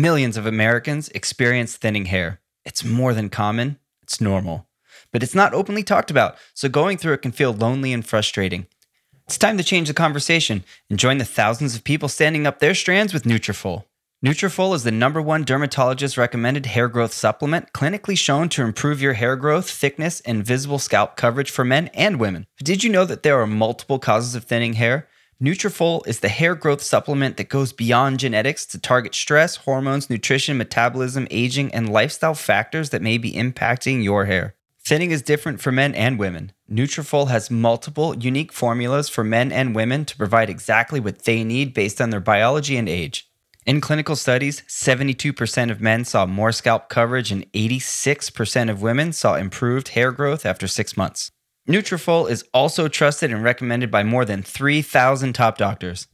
Millions 0.00 0.36
of 0.36 0.46
Americans 0.46 1.08
experience 1.08 1.76
thinning 1.76 2.04
hair. 2.04 2.40
It's 2.64 2.84
more 2.84 3.12
than 3.12 3.28
common, 3.28 3.80
it's 4.00 4.20
normal. 4.20 4.68
But 5.12 5.24
it's 5.24 5.34
not 5.34 5.54
openly 5.54 5.82
talked 5.82 6.08
about, 6.08 6.36
so 6.54 6.68
going 6.68 6.98
through 6.98 7.14
it 7.14 7.22
can 7.22 7.32
feel 7.32 7.52
lonely 7.52 7.92
and 7.92 8.06
frustrating. 8.06 8.68
It's 9.26 9.38
time 9.38 9.58
to 9.58 9.64
change 9.64 9.88
the 9.88 9.94
conversation 9.94 10.62
and 10.88 11.00
join 11.00 11.18
the 11.18 11.24
thousands 11.24 11.74
of 11.74 11.82
people 11.82 12.08
standing 12.08 12.46
up 12.46 12.60
their 12.60 12.76
strands 12.76 13.12
with 13.12 13.24
Nutrafol. 13.24 13.86
Nutrafol 14.24 14.72
is 14.72 14.84
the 14.84 14.92
number 14.92 15.20
one 15.20 15.42
dermatologist 15.42 16.16
recommended 16.16 16.66
hair 16.66 16.86
growth 16.86 17.12
supplement 17.12 17.72
clinically 17.72 18.16
shown 18.16 18.48
to 18.50 18.62
improve 18.62 19.02
your 19.02 19.14
hair 19.14 19.34
growth, 19.34 19.68
thickness, 19.68 20.20
and 20.20 20.46
visible 20.46 20.78
scalp 20.78 21.16
coverage 21.16 21.50
for 21.50 21.64
men 21.64 21.88
and 21.88 22.20
women. 22.20 22.46
Did 22.62 22.84
you 22.84 22.90
know 22.90 23.04
that 23.04 23.24
there 23.24 23.40
are 23.40 23.48
multiple 23.48 23.98
causes 23.98 24.36
of 24.36 24.44
thinning 24.44 24.74
hair? 24.74 25.08
Nutrafol 25.40 26.04
is 26.04 26.18
the 26.18 26.28
hair 26.28 26.56
growth 26.56 26.82
supplement 26.82 27.36
that 27.36 27.48
goes 27.48 27.72
beyond 27.72 28.18
genetics 28.18 28.66
to 28.66 28.76
target 28.76 29.14
stress, 29.14 29.54
hormones, 29.54 30.10
nutrition, 30.10 30.58
metabolism, 30.58 31.28
aging, 31.30 31.72
and 31.72 31.88
lifestyle 31.88 32.34
factors 32.34 32.90
that 32.90 33.02
may 33.02 33.18
be 33.18 33.32
impacting 33.34 34.02
your 34.02 34.24
hair. 34.24 34.56
Thinning 34.84 35.12
is 35.12 35.22
different 35.22 35.60
for 35.60 35.70
men 35.70 35.94
and 35.94 36.18
women. 36.18 36.50
Nutrafol 36.68 37.28
has 37.28 37.52
multiple 37.52 38.16
unique 38.16 38.52
formulas 38.52 39.08
for 39.08 39.22
men 39.22 39.52
and 39.52 39.76
women 39.76 40.04
to 40.06 40.16
provide 40.16 40.50
exactly 40.50 40.98
what 40.98 41.24
they 41.24 41.44
need 41.44 41.72
based 41.72 42.00
on 42.00 42.10
their 42.10 42.18
biology 42.18 42.76
and 42.76 42.88
age. 42.88 43.30
In 43.64 43.80
clinical 43.80 44.16
studies, 44.16 44.62
72% 44.62 45.70
of 45.70 45.80
men 45.80 46.04
saw 46.04 46.26
more 46.26 46.50
scalp 46.50 46.88
coverage 46.88 47.30
and 47.30 47.46
86% 47.52 48.70
of 48.70 48.82
women 48.82 49.12
saw 49.12 49.36
improved 49.36 49.88
hair 49.88 50.10
growth 50.10 50.44
after 50.44 50.66
6 50.66 50.96
months. 50.96 51.30
Nutrafol 51.68 52.30
is 52.30 52.44
also 52.54 52.88
trusted 52.88 53.30
and 53.30 53.44
recommended 53.44 53.90
by 53.90 54.02
more 54.02 54.24
than 54.24 54.42
3,000 54.42 55.34
top 55.34 55.58
doctors. 55.58 56.06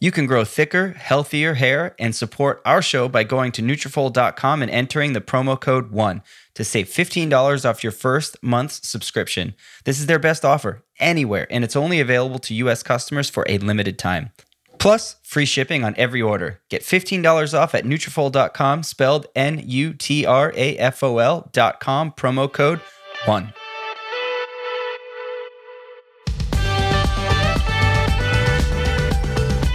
You 0.00 0.10
can 0.10 0.26
grow 0.26 0.44
thicker, 0.44 0.90
healthier 0.90 1.54
hair 1.54 1.94
and 1.98 2.14
support 2.14 2.60
our 2.66 2.82
show 2.82 3.08
by 3.08 3.24
going 3.24 3.52
to 3.52 3.62
Nutrafol.com 3.62 4.60
and 4.60 4.70
entering 4.70 5.14
the 5.14 5.22
promo 5.22 5.58
code 5.58 5.92
1 5.92 6.22
to 6.54 6.64
save 6.64 6.88
$15 6.88 7.64
off 7.64 7.82
your 7.82 7.92
first 7.92 8.36
month's 8.42 8.86
subscription. 8.86 9.54
This 9.84 9.98
is 9.98 10.06
their 10.06 10.18
best 10.18 10.44
offer 10.44 10.82
anywhere, 10.98 11.46
and 11.50 11.64
it's 11.64 11.76
only 11.76 12.00
available 12.00 12.40
to 12.40 12.52
U.S. 12.54 12.82
customers 12.82 13.30
for 13.30 13.46
a 13.48 13.56
limited 13.58 13.98
time. 13.98 14.30
Plus, 14.78 15.16
free 15.22 15.46
shipping 15.46 15.84
on 15.84 15.94
every 15.96 16.20
order. 16.20 16.60
Get 16.68 16.82
$15 16.82 17.58
off 17.58 17.74
at 17.74 17.84
Nutrafol.com, 17.84 18.82
spelled 18.82 19.26
N-U-T-R-A-F-O-L 19.36 19.90
dot 21.52 21.80
com, 21.80 22.12
promo 22.12 22.52
code 22.52 22.80
1. 23.24 23.54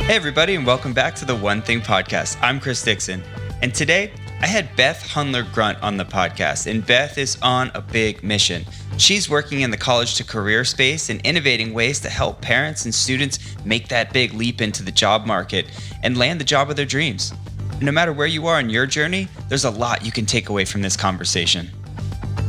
Hey, 0.07 0.15
everybody, 0.15 0.55
and 0.55 0.65
welcome 0.65 0.93
back 0.93 1.15
to 1.15 1.25
the 1.25 1.35
One 1.35 1.61
Thing 1.61 1.81
Podcast. 1.81 2.37
I'm 2.41 2.61
Chris 2.61 2.81
Dixon, 2.81 3.21
and 3.61 3.75
today 3.75 4.13
I 4.39 4.47
had 4.47 4.73
Beth 4.77 5.03
Hendler 5.03 5.53
Grunt 5.53 5.83
on 5.83 5.97
the 5.97 6.05
podcast, 6.05 6.65
and 6.65 6.85
Beth 6.85 7.17
is 7.17 7.37
on 7.41 7.71
a 7.73 7.81
big 7.81 8.23
mission. 8.23 8.63
She's 8.95 9.29
working 9.29 9.59
in 9.59 9.69
the 9.69 9.75
college 9.75 10.15
to 10.15 10.23
career 10.23 10.63
space 10.63 11.09
and 11.09 11.19
innovating 11.25 11.73
ways 11.73 11.99
to 11.99 12.09
help 12.09 12.39
parents 12.39 12.85
and 12.85 12.95
students 12.95 13.57
make 13.65 13.89
that 13.89 14.13
big 14.13 14.33
leap 14.33 14.61
into 14.61 14.81
the 14.81 14.93
job 14.93 15.25
market 15.25 15.65
and 16.03 16.17
land 16.17 16.39
the 16.39 16.45
job 16.45 16.69
of 16.69 16.77
their 16.77 16.85
dreams. 16.85 17.33
No 17.81 17.91
matter 17.91 18.13
where 18.13 18.27
you 18.27 18.47
are 18.47 18.61
in 18.61 18.69
your 18.69 18.85
journey, 18.85 19.27
there's 19.49 19.65
a 19.65 19.71
lot 19.71 20.05
you 20.05 20.13
can 20.13 20.25
take 20.25 20.47
away 20.47 20.63
from 20.63 20.81
this 20.81 20.95
conversation. 20.95 21.69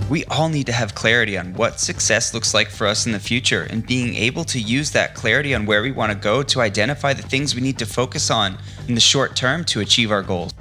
We 0.08 0.24
all 0.24 0.48
need 0.48 0.64
to 0.66 0.72
have 0.72 0.94
clarity 0.94 1.36
on 1.36 1.52
what 1.52 1.80
success 1.80 2.32
looks 2.32 2.54
like 2.54 2.70
for 2.70 2.86
us 2.86 3.04
in 3.04 3.12
the 3.12 3.20
future 3.20 3.66
and 3.68 3.86
being 3.86 4.14
able 4.14 4.42
to 4.44 4.58
use 4.58 4.90
that 4.92 5.14
clarity 5.14 5.54
on 5.54 5.66
where 5.66 5.82
we 5.82 5.92
want 5.92 6.12
to 6.12 6.18
go 6.18 6.42
to 6.44 6.62
identify 6.62 7.12
the 7.12 7.22
things 7.22 7.54
we 7.54 7.60
need 7.60 7.78
to 7.78 7.84
focus 7.84 8.30
on 8.30 8.56
in 8.86 8.94
the 8.94 9.00
short 9.00 9.36
term 9.36 9.64
to 9.66 9.80
achieve 9.80 10.10
our 10.10 10.22
goals. 10.22 10.54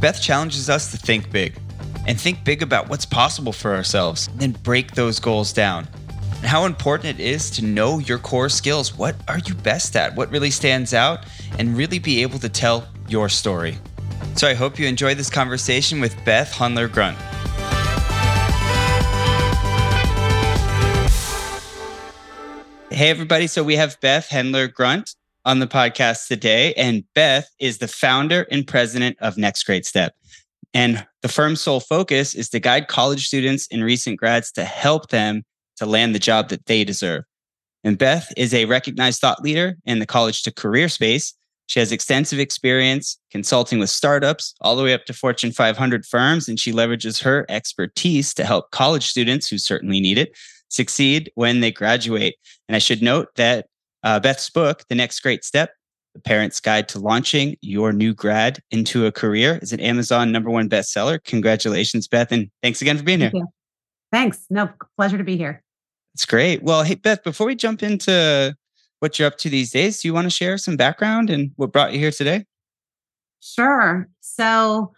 Beth 0.00 0.22
challenges 0.22 0.70
us 0.70 0.90
to 0.92 0.96
think 0.96 1.30
big 1.30 1.58
and 2.06 2.18
think 2.18 2.42
big 2.42 2.62
about 2.62 2.88
what's 2.88 3.04
possible 3.04 3.52
for 3.52 3.74
ourselves 3.74 4.30
and 4.40 4.62
break 4.62 4.92
those 4.92 5.20
goals 5.20 5.52
down. 5.52 5.86
And 6.36 6.46
how 6.46 6.64
important 6.64 7.20
it 7.20 7.22
is 7.22 7.50
to 7.50 7.64
know 7.64 7.98
your 7.98 8.18
core 8.18 8.48
skills. 8.48 8.96
What 8.96 9.14
are 9.28 9.40
you 9.40 9.54
best 9.54 9.94
at? 9.96 10.16
What 10.16 10.30
really 10.30 10.50
stands 10.50 10.94
out? 10.94 11.26
And 11.58 11.76
really 11.76 11.98
be 11.98 12.22
able 12.22 12.38
to 12.38 12.48
tell 12.48 12.88
your 13.08 13.28
story. 13.28 13.76
So 14.36 14.48
I 14.48 14.54
hope 14.54 14.78
you 14.78 14.86
enjoy 14.86 15.14
this 15.14 15.28
conversation 15.28 16.00
with 16.00 16.14
Beth 16.24 16.52
Hendler 16.52 16.90
Grunt. 16.90 17.18
Hey, 22.96 23.10
everybody. 23.10 23.46
So 23.46 23.62
we 23.62 23.76
have 23.76 24.00
Beth 24.00 24.30
Hendler 24.30 24.72
Grunt 24.72 25.16
on 25.44 25.58
the 25.58 25.66
podcast 25.66 26.28
today. 26.28 26.72
And 26.78 27.04
Beth 27.12 27.46
is 27.58 27.76
the 27.76 27.88
founder 27.88 28.46
and 28.50 28.66
president 28.66 29.18
of 29.20 29.36
Next 29.36 29.64
Great 29.64 29.84
Step. 29.84 30.14
And 30.72 31.06
the 31.20 31.28
firm's 31.28 31.60
sole 31.60 31.80
focus 31.80 32.34
is 32.34 32.48
to 32.48 32.58
guide 32.58 32.88
college 32.88 33.26
students 33.26 33.68
and 33.70 33.84
recent 33.84 34.18
grads 34.18 34.50
to 34.52 34.64
help 34.64 35.10
them 35.10 35.44
to 35.76 35.84
land 35.84 36.14
the 36.14 36.18
job 36.18 36.48
that 36.48 36.64
they 36.64 36.84
deserve. 36.84 37.24
And 37.84 37.98
Beth 37.98 38.32
is 38.34 38.54
a 38.54 38.64
recognized 38.64 39.20
thought 39.20 39.42
leader 39.42 39.76
in 39.84 39.98
the 39.98 40.06
college 40.06 40.42
to 40.44 40.50
career 40.50 40.88
space. 40.88 41.34
She 41.66 41.80
has 41.80 41.92
extensive 41.92 42.38
experience 42.38 43.18
consulting 43.30 43.78
with 43.78 43.90
startups 43.90 44.54
all 44.62 44.74
the 44.74 44.82
way 44.82 44.94
up 44.94 45.04
to 45.04 45.12
Fortune 45.12 45.52
500 45.52 46.06
firms, 46.06 46.48
and 46.48 46.58
she 46.58 46.72
leverages 46.72 47.22
her 47.24 47.44
expertise 47.50 48.32
to 48.32 48.44
help 48.46 48.70
college 48.70 49.06
students 49.06 49.50
who 49.50 49.58
certainly 49.58 50.00
need 50.00 50.16
it 50.16 50.34
succeed 50.68 51.30
when 51.34 51.60
they 51.60 51.70
graduate. 51.70 52.36
And 52.68 52.76
I 52.76 52.78
should 52.78 53.02
note 53.02 53.28
that 53.36 53.66
uh, 54.02 54.20
Beth's 54.20 54.50
book, 54.50 54.84
The 54.88 54.94
Next 54.94 55.20
Great 55.20 55.44
Step, 55.44 55.70
The 56.14 56.20
Parent's 56.20 56.60
Guide 56.60 56.88
to 56.90 56.98
Launching 56.98 57.56
Your 57.60 57.92
New 57.92 58.14
Grad 58.14 58.60
into 58.70 59.06
a 59.06 59.12
Career, 59.12 59.58
is 59.62 59.72
an 59.72 59.80
Amazon 59.80 60.32
number 60.32 60.50
one 60.50 60.68
bestseller. 60.68 61.22
Congratulations, 61.24 62.08
Beth. 62.08 62.32
And 62.32 62.50
thanks 62.62 62.82
again 62.82 62.98
for 62.98 63.04
being 63.04 63.20
Thank 63.20 63.32
here. 63.32 63.42
You. 63.42 63.48
Thanks. 64.12 64.46
No, 64.50 64.70
pleasure 64.96 65.18
to 65.18 65.24
be 65.24 65.36
here. 65.36 65.62
It's 66.14 66.24
great. 66.24 66.62
Well, 66.62 66.82
hey, 66.82 66.94
Beth, 66.94 67.22
before 67.22 67.46
we 67.46 67.54
jump 67.54 67.82
into 67.82 68.54
what 69.00 69.18
you're 69.18 69.28
up 69.28 69.36
to 69.38 69.50
these 69.50 69.70
days, 69.70 70.00
do 70.00 70.08
you 70.08 70.14
want 70.14 70.24
to 70.24 70.30
share 70.30 70.56
some 70.56 70.76
background 70.76 71.28
and 71.28 71.50
what 71.56 71.72
brought 71.72 71.92
you 71.92 71.98
here 71.98 72.10
today? 72.10 72.44
Sure. 73.40 74.08
So, 74.20 74.94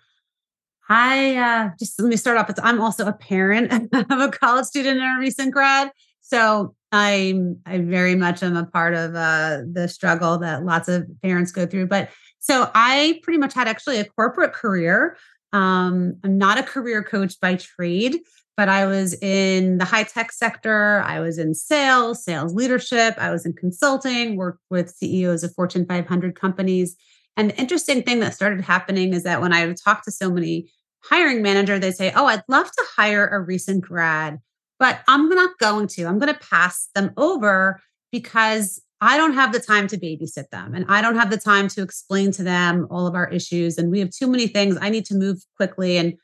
I 0.89 1.37
uh, 1.37 1.71
just 1.79 2.01
let 2.01 2.09
me 2.09 2.17
start 2.17 2.39
off. 2.39 2.51
I'm 2.63 2.81
also 2.81 3.07
a 3.07 3.13
parent 3.13 3.73
of 3.93 4.21
a 4.21 4.31
college 4.31 4.67
student 4.67 5.01
and 5.01 5.19
a 5.19 5.21
recent 5.21 5.53
grad. 5.53 5.91
So 6.21 6.75
I'm 6.93 7.59
I 7.67 7.79
very 7.79 8.15
much 8.15 8.43
am 8.43 8.57
a 8.57 8.65
part 8.65 8.95
of 8.95 9.15
uh, 9.15 9.63
the 9.71 9.89
struggle 9.89 10.39
that 10.39 10.65
lots 10.65 10.89
of 10.89 11.07
parents 11.23 11.53
go 11.53 11.67
through. 11.67 11.87
But 11.89 12.11
so 12.39 12.71
I 12.75 13.21
pretty 13.23 13.39
much 13.39 13.55
had 13.55 13.69
actually 13.69 13.99
a 13.99 14.05
corporate 14.05 14.53
career. 14.53 15.17
Um, 15.53 16.19
I'm 16.25 16.39
not 16.39 16.59
a 16.59 16.63
career 16.63 17.03
coach 17.03 17.39
by 17.41 17.57
trade, 17.57 18.19
but 18.57 18.69
I 18.69 18.87
was 18.87 19.15
in 19.23 19.79
the 19.79 19.85
high 19.85 20.05
tech 20.05 20.33
sector. 20.33 21.03
I 21.05 21.21
was 21.21 21.39
in 21.39 21.55
sales, 21.55 22.25
sales 22.25 22.55
leadership. 22.55 23.15
I 23.19 23.31
was 23.31 23.45
in 23.45 23.53
consulting, 23.53 24.37
worked 24.37 24.63
with 24.71 24.91
CEOs 24.91 25.45
of 25.45 25.55
Fortune 25.55 25.87
500 25.87 26.39
companies. 26.39 26.97
And 27.37 27.51
the 27.51 27.59
interesting 27.59 28.03
thing 28.03 28.21
that 28.21 28.35
started 28.35 28.63
happening 28.63 29.15
is 29.15 29.23
that 29.23 29.41
when 29.41 29.53
I 29.53 29.67
would 29.67 29.79
talk 29.83 30.03
to 30.05 30.11
so 30.11 30.31
many 30.31 30.71
hiring 31.05 31.43
manager, 31.43 31.79
they 31.79 31.91
say, 31.91 32.13
Oh, 32.15 32.27
I'd 32.27 32.43
love 32.49 32.71
to 32.71 32.85
hire 32.97 33.27
a 33.27 33.41
recent 33.41 33.83
grad, 33.83 34.39
but 34.79 35.01
I'm 35.09 35.29
not 35.29 35.59
going 35.59 35.87
to. 35.89 36.05
I'm 36.05 36.19
going 36.19 36.33
to 36.33 36.41
pass 36.41 36.89
them 36.95 37.13
over 37.17 37.81
because 38.13 38.81
I 39.01 39.17
don't 39.17 39.35
have 39.35 39.53
the 39.53 39.61
time 39.61 39.87
to 39.89 39.97
babysit 39.97 40.51
them 40.51 40.75
and 40.75 40.85
I 40.89 41.03
don't 41.03 41.17
have 41.17 41.31
the 41.31 41.37
time 41.39 41.69
to 41.69 41.83
explain 41.83 42.33
to 42.33 42.43
them 42.43 42.87
all 42.91 43.07
of 43.07 43.15
our 43.15 43.29
issues. 43.29 43.79
And 43.79 43.91
we 43.91 44.01
have 44.01 44.11
too 44.11 44.27
many 44.27 44.49
things. 44.49 44.77
I 44.81 44.91
need 44.91 45.05
to 45.07 45.15
move 45.15 45.45
quickly, 45.57 45.99
and 45.99 46.15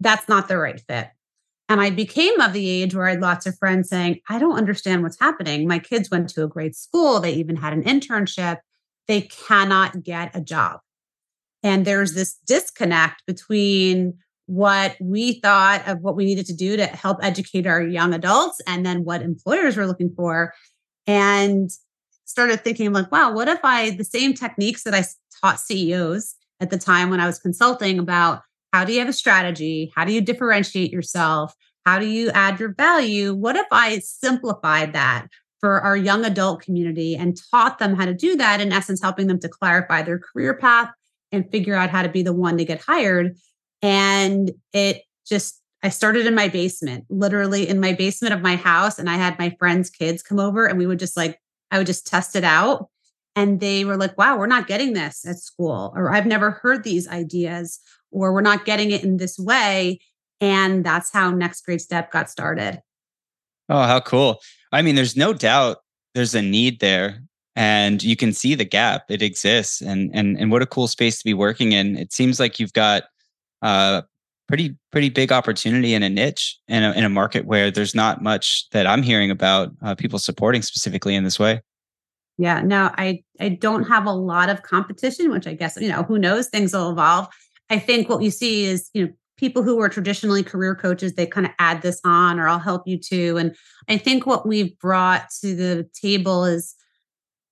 that's 0.00 0.28
not 0.28 0.48
the 0.48 0.58
right 0.58 0.80
fit. 0.80 1.08
And 1.68 1.80
I 1.80 1.90
became 1.90 2.40
of 2.40 2.52
the 2.52 2.68
age 2.68 2.94
where 2.94 3.06
I 3.06 3.10
had 3.10 3.22
lots 3.22 3.46
of 3.46 3.56
friends 3.56 3.88
saying, 3.88 4.20
I 4.28 4.38
don't 4.38 4.58
understand 4.58 5.02
what's 5.02 5.18
happening. 5.18 5.66
My 5.66 5.78
kids 5.78 6.10
went 6.10 6.28
to 6.30 6.44
a 6.44 6.48
great 6.48 6.76
school, 6.76 7.20
they 7.20 7.32
even 7.34 7.56
had 7.56 7.72
an 7.72 7.84
internship. 7.84 8.58
They 9.06 9.22
cannot 9.22 10.02
get 10.02 10.34
a 10.34 10.40
job. 10.40 10.80
And 11.62 11.84
there's 11.84 12.14
this 12.14 12.38
disconnect 12.46 13.22
between 13.26 14.18
what 14.46 14.96
we 15.00 15.40
thought 15.40 15.86
of 15.88 16.00
what 16.00 16.16
we 16.16 16.24
needed 16.24 16.46
to 16.46 16.54
do 16.54 16.76
to 16.76 16.86
help 16.86 17.18
educate 17.22 17.66
our 17.66 17.82
young 17.82 18.12
adults 18.12 18.60
and 18.66 18.84
then 18.84 19.04
what 19.04 19.22
employers 19.22 19.76
were 19.76 19.86
looking 19.86 20.12
for. 20.14 20.52
And 21.06 21.70
started 22.26 22.64
thinking 22.64 22.90
like 22.90 23.12
wow 23.12 23.30
what 23.30 23.48
if 23.48 23.60
i 23.62 23.90
the 23.90 24.04
same 24.04 24.32
techniques 24.32 24.82
that 24.82 24.94
i 24.94 25.04
taught 25.42 25.60
ceos 25.60 26.34
at 26.58 26.70
the 26.70 26.78
time 26.78 27.10
when 27.10 27.20
i 27.20 27.26
was 27.26 27.38
consulting 27.38 27.98
about 27.98 28.40
how 28.74 28.84
do 28.84 28.92
you 28.92 28.98
have 28.98 29.08
a 29.08 29.12
strategy? 29.12 29.92
How 29.94 30.04
do 30.04 30.12
you 30.12 30.20
differentiate 30.20 30.90
yourself? 30.90 31.54
How 31.86 32.00
do 32.00 32.06
you 32.06 32.32
add 32.32 32.58
your 32.58 32.74
value? 32.74 33.32
What 33.32 33.54
if 33.54 33.68
i 33.70 34.00
simplified 34.00 34.94
that 34.94 35.28
for 35.60 35.80
our 35.80 35.96
young 35.96 36.24
adult 36.24 36.60
community 36.60 37.14
and 37.14 37.38
taught 37.52 37.78
them 37.78 37.94
how 37.94 38.04
to 38.04 38.12
do 38.12 38.34
that 38.34 38.60
in 38.60 38.72
essence 38.72 39.00
helping 39.00 39.28
them 39.28 39.38
to 39.38 39.48
clarify 39.48 40.02
their 40.02 40.18
career 40.18 40.54
path 40.54 40.90
and 41.30 41.48
figure 41.52 41.76
out 41.76 41.90
how 41.90 42.02
to 42.02 42.08
be 42.08 42.24
the 42.24 42.32
one 42.32 42.58
to 42.58 42.64
get 42.64 42.82
hired 42.82 43.36
and 43.84 44.50
it 44.72 45.02
just, 45.26 45.60
I 45.82 45.90
started 45.90 46.26
in 46.26 46.34
my 46.34 46.48
basement, 46.48 47.04
literally 47.10 47.68
in 47.68 47.80
my 47.80 47.92
basement 47.92 48.32
of 48.32 48.40
my 48.40 48.56
house. 48.56 48.98
And 48.98 49.10
I 49.10 49.16
had 49.16 49.38
my 49.38 49.54
friends' 49.58 49.90
kids 49.90 50.22
come 50.22 50.40
over 50.40 50.64
and 50.64 50.78
we 50.78 50.86
would 50.86 50.98
just 50.98 51.18
like, 51.18 51.38
I 51.70 51.76
would 51.76 51.86
just 51.86 52.06
test 52.06 52.34
it 52.34 52.44
out. 52.44 52.88
And 53.36 53.60
they 53.60 53.84
were 53.84 53.98
like, 53.98 54.16
wow, 54.16 54.38
we're 54.38 54.46
not 54.46 54.68
getting 54.68 54.94
this 54.94 55.26
at 55.26 55.38
school, 55.38 55.92
or 55.96 56.14
I've 56.14 56.24
never 56.24 56.52
heard 56.52 56.84
these 56.84 57.08
ideas, 57.08 57.80
or 58.12 58.32
we're 58.32 58.40
not 58.40 58.64
getting 58.64 58.92
it 58.92 59.02
in 59.02 59.16
this 59.16 59.38
way. 59.38 59.98
And 60.40 60.84
that's 60.84 61.12
how 61.12 61.32
Next 61.32 61.64
Great 61.64 61.80
Step 61.80 62.12
got 62.12 62.30
started. 62.30 62.80
Oh, 63.68 63.82
how 63.82 63.98
cool. 64.00 64.40
I 64.72 64.82
mean, 64.82 64.94
there's 64.94 65.16
no 65.16 65.32
doubt 65.32 65.78
there's 66.14 66.34
a 66.34 66.42
need 66.42 66.78
there 66.80 67.22
and 67.56 68.02
you 68.02 68.16
can 68.16 68.32
see 68.32 68.54
the 68.54 68.64
gap. 68.64 69.10
It 69.10 69.20
exists. 69.20 69.80
And 69.80 70.10
and 70.14 70.38
and 70.38 70.50
what 70.50 70.62
a 70.62 70.66
cool 70.66 70.86
space 70.86 71.18
to 71.18 71.24
be 71.24 71.34
working 71.34 71.72
in. 71.72 71.96
It 71.96 72.12
seems 72.12 72.38
like 72.38 72.60
you've 72.60 72.72
got 72.72 73.04
uh 73.64 74.02
pretty 74.46 74.76
pretty 74.92 75.08
big 75.08 75.32
opportunity 75.32 75.94
in 75.94 76.02
a 76.02 76.08
niche 76.08 76.58
in 76.68 76.82
a, 76.82 76.92
in 76.92 77.04
a 77.04 77.08
market 77.08 77.46
where 77.46 77.70
there's 77.70 77.94
not 77.94 78.22
much 78.22 78.68
that 78.70 78.86
I'm 78.86 79.02
hearing 79.02 79.30
about 79.30 79.72
uh, 79.82 79.94
people 79.94 80.18
supporting 80.18 80.62
specifically 80.62 81.14
in 81.14 81.24
this 81.24 81.38
way. 81.38 81.62
Yeah, 82.36 82.62
no, 82.62 82.90
I 82.96 83.22
I 83.40 83.48
don't 83.48 83.84
have 83.84 84.06
a 84.06 84.12
lot 84.12 84.48
of 84.48 84.62
competition, 84.62 85.30
which 85.30 85.46
I 85.46 85.54
guess 85.54 85.76
you 85.80 85.88
know 85.88 86.02
who 86.02 86.18
knows 86.18 86.48
things 86.48 86.72
will 86.72 86.90
evolve. 86.90 87.28
I 87.70 87.78
think 87.78 88.08
what 88.08 88.22
you 88.22 88.30
see 88.30 88.66
is 88.66 88.90
you 88.92 89.06
know 89.06 89.12
people 89.36 89.62
who 89.62 89.80
are 89.80 89.88
traditionally 89.88 90.42
career 90.42 90.74
coaches 90.74 91.14
they 91.14 91.26
kind 91.26 91.46
of 91.46 91.52
add 91.58 91.82
this 91.82 92.00
on 92.04 92.38
or 92.38 92.48
I'll 92.48 92.58
help 92.58 92.82
you 92.86 92.98
too. 92.98 93.36
And 93.36 93.56
I 93.88 93.98
think 93.98 94.26
what 94.26 94.46
we've 94.46 94.78
brought 94.78 95.30
to 95.40 95.54
the 95.54 95.88
table 96.00 96.44
is 96.44 96.74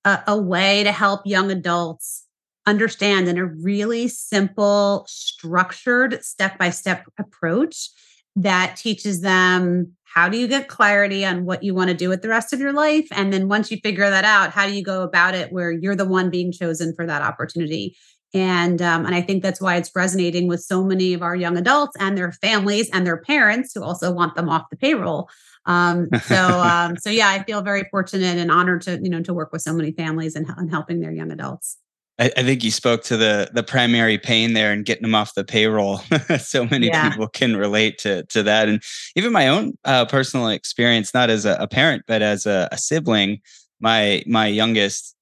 a, 0.05 0.21
a 0.29 0.41
way 0.41 0.85
to 0.85 0.93
help 0.93 1.23
young 1.25 1.51
adults 1.51 2.25
understand 2.67 3.29
in 3.29 3.39
a 3.39 3.47
really 3.47 4.09
simple, 4.09 5.05
structured, 5.09 6.25
step 6.25 6.59
by 6.59 6.71
step 6.71 7.07
approach 7.19 7.91
that 8.37 8.77
teaches 8.77 9.21
them 9.21 9.93
how 10.05 10.29
do 10.29 10.37
you 10.37 10.47
get 10.47 10.69
clarity 10.69 11.25
on 11.25 11.45
what 11.45 11.63
you 11.63 11.75
want 11.75 11.89
to 11.89 11.97
do 11.97 12.09
with 12.09 12.23
the 12.23 12.29
rest 12.29 12.53
of 12.53 12.61
your 12.61 12.73
life? 12.73 13.09
And 13.13 13.33
then 13.33 13.49
once 13.49 13.71
you 13.71 13.79
figure 13.79 14.09
that 14.09 14.25
out 14.25 14.51
how 14.51 14.67
do 14.67 14.75
you 14.75 14.83
go 14.83 15.03
about 15.03 15.35
it 15.35 15.53
where 15.53 15.71
you're 15.71 15.97
the 15.97 16.09
one 16.09 16.31
being 16.31 16.53
chosen 16.53 16.95
for 16.95 17.07
that 17.07 17.23
opportunity? 17.23 17.97
And 18.35 18.81
um, 18.81 19.05
and 19.05 19.15
i 19.15 19.21
think 19.21 19.43
that's 19.43 19.61
why 19.61 19.77
it's 19.77 19.91
resonating 19.95 20.49
with 20.49 20.63
so 20.63 20.83
many 20.83 21.13
of 21.13 21.23
our 21.23 21.37
young 21.37 21.59
adults 21.59 21.97
and 22.01 22.17
their 22.17 22.33
families 22.33 22.89
and 22.91 23.07
their 23.07 23.19
parents 23.19 23.73
who 23.75 23.83
also 23.83 24.11
want 24.11 24.35
them 24.35 24.49
off 24.49 24.71
the 24.71 24.77
payroll. 24.77 25.29
Um, 25.67 26.09
so 26.25 26.61
um, 26.61 26.97
so 26.97 27.11
yeah 27.11 27.29
i 27.29 27.43
feel 27.43 27.61
very 27.61 27.85
fortunate 27.91 28.39
and 28.39 28.51
honored 28.51 28.83
to 28.83 28.99
you 29.03 29.11
know 29.11 29.23
to 29.23 29.35
work 29.35 29.53
with 29.53 29.61
so 29.61 29.75
many 29.75 29.93
families 29.93 30.35
and, 30.35 30.47
and 30.57 30.71
helping 30.71 31.01
their 31.01 31.13
young 31.13 31.31
adults 31.31 31.77
I, 32.23 32.31
I, 32.37 32.43
think 32.45 32.63
you 32.63 32.71
spoke 32.71 33.03
to 33.05 33.17
the 33.17 33.51
the 33.53 33.65
primary 33.65 34.17
pain 34.17 34.53
there 34.53 34.73
and 34.73 34.85
getting 34.85 35.03
them 35.03 35.15
off 35.15 35.35
the 35.35 35.43
payroll. 35.43 35.99
so 36.39 36.65
many 36.67 36.87
yeah. 36.87 37.11
people 37.11 37.27
can 37.27 37.57
relate 37.57 37.99
to 37.99 38.23
to 38.27 38.45
that, 38.45 38.69
and 38.69 38.81
even 39.17 39.33
my 39.33 39.49
own 39.49 39.77
uh, 39.85 40.05
personal 40.05 40.47
experience, 40.49 41.13
not 41.15 41.31
as 41.31 41.45
a, 41.45 41.57
a 41.59 41.67
parent 41.67 42.05
but 42.07 42.23
as 42.23 42.47
a, 42.47 42.69
a, 42.71 42.79
sibling. 42.79 43.41
My 43.81 44.23
my 44.27 44.47
youngest 44.47 45.17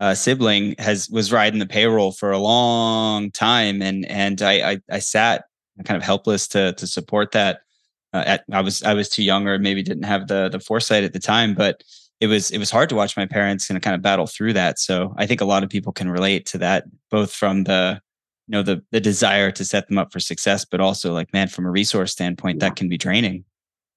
uh, 0.00 0.14
sibling 0.14 0.74
has 0.78 1.10
was 1.10 1.30
riding 1.30 1.58
the 1.58 1.66
payroll 1.66 2.12
for 2.12 2.32
a 2.32 2.38
long 2.38 3.30
time, 3.32 3.82
and 3.82 4.06
and 4.06 4.40
I 4.40 4.70
I, 4.70 4.80
I 4.90 4.98
sat 5.00 5.44
kind 5.84 5.98
of 5.98 6.02
helpless 6.02 6.48
to 6.48 6.72
to 6.72 6.86
support 6.86 7.32
that. 7.32 7.60
Uh, 8.14 8.22
at, 8.24 8.44
I 8.50 8.62
was 8.62 8.82
I 8.82 8.94
was 8.94 9.10
too 9.10 9.22
young 9.22 9.46
or 9.46 9.58
maybe 9.58 9.82
didn't 9.82 10.04
have 10.04 10.28
the 10.28 10.48
the 10.48 10.60
foresight 10.60 11.04
at 11.04 11.12
the 11.12 11.18
time, 11.18 11.52
but 11.52 11.82
it 12.20 12.26
was 12.26 12.50
it 12.50 12.58
was 12.58 12.70
hard 12.70 12.88
to 12.88 12.94
watch 12.94 13.16
my 13.16 13.26
parents 13.26 13.68
kind 13.68 13.76
of 13.76 13.82
kind 13.82 13.94
of 13.94 14.02
battle 14.02 14.26
through 14.26 14.54
that. 14.54 14.78
So 14.78 15.14
I 15.18 15.26
think 15.26 15.40
a 15.40 15.44
lot 15.44 15.62
of 15.62 15.68
people 15.68 15.92
can 15.92 16.08
relate 16.08 16.46
to 16.46 16.58
that, 16.58 16.84
both 17.10 17.32
from 17.32 17.64
the 17.64 18.00
you 18.46 18.52
know 18.52 18.62
the 18.62 18.82
the 18.90 19.00
desire 19.00 19.50
to 19.50 19.64
set 19.64 19.88
them 19.88 19.98
up 19.98 20.12
for 20.12 20.20
success, 20.20 20.64
but 20.64 20.80
also 20.80 21.12
like 21.12 21.32
man, 21.32 21.48
from 21.48 21.66
a 21.66 21.70
resource 21.70 22.12
standpoint, 22.12 22.56
yeah. 22.56 22.68
that 22.68 22.76
can 22.76 22.88
be 22.88 22.98
draining. 22.98 23.44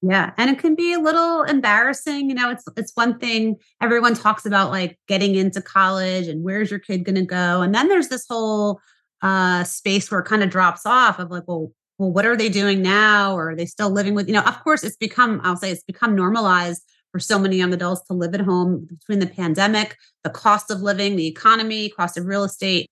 Yeah, 0.02 0.32
and 0.38 0.50
it 0.50 0.60
can 0.60 0.76
be 0.76 0.94
a 0.94 1.00
little 1.00 1.44
embarrassing. 1.44 2.30
You 2.30 2.36
know, 2.36 2.50
it's 2.50 2.66
it's 2.76 2.96
one 2.96 3.20
thing 3.20 3.58
everyone 3.82 4.16
talks 4.16 4.46
about 4.46 4.72
like 4.72 4.98
getting 5.08 5.36
into 5.36 5.62
college 5.62 6.28
and 6.28 6.44
where's 6.44 6.70
your 6.70 6.80
kid 6.80 7.06
going 7.06 7.16
to 7.16 7.26
go, 7.26 7.62
and 7.62 7.74
then 7.74 7.88
there's 7.88 8.10
this 8.10 8.26
whole 8.28 8.82
uh 9.22 9.64
space 9.66 10.10
where 10.10 10.22
it 10.22 10.26
kind 10.26 10.44
of 10.44 10.50
drops 10.50 10.86
off 10.86 11.20
of 11.20 11.30
like, 11.30 11.44
well, 11.48 11.72
well, 12.00 12.12
what 12.12 12.26
are 12.26 12.38
they 12.38 12.50
doing 12.50 12.82
now? 12.82 13.36
Or 13.36 13.52
are 13.52 13.56
they 13.56 13.66
still 13.66 13.90
living 13.90 14.16
with, 14.16 14.28
you 14.28 14.34
know, 14.34 14.42
of 14.42 14.64
course 14.64 14.84
it's 14.84 14.96
become, 14.96 15.42
I'll 15.44 15.58
say 15.58 15.70
it's 15.70 15.84
become 15.84 16.16
normalized 16.16 16.82
for 17.12 17.20
so 17.20 17.40
many 17.40 17.58
young 17.58 17.74
adults 17.74 18.06
to 18.08 18.14
live 18.14 18.34
at 18.34 18.42
home 18.42 18.86
between 18.86 19.20
the 19.20 19.28
pandemic, 19.28 19.96
the 20.24 20.30
cost 20.30 20.70
of 20.70 20.82
living, 20.82 21.16
the 21.16 21.28
economy, 21.28 21.90
cost 21.90 22.18
of 22.18 22.26
real 22.26 22.44
estate. 22.44 22.90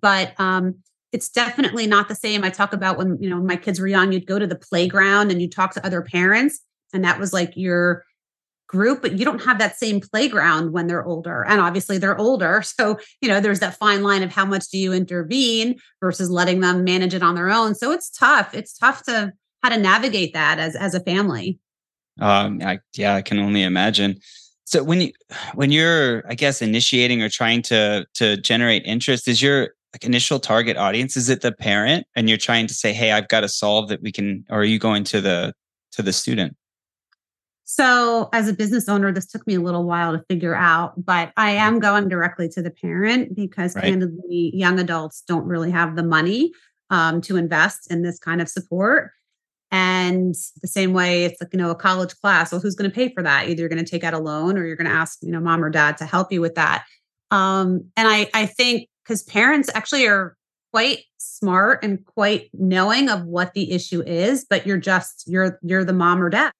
But 0.00 0.38
um, 0.38 0.76
it's 1.12 1.28
definitely 1.28 1.86
not 1.86 2.08
the 2.08 2.14
same. 2.14 2.44
I 2.44 2.50
talk 2.50 2.72
about 2.72 2.98
when 2.98 3.18
you 3.20 3.28
know 3.28 3.40
my 3.40 3.56
kids 3.56 3.80
were 3.80 3.88
young, 3.88 4.12
you'd 4.12 4.26
go 4.26 4.38
to 4.38 4.46
the 4.46 4.56
playground 4.56 5.30
and 5.30 5.40
you 5.40 5.48
talk 5.48 5.74
to 5.74 5.84
other 5.84 6.02
parents, 6.02 6.60
and 6.92 7.04
that 7.04 7.18
was 7.18 7.32
like 7.32 7.52
your 7.56 8.04
group, 8.68 9.00
but 9.02 9.18
you 9.18 9.24
don't 9.24 9.42
have 9.42 9.58
that 9.58 9.76
same 9.76 9.98
playground 9.98 10.72
when 10.72 10.86
they're 10.86 11.04
older. 11.04 11.44
And 11.46 11.60
obviously 11.60 11.98
they're 11.98 12.18
older. 12.18 12.62
So, 12.78 12.98
you 13.20 13.28
know, 13.28 13.40
there's 13.40 13.58
that 13.58 13.76
fine 13.76 14.04
line 14.04 14.22
of 14.22 14.30
how 14.30 14.44
much 14.44 14.68
do 14.68 14.78
you 14.78 14.92
intervene 14.92 15.80
versus 16.00 16.30
letting 16.30 16.60
them 16.60 16.84
manage 16.84 17.12
it 17.12 17.24
on 17.24 17.34
their 17.34 17.50
own. 17.50 17.74
So 17.74 17.90
it's 17.90 18.08
tough. 18.08 18.54
It's 18.54 18.76
tough 18.76 19.02
to 19.04 19.32
how 19.62 19.70
to 19.70 19.76
navigate 19.76 20.32
that 20.34 20.60
as 20.60 20.76
as 20.76 20.94
a 20.94 21.00
family. 21.00 21.58
Um, 22.18 22.60
I, 22.62 22.80
yeah, 22.94 23.14
I 23.14 23.22
can 23.22 23.38
only 23.38 23.62
imagine. 23.62 24.18
So 24.64 24.82
when 24.82 25.00
you 25.00 25.12
when 25.54 25.72
you're, 25.72 26.24
I 26.28 26.34
guess, 26.34 26.60
initiating 26.60 27.22
or 27.22 27.28
trying 27.28 27.62
to 27.62 28.06
to 28.14 28.36
generate 28.36 28.84
interest, 28.84 29.26
is 29.28 29.40
your 29.40 29.70
like 29.94 30.04
initial 30.04 30.38
target 30.38 30.76
audience 30.76 31.16
is 31.16 31.30
it 31.30 31.40
the 31.40 31.52
parent, 31.52 32.06
and 32.14 32.28
you're 32.28 32.38
trying 32.38 32.66
to 32.66 32.74
say, 32.74 32.92
"Hey, 32.92 33.12
I've 33.12 33.28
got 33.28 33.40
to 33.40 33.48
solve 33.48 33.88
that 33.88 34.02
we 34.02 34.12
can," 34.12 34.44
or 34.50 34.60
are 34.60 34.64
you 34.64 34.78
going 34.78 35.04
to 35.04 35.20
the 35.20 35.54
to 35.92 36.02
the 36.02 36.12
student? 36.12 36.54
So, 37.70 38.30
as 38.32 38.48
a 38.48 38.54
business 38.54 38.88
owner, 38.88 39.12
this 39.12 39.26
took 39.26 39.46
me 39.46 39.54
a 39.54 39.60
little 39.60 39.84
while 39.84 40.16
to 40.16 40.24
figure 40.30 40.54
out, 40.54 41.04
but 41.04 41.32
I 41.36 41.50
am 41.50 41.74
mm-hmm. 41.74 41.80
going 41.80 42.08
directly 42.08 42.48
to 42.50 42.62
the 42.62 42.70
parent 42.70 43.36
because, 43.36 43.74
right. 43.74 43.84
candidly, 43.84 44.52
young 44.54 44.80
adults 44.80 45.22
don't 45.28 45.44
really 45.44 45.70
have 45.70 45.94
the 45.94 46.02
money 46.02 46.52
um, 46.88 47.20
to 47.22 47.36
invest 47.36 47.90
in 47.90 48.02
this 48.02 48.18
kind 48.18 48.40
of 48.40 48.48
support. 48.48 49.10
And 49.70 50.34
the 50.62 50.68
same 50.68 50.92
way, 50.92 51.24
it's 51.24 51.40
like, 51.40 51.52
you 51.52 51.58
know, 51.58 51.70
a 51.70 51.74
college 51.74 52.14
class. 52.20 52.52
Well, 52.52 52.60
who's 52.60 52.74
going 52.74 52.90
to 52.90 52.94
pay 52.94 53.12
for 53.12 53.22
that? 53.22 53.48
Either 53.48 53.60
you're 53.60 53.68
going 53.68 53.84
to 53.84 53.90
take 53.90 54.04
out 54.04 54.14
a 54.14 54.18
loan 54.18 54.56
or 54.56 54.66
you're 54.66 54.76
going 54.76 54.88
to 54.88 54.94
ask, 54.94 55.18
you 55.22 55.30
know, 55.30 55.40
mom 55.40 55.62
or 55.62 55.70
dad 55.70 55.98
to 55.98 56.06
help 56.06 56.32
you 56.32 56.40
with 56.40 56.54
that. 56.54 56.84
Um, 57.30 57.90
and 57.96 58.08
I, 58.08 58.30
I 58.32 58.46
think 58.46 58.88
because 59.04 59.22
parents 59.22 59.68
actually 59.74 60.06
are 60.06 60.36
quite 60.72 61.00
smart 61.18 61.84
and 61.84 62.04
quite 62.04 62.48
knowing 62.54 63.10
of 63.10 63.24
what 63.24 63.52
the 63.52 63.72
issue 63.72 64.02
is, 64.02 64.46
but 64.48 64.66
you're 64.66 64.78
just, 64.78 65.24
you're, 65.26 65.58
you're 65.62 65.84
the 65.84 65.92
mom 65.92 66.22
or 66.22 66.30
dad. 66.30 66.52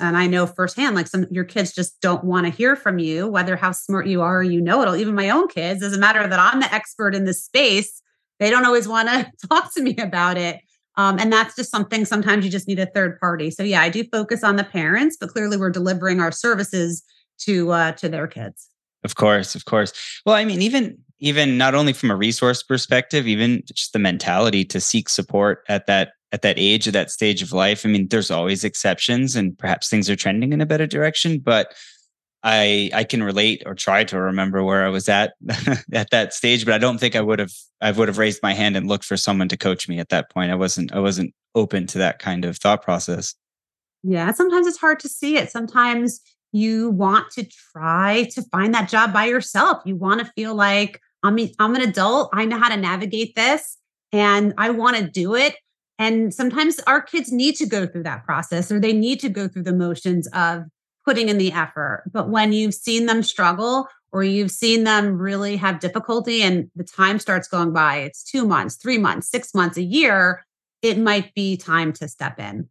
And 0.00 0.16
I 0.16 0.26
know 0.26 0.46
firsthand, 0.46 0.96
like 0.96 1.06
some 1.06 1.26
your 1.30 1.44
kids 1.44 1.72
just 1.72 2.00
don't 2.00 2.24
want 2.24 2.46
to 2.46 2.52
hear 2.52 2.74
from 2.74 2.98
you, 2.98 3.28
whether 3.28 3.54
how 3.54 3.70
smart 3.70 4.08
you 4.08 4.20
are 4.20 4.42
you 4.42 4.60
know 4.60 4.82
it. 4.82 5.00
Even 5.00 5.14
my 5.14 5.30
own 5.30 5.46
kids, 5.46 5.80
doesn't 5.80 6.00
matter 6.00 6.26
that 6.26 6.38
I'm 6.40 6.58
the 6.58 6.74
expert 6.74 7.14
in 7.14 7.24
this 7.24 7.44
space, 7.44 8.02
they 8.40 8.50
don't 8.50 8.66
always 8.66 8.88
want 8.88 9.08
to 9.08 9.30
talk 9.48 9.72
to 9.74 9.82
me 9.82 9.96
about 9.98 10.36
it. 10.36 10.60
Um, 10.96 11.18
and 11.18 11.32
that's 11.32 11.56
just 11.56 11.70
something 11.70 12.04
sometimes 12.04 12.44
you 12.44 12.50
just 12.50 12.68
need 12.68 12.78
a 12.78 12.86
third 12.86 13.18
party. 13.18 13.50
So 13.50 13.62
yeah, 13.62 13.80
I 13.80 13.88
do 13.88 14.04
focus 14.04 14.44
on 14.44 14.56
the 14.56 14.64
parents, 14.64 15.16
but 15.18 15.30
clearly 15.30 15.56
we're 15.56 15.70
delivering 15.70 16.20
our 16.20 16.32
services 16.32 17.02
to 17.40 17.72
uh, 17.72 17.92
to 17.92 18.08
their 18.08 18.26
kids. 18.26 18.68
Of 19.04 19.16
course, 19.16 19.54
of 19.54 19.64
course. 19.64 19.92
Well, 20.24 20.34
I 20.34 20.44
mean, 20.44 20.62
even 20.62 20.98
even 21.18 21.56
not 21.56 21.74
only 21.74 21.92
from 21.92 22.10
a 22.10 22.16
resource 22.16 22.62
perspective, 22.62 23.26
even 23.26 23.62
just 23.72 23.92
the 23.92 23.98
mentality 23.98 24.64
to 24.66 24.80
seek 24.80 25.08
support 25.08 25.64
at 25.68 25.86
that 25.86 26.12
at 26.32 26.42
that 26.42 26.58
age 26.58 26.86
at 26.88 26.94
that 26.94 27.10
stage 27.10 27.42
of 27.42 27.52
life. 27.52 27.84
I 27.84 27.88
mean, 27.88 28.08
there's 28.08 28.30
always 28.30 28.64
exceptions, 28.64 29.36
and 29.36 29.56
perhaps 29.58 29.88
things 29.88 30.08
are 30.08 30.16
trending 30.16 30.52
in 30.52 30.60
a 30.60 30.66
better 30.66 30.86
direction, 30.86 31.38
but 31.38 31.74
I 32.42 32.90
I 32.92 33.04
can 33.04 33.22
relate 33.22 33.62
or 33.66 33.74
try 33.74 34.04
to 34.04 34.20
remember 34.20 34.64
where 34.64 34.84
I 34.84 34.88
was 34.88 35.08
at 35.08 35.34
at 35.92 36.10
that 36.10 36.34
stage, 36.34 36.64
but 36.64 36.74
I 36.74 36.78
don't 36.78 36.98
think 36.98 37.14
I 37.14 37.20
would 37.20 37.38
have 37.38 37.52
I 37.80 37.92
would 37.92 38.08
have 38.08 38.18
raised 38.18 38.42
my 38.42 38.52
hand 38.52 38.76
and 38.76 38.88
looked 38.88 39.04
for 39.04 39.16
someone 39.16 39.48
to 39.48 39.56
coach 39.56 39.88
me 39.88 39.98
at 39.98 40.08
that 40.08 40.30
point. 40.30 40.50
I 40.50 40.56
wasn't 40.56 40.92
I 40.92 40.98
wasn't 40.98 41.34
open 41.54 41.86
to 41.88 41.98
that 41.98 42.18
kind 42.18 42.44
of 42.44 42.58
thought 42.58 42.82
process. 42.82 43.34
Yeah, 44.02 44.32
sometimes 44.32 44.66
it's 44.66 44.78
hard 44.78 44.98
to 45.00 45.08
see 45.08 45.36
it. 45.36 45.50
Sometimes 45.50 46.20
you 46.52 46.90
want 46.90 47.30
to 47.32 47.44
try 47.44 48.28
to 48.32 48.42
find 48.42 48.74
that 48.74 48.88
job 48.88 49.12
by 49.12 49.26
yourself. 49.26 49.82
You 49.84 49.96
want 49.96 50.20
to 50.20 50.32
feel 50.34 50.54
like 50.54 51.00
I'm 51.22 51.38
I'm 51.58 51.74
an 51.74 51.82
adult. 51.82 52.30
I 52.32 52.44
know 52.44 52.58
how 52.58 52.68
to 52.68 52.76
navigate 52.76 53.36
this 53.36 53.78
and 54.12 54.52
I 54.58 54.70
want 54.70 54.96
to 54.96 55.08
do 55.08 55.34
it. 55.34 55.56
And 55.98 56.34
sometimes 56.34 56.80
our 56.80 57.00
kids 57.00 57.30
need 57.30 57.54
to 57.56 57.66
go 57.66 57.86
through 57.86 58.02
that 58.02 58.24
process 58.24 58.72
or 58.72 58.80
they 58.80 58.92
need 58.92 59.20
to 59.20 59.28
go 59.28 59.46
through 59.46 59.62
the 59.62 59.72
motions 59.72 60.26
of 60.28 60.64
putting 61.04 61.28
in 61.28 61.38
the 61.38 61.52
effort. 61.52 62.04
But 62.12 62.28
when 62.28 62.52
you've 62.52 62.74
seen 62.74 63.06
them 63.06 63.22
struggle 63.22 63.88
or 64.12 64.22
you've 64.22 64.50
seen 64.50 64.84
them 64.84 65.18
really 65.18 65.56
have 65.56 65.80
difficulty 65.80 66.42
and 66.42 66.70
the 66.76 66.84
time 66.84 67.18
starts 67.18 67.48
going 67.48 67.72
by, 67.72 67.96
it's 67.98 68.22
two 68.22 68.46
months, 68.46 68.76
three 68.76 68.98
months, 68.98 69.30
six 69.30 69.54
months, 69.54 69.76
a 69.76 69.82
year, 69.82 70.44
it 70.82 70.98
might 70.98 71.34
be 71.34 71.56
time 71.56 71.92
to 71.94 72.08
step 72.08 72.38
in. 72.38 72.68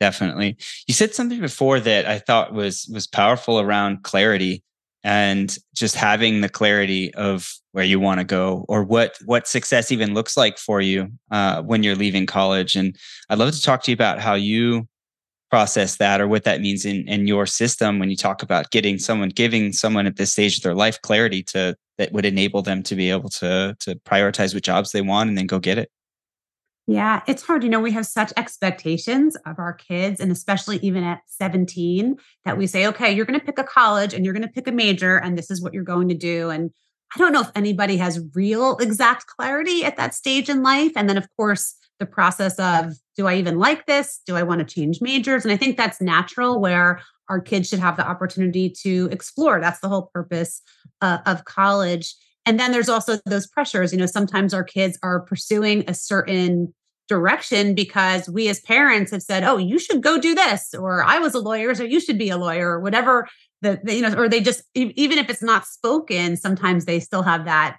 Definitely. 0.00 0.56
You 0.88 0.94
said 0.94 1.14
something 1.14 1.40
before 1.40 1.78
that 1.78 2.06
I 2.06 2.18
thought 2.18 2.52
was 2.52 2.90
was 2.92 3.06
powerful 3.06 3.60
around 3.60 4.02
clarity 4.02 4.64
and 5.04 5.56
just 5.74 5.94
having 5.94 6.40
the 6.40 6.48
clarity 6.48 7.14
of 7.14 7.52
where 7.72 7.84
you 7.84 7.98
want 8.00 8.18
to 8.18 8.24
go 8.24 8.64
or 8.68 8.82
what 8.82 9.16
what 9.24 9.46
success 9.46 9.92
even 9.92 10.14
looks 10.14 10.36
like 10.36 10.58
for 10.58 10.80
you 10.80 11.08
uh, 11.30 11.62
when 11.62 11.82
you're 11.82 11.94
leaving 11.94 12.26
college. 12.26 12.74
And 12.74 12.96
I'd 13.28 13.38
love 13.38 13.54
to 13.54 13.62
talk 13.62 13.82
to 13.84 13.90
you 13.90 13.94
about 13.94 14.18
how 14.18 14.34
you 14.34 14.88
process 15.52 15.98
that 15.98 16.18
or 16.18 16.26
what 16.26 16.44
that 16.44 16.62
means 16.62 16.86
in 16.86 17.06
in 17.06 17.26
your 17.26 17.44
system 17.44 17.98
when 17.98 18.08
you 18.08 18.16
talk 18.16 18.42
about 18.42 18.70
getting 18.70 18.98
someone 18.98 19.28
giving 19.28 19.70
someone 19.70 20.06
at 20.06 20.16
this 20.16 20.32
stage 20.32 20.56
of 20.56 20.62
their 20.62 20.74
life 20.74 20.98
clarity 21.02 21.42
to 21.42 21.76
that 21.98 22.10
would 22.10 22.24
enable 22.24 22.62
them 22.62 22.82
to 22.82 22.94
be 22.96 23.10
able 23.10 23.28
to 23.28 23.76
to 23.78 23.94
prioritize 23.96 24.54
what 24.54 24.62
jobs 24.62 24.92
they 24.92 25.02
want 25.02 25.28
and 25.28 25.36
then 25.36 25.46
go 25.46 25.58
get 25.58 25.76
it 25.76 25.90
Yeah, 26.86 27.20
it's 27.28 27.44
hard. 27.44 27.62
You 27.62 27.70
know, 27.70 27.80
we 27.80 27.92
have 27.92 28.06
such 28.06 28.32
expectations 28.36 29.36
of 29.46 29.58
our 29.58 29.72
kids, 29.72 30.20
and 30.20 30.32
especially 30.32 30.78
even 30.78 31.04
at 31.04 31.20
17, 31.28 32.16
that 32.44 32.58
we 32.58 32.66
say, 32.66 32.88
okay, 32.88 33.12
you're 33.12 33.24
going 33.24 33.38
to 33.38 33.46
pick 33.46 33.60
a 33.60 33.64
college 33.78 34.12
and 34.12 34.24
you're 34.24 34.34
going 34.34 34.48
to 34.48 34.56
pick 34.56 34.66
a 34.66 34.72
major, 34.72 35.16
and 35.16 35.38
this 35.38 35.48
is 35.48 35.62
what 35.62 35.72
you're 35.72 35.84
going 35.94 36.08
to 36.08 36.18
do. 36.32 36.50
And 36.50 36.72
I 37.14 37.18
don't 37.18 37.32
know 37.32 37.42
if 37.42 37.52
anybody 37.54 37.98
has 37.98 38.26
real 38.34 38.78
exact 38.78 39.28
clarity 39.28 39.84
at 39.84 39.96
that 39.96 40.12
stage 40.12 40.48
in 40.48 40.64
life. 40.64 40.92
And 40.96 41.08
then, 41.08 41.18
of 41.18 41.28
course, 41.36 41.76
the 42.02 42.06
process 42.06 42.58
of 42.58 42.94
do 43.16 43.28
I 43.28 43.36
even 43.36 43.58
like 43.58 43.86
this? 43.86 44.20
Do 44.26 44.34
I 44.34 44.42
want 44.42 44.58
to 44.58 44.74
change 44.74 45.00
majors? 45.00 45.44
And 45.44 45.52
I 45.52 45.56
think 45.56 45.76
that's 45.76 46.00
natural 46.00 46.60
where 46.60 47.00
our 47.28 47.40
kids 47.40 47.68
should 47.68 47.78
have 47.78 47.96
the 47.96 48.06
opportunity 48.06 48.68
to 48.82 49.08
explore. 49.12 49.60
That's 49.60 49.78
the 49.78 49.88
whole 49.88 50.10
purpose 50.12 50.60
uh, 51.00 51.18
of 51.26 51.44
college. 51.44 52.14
And 52.44 52.58
then 52.58 52.72
there's 52.72 52.88
also 52.88 53.18
those 53.24 53.46
pressures. 53.46 53.92
You 53.92 53.98
know, 54.00 54.06
sometimes 54.06 54.52
our 54.52 54.64
kids 54.64 54.98
are 55.04 55.20
pursuing 55.20 55.84
a 55.86 55.94
certain 55.94 56.74
direction 57.08 57.74
because 57.74 58.28
we 58.28 58.48
as 58.48 58.58
parents 58.60 59.12
have 59.12 59.22
said, 59.22 59.44
oh, 59.44 59.58
you 59.58 59.78
should 59.78 60.02
go 60.02 60.18
do 60.18 60.34
this, 60.34 60.74
or 60.74 61.04
I 61.04 61.20
was 61.20 61.34
a 61.34 61.40
lawyer, 61.40 61.74
so 61.74 61.84
you 61.84 62.00
should 62.00 62.18
be 62.18 62.30
a 62.30 62.36
lawyer, 62.36 62.70
or 62.70 62.80
whatever 62.80 63.28
the, 63.60 63.80
the 63.84 63.94
you 63.94 64.02
know, 64.02 64.14
or 64.16 64.28
they 64.28 64.40
just 64.40 64.62
even 64.74 65.18
if 65.18 65.30
it's 65.30 65.42
not 65.42 65.66
spoken, 65.66 66.36
sometimes 66.36 66.84
they 66.84 66.98
still 66.98 67.22
have 67.22 67.44
that 67.44 67.78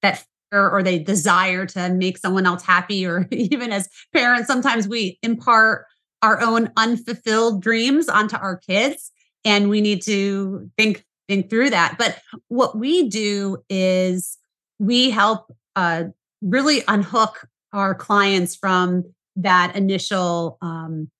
that 0.00 0.24
or 0.54 0.82
they 0.82 0.98
desire 0.98 1.66
to 1.66 1.90
make 1.90 2.18
someone 2.18 2.46
else 2.46 2.62
happy, 2.62 3.06
or 3.06 3.26
even 3.32 3.72
as 3.72 3.88
parents, 4.12 4.46
sometimes 4.46 4.88
we 4.88 5.18
impart 5.22 5.86
our 6.22 6.40
own 6.40 6.70
unfulfilled 6.76 7.62
dreams 7.62 8.08
onto 8.08 8.36
our 8.36 8.56
kids. 8.56 9.10
And 9.44 9.68
we 9.68 9.80
need 9.80 10.02
to 10.02 10.70
think 10.78 11.04
think 11.28 11.50
through 11.50 11.70
that. 11.70 11.96
But 11.98 12.18
what 12.48 12.76
we 12.78 13.08
do 13.08 13.58
is 13.68 14.36
we 14.78 15.10
help 15.10 15.54
uh, 15.76 16.04
really 16.42 16.82
unhook 16.88 17.48
our 17.72 17.94
clients 17.94 18.54
from 18.54 19.04
that 19.36 19.74
initial 19.74 20.58
um, 20.62 21.10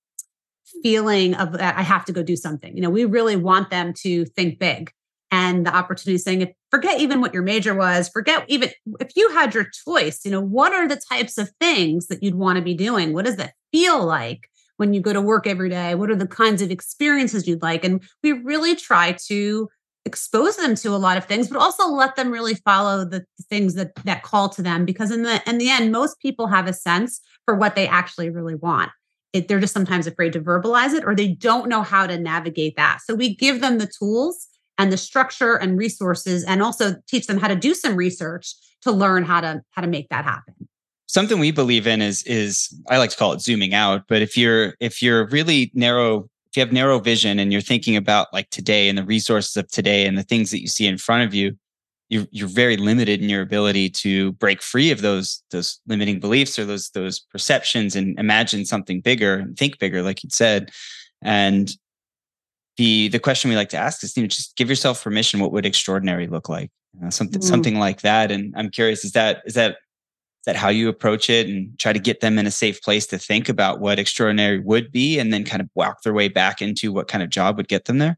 feeling 0.81 1.33
of 1.35 1.53
that 1.53 1.77
I 1.77 1.81
have 1.81 2.05
to 2.05 2.13
go 2.13 2.23
do 2.23 2.35
something. 2.35 2.75
You 2.75 2.81
know, 2.81 2.89
we 2.89 3.05
really 3.05 3.35
want 3.35 3.69
them 3.69 3.93
to 4.01 4.25
think 4.25 4.59
big 4.59 4.91
and 5.35 5.65
the 5.65 5.75
opportunity 5.75 6.17
saying, 6.17 6.53
forget 6.71 7.01
even 7.01 7.19
what 7.19 7.33
your 7.33 7.43
major 7.43 7.75
was, 7.75 8.07
forget 8.07 8.45
even 8.47 8.69
if 9.01 9.11
you 9.17 9.29
had 9.31 9.53
your 9.53 9.65
choice, 9.85 10.23
you 10.23 10.31
know, 10.31 10.39
what 10.39 10.71
are 10.71 10.87
the 10.87 11.01
types 11.11 11.37
of 11.37 11.51
things 11.59 12.07
that 12.07 12.23
you'd 12.23 12.35
want 12.35 12.55
to 12.55 12.61
be 12.61 12.73
doing? 12.73 13.11
What 13.11 13.25
does 13.25 13.35
that 13.35 13.53
feel 13.73 14.01
like 14.05 14.49
when 14.77 14.93
you 14.93 15.01
go 15.01 15.11
to 15.11 15.19
work 15.19 15.45
every 15.45 15.67
day? 15.67 15.93
What 15.93 16.09
are 16.09 16.15
the 16.15 16.25
kinds 16.25 16.61
of 16.61 16.71
experiences 16.71 17.49
you'd 17.49 17.61
like? 17.61 17.83
And 17.83 18.01
we 18.23 18.31
really 18.31 18.77
try 18.77 19.17
to 19.27 19.67
expose 20.05 20.55
them 20.55 20.75
to 20.75 20.89
a 20.89 20.97
lot 20.97 21.17
of 21.17 21.25
things 21.25 21.49
but 21.49 21.57
also 21.57 21.87
let 21.87 22.15
them 22.15 22.29
really 22.29 22.53
follow 22.53 23.03
the, 23.03 23.25
things 23.49 23.73
that 23.73 23.93
that 24.05 24.21
call 24.21 24.47
to 24.47 24.61
them 24.61 24.85
because 24.85 25.09
in 25.09 25.23
the 25.23 25.41
in 25.49 25.57
the 25.57 25.67
end 25.67 25.91
most 25.91 26.19
people 26.19 26.45
have 26.45 26.67
a 26.67 26.73
sense 26.73 27.19
for 27.43 27.55
what 27.55 27.73
they 27.73 27.87
actually 27.87 28.29
really 28.29 28.53
want 28.53 28.91
it, 29.33 29.47
they're 29.47 29.59
just 29.59 29.73
sometimes 29.73 30.05
afraid 30.05 30.31
to 30.31 30.39
verbalize 30.39 30.93
it 30.93 31.03
or 31.03 31.15
they 31.15 31.29
don't 31.29 31.69
know 31.69 31.81
how 31.81 32.05
to 32.05 32.19
navigate 32.19 32.75
that 32.75 32.99
so 33.03 33.15
we 33.15 33.35
give 33.35 33.61
them 33.61 33.79
the 33.79 33.87
tools 33.87 34.47
and 34.77 34.91
the 34.91 34.97
structure 34.97 35.55
and 35.55 35.77
resources 35.77 36.43
and 36.43 36.61
also 36.61 36.95
teach 37.07 37.27
them 37.27 37.37
how 37.37 37.47
to 37.47 37.55
do 37.55 37.73
some 37.73 37.95
research 37.95 38.55
to 38.81 38.91
learn 38.91 39.23
how 39.23 39.41
to 39.41 39.61
how 39.71 39.81
to 39.81 39.87
make 39.87 40.09
that 40.09 40.25
happen 40.25 40.53
something 41.07 41.39
we 41.39 41.51
believe 41.51 41.87
in 41.87 42.01
is 42.01 42.23
is 42.23 42.73
i 42.89 42.97
like 42.97 43.09
to 43.09 43.17
call 43.17 43.33
it 43.33 43.41
zooming 43.41 43.73
out 43.73 44.03
but 44.07 44.21
if 44.21 44.37
you're 44.37 44.75
if 44.79 45.01
you're 45.01 45.27
really 45.27 45.71
narrow 45.73 46.29
if 46.55 46.59
you 46.59 46.61
have 46.61 46.71
narrow 46.71 46.99
vision 46.99 47.37
and 47.37 47.51
you're 47.51 47.59
thinking 47.59 47.97
about 47.97 48.31
like 48.31 48.49
today 48.49 48.87
and 48.87 48.97
the 48.97 49.03
resources 49.03 49.57
of 49.57 49.67
today 49.67 50.07
and 50.07 50.17
the 50.17 50.23
things 50.23 50.51
that 50.51 50.61
you 50.61 50.69
see 50.69 50.87
in 50.87 50.97
front 50.97 51.23
of 51.23 51.33
you, 51.33 51.53
you're, 52.07 52.25
you're 52.31 52.47
very 52.47 52.77
limited 52.77 53.21
in 53.21 53.27
your 53.27 53.41
ability 53.41 53.89
to 53.89 54.31
break 54.33 54.61
free 54.61 54.89
of 54.89 55.01
those 55.01 55.43
those 55.51 55.81
limiting 55.85 56.17
beliefs 56.17 56.57
or 56.57 56.63
those 56.63 56.91
those 56.91 57.19
perceptions 57.19 57.93
and 57.93 58.17
imagine 58.17 58.63
something 58.63 59.01
bigger 59.01 59.35
and 59.35 59.57
think 59.57 59.79
bigger, 59.79 60.01
like 60.01 60.23
you 60.23 60.29
said. 60.31 60.71
And 61.21 61.75
the 62.77 63.07
the 63.09 63.19
question 63.19 63.49
we 63.49 63.55
like 63.55 63.69
to 63.69 63.77
ask 63.77 64.03
is, 64.03 64.15
you 64.15 64.23
know, 64.23 64.27
just 64.27 64.55
give 64.55 64.69
yourself 64.69 65.03
permission. 65.03 65.39
What 65.39 65.51
would 65.51 65.65
extraordinary 65.65 66.27
look 66.27 66.49
like? 66.49 66.71
Uh, 67.03 67.09
something 67.09 67.41
mm. 67.41 67.43
something 67.43 67.79
like 67.79 68.01
that. 68.01 68.31
And 68.31 68.53
I'm 68.55 68.69
curious, 68.69 69.03
is 69.03 69.13
that 69.13 69.41
is 69.45 69.53
that 69.53 69.77
that 70.45 70.55
how 70.55 70.69
you 70.69 70.87
approach 70.87 71.29
it 71.29 71.47
and 71.47 71.77
try 71.79 71.91
to 71.91 71.99
get 71.99 72.21
them 72.21 72.37
in 72.37 72.45
a 72.45 72.51
safe 72.51 72.81
place 72.81 73.07
to 73.07 73.17
think 73.17 73.49
about 73.49 73.79
what 73.79 73.97
extraordinary 73.97 74.59
would 74.59 74.91
be 74.91 75.17
and 75.17 75.33
then 75.33 75.43
kind 75.43 75.61
of 75.61 75.69
walk 75.73 76.03
their 76.03 76.13
way 76.13 76.27
back 76.27 76.61
into 76.61 76.93
what 76.93 77.07
kind 77.07 77.23
of 77.23 77.29
job 77.29 77.57
would 77.57 77.67
get 77.67 77.85
them 77.85 77.97
there? 77.97 78.17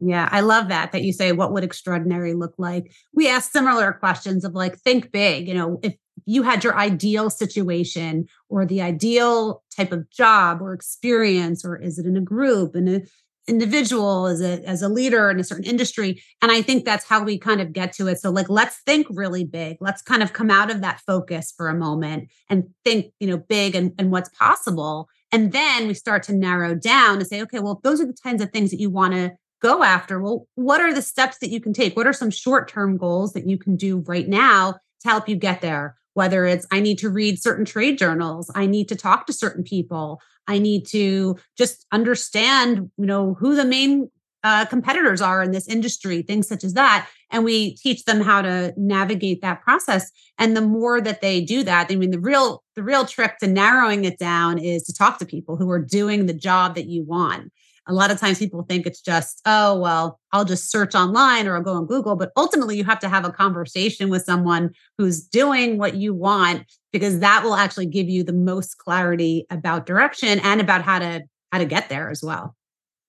Yeah, 0.00 0.28
I 0.30 0.40
love 0.40 0.68
that 0.68 0.92
that 0.92 1.02
you 1.02 1.12
say 1.12 1.32
what 1.32 1.52
would 1.52 1.64
extraordinary 1.64 2.34
look 2.34 2.54
like. 2.58 2.92
We 3.14 3.28
ask 3.28 3.50
similar 3.50 3.92
questions 3.92 4.44
of 4.44 4.54
like 4.54 4.76
think 4.78 5.10
big, 5.12 5.48
you 5.48 5.54
know, 5.54 5.80
if 5.82 5.94
you 6.26 6.42
had 6.42 6.64
your 6.64 6.76
ideal 6.76 7.30
situation 7.30 8.26
or 8.48 8.66
the 8.66 8.82
ideal 8.82 9.62
type 9.74 9.92
of 9.92 10.10
job 10.10 10.60
or 10.60 10.72
experience 10.72 11.64
or 11.64 11.76
is 11.76 11.98
it 11.98 12.06
in 12.06 12.16
a 12.16 12.20
group 12.20 12.76
in 12.76 12.88
a 12.88 13.00
individual 13.46 14.26
as 14.26 14.40
a 14.40 14.62
as 14.64 14.82
a 14.82 14.88
leader 14.88 15.30
in 15.30 15.38
a 15.38 15.44
certain 15.44 15.64
industry. 15.64 16.22
And 16.40 16.50
i 16.50 16.62
think 16.62 16.84
that's 16.84 17.04
how 17.04 17.22
we 17.22 17.38
kind 17.38 17.60
of 17.60 17.72
get 17.72 17.92
to 17.94 18.06
it. 18.08 18.20
So 18.20 18.30
like 18.30 18.48
let's 18.48 18.80
think 18.86 19.06
really 19.10 19.44
big. 19.44 19.76
Let's 19.80 20.02
kind 20.02 20.22
of 20.22 20.32
come 20.32 20.50
out 20.50 20.70
of 20.70 20.80
that 20.80 21.00
focus 21.06 21.52
for 21.56 21.68
a 21.68 21.74
moment 21.74 22.30
and 22.48 22.64
think 22.84 23.12
you 23.20 23.26
know 23.26 23.38
big 23.38 23.74
and, 23.74 23.92
and 23.98 24.10
what's 24.10 24.30
possible. 24.30 25.08
And 25.32 25.52
then 25.52 25.88
we 25.88 25.94
start 25.94 26.22
to 26.24 26.34
narrow 26.34 26.74
down 26.74 27.18
and 27.18 27.26
say 27.26 27.42
okay 27.42 27.60
well 27.60 27.80
those 27.82 28.00
are 28.00 28.06
the 28.06 28.16
kinds 28.22 28.42
of 28.42 28.50
things 28.50 28.70
that 28.70 28.80
you 28.80 28.90
want 28.90 29.14
to 29.14 29.32
go 29.60 29.82
after. 29.82 30.20
Well 30.20 30.46
what 30.54 30.80
are 30.80 30.94
the 30.94 31.02
steps 31.02 31.38
that 31.38 31.50
you 31.50 31.60
can 31.60 31.72
take? 31.72 31.96
What 31.96 32.06
are 32.06 32.12
some 32.12 32.30
short 32.30 32.68
term 32.68 32.96
goals 32.96 33.34
that 33.34 33.46
you 33.46 33.58
can 33.58 33.76
do 33.76 33.98
right 34.06 34.28
now 34.28 34.78
to 35.02 35.08
help 35.08 35.28
you 35.28 35.36
get 35.36 35.60
there? 35.60 35.96
Whether 36.14 36.46
it's 36.46 36.66
I 36.70 36.80
need 36.80 36.98
to 37.00 37.10
read 37.10 37.42
certain 37.42 37.64
trade 37.64 37.98
journals, 37.98 38.50
I 38.54 38.66
need 38.66 38.88
to 38.88 38.96
talk 38.96 39.26
to 39.26 39.32
certain 39.32 39.64
people, 39.64 40.20
I 40.46 40.58
need 40.58 40.86
to 40.88 41.36
just 41.56 41.86
understand, 41.92 42.90
you 42.96 43.06
know, 43.06 43.34
who 43.34 43.54
the 43.54 43.64
main 43.64 44.10
uh, 44.42 44.66
competitors 44.66 45.22
are 45.22 45.42
in 45.42 45.52
this 45.52 45.66
industry, 45.68 46.20
things 46.20 46.46
such 46.46 46.64
as 46.64 46.74
that. 46.74 47.08
And 47.30 47.44
we 47.44 47.76
teach 47.76 48.04
them 48.04 48.20
how 48.20 48.42
to 48.42 48.74
navigate 48.76 49.40
that 49.40 49.62
process. 49.62 50.10
And 50.38 50.54
the 50.54 50.60
more 50.60 51.00
that 51.00 51.22
they 51.22 51.40
do 51.40 51.62
that, 51.62 51.86
I 51.90 51.96
mean, 51.96 52.10
the 52.10 52.20
real 52.20 52.62
the 52.76 52.82
real 52.82 53.06
trick 53.06 53.38
to 53.38 53.46
narrowing 53.46 54.04
it 54.04 54.18
down 54.18 54.58
is 54.58 54.82
to 54.84 54.92
talk 54.92 55.18
to 55.18 55.26
people 55.26 55.56
who 55.56 55.70
are 55.70 55.78
doing 55.78 56.26
the 56.26 56.34
job 56.34 56.74
that 56.74 56.86
you 56.86 57.04
want 57.04 57.50
a 57.86 57.92
lot 57.92 58.10
of 58.10 58.18
times 58.18 58.38
people 58.38 58.62
think 58.62 58.86
it's 58.86 59.00
just, 59.00 59.40
oh, 59.44 59.78
well, 59.78 60.18
I'll 60.32 60.44
just 60.44 60.70
search 60.70 60.94
online 60.94 61.46
or 61.46 61.56
I'll 61.56 61.62
go 61.62 61.74
on 61.74 61.86
Google. 61.86 62.16
But 62.16 62.32
ultimately, 62.36 62.76
you 62.76 62.84
have 62.84 62.98
to 63.00 63.08
have 63.08 63.24
a 63.24 63.32
conversation 63.32 64.08
with 64.08 64.24
someone 64.24 64.70
who's 64.96 65.22
doing 65.22 65.78
what 65.78 65.94
you 65.94 66.14
want 66.14 66.64
because 66.94 67.18
that 67.18 67.42
will 67.42 67.56
actually 67.56 67.86
give 67.86 68.08
you 68.08 68.22
the 68.22 68.32
most 68.32 68.78
clarity 68.78 69.44
about 69.50 69.84
direction 69.84 70.38
and 70.38 70.60
about 70.60 70.80
how 70.80 71.00
to 71.00 71.24
how 71.50 71.58
to 71.58 71.64
get 71.64 71.88
there 71.88 72.08
as 72.08 72.22
well. 72.22 72.54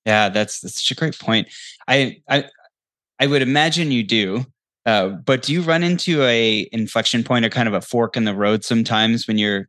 Yeah, 0.07 0.29
that's 0.29 0.59
that's 0.59 0.81
such 0.83 0.89
a 0.89 0.99
great 0.99 1.19
point. 1.19 1.47
I 1.87 2.17
I 2.27 2.45
I 3.19 3.27
would 3.27 3.43
imagine 3.43 3.91
you 3.91 4.01
do. 4.01 4.43
Uh, 4.87 5.09
but 5.09 5.43
do 5.43 5.53
you 5.53 5.61
run 5.61 5.83
into 5.83 6.23
a 6.23 6.67
inflection 6.71 7.23
point 7.23 7.45
or 7.45 7.49
kind 7.49 7.67
of 7.67 7.75
a 7.75 7.81
fork 7.81 8.17
in 8.17 8.23
the 8.23 8.33
road 8.33 8.63
sometimes 8.63 9.27
when 9.27 9.37
you're 9.37 9.67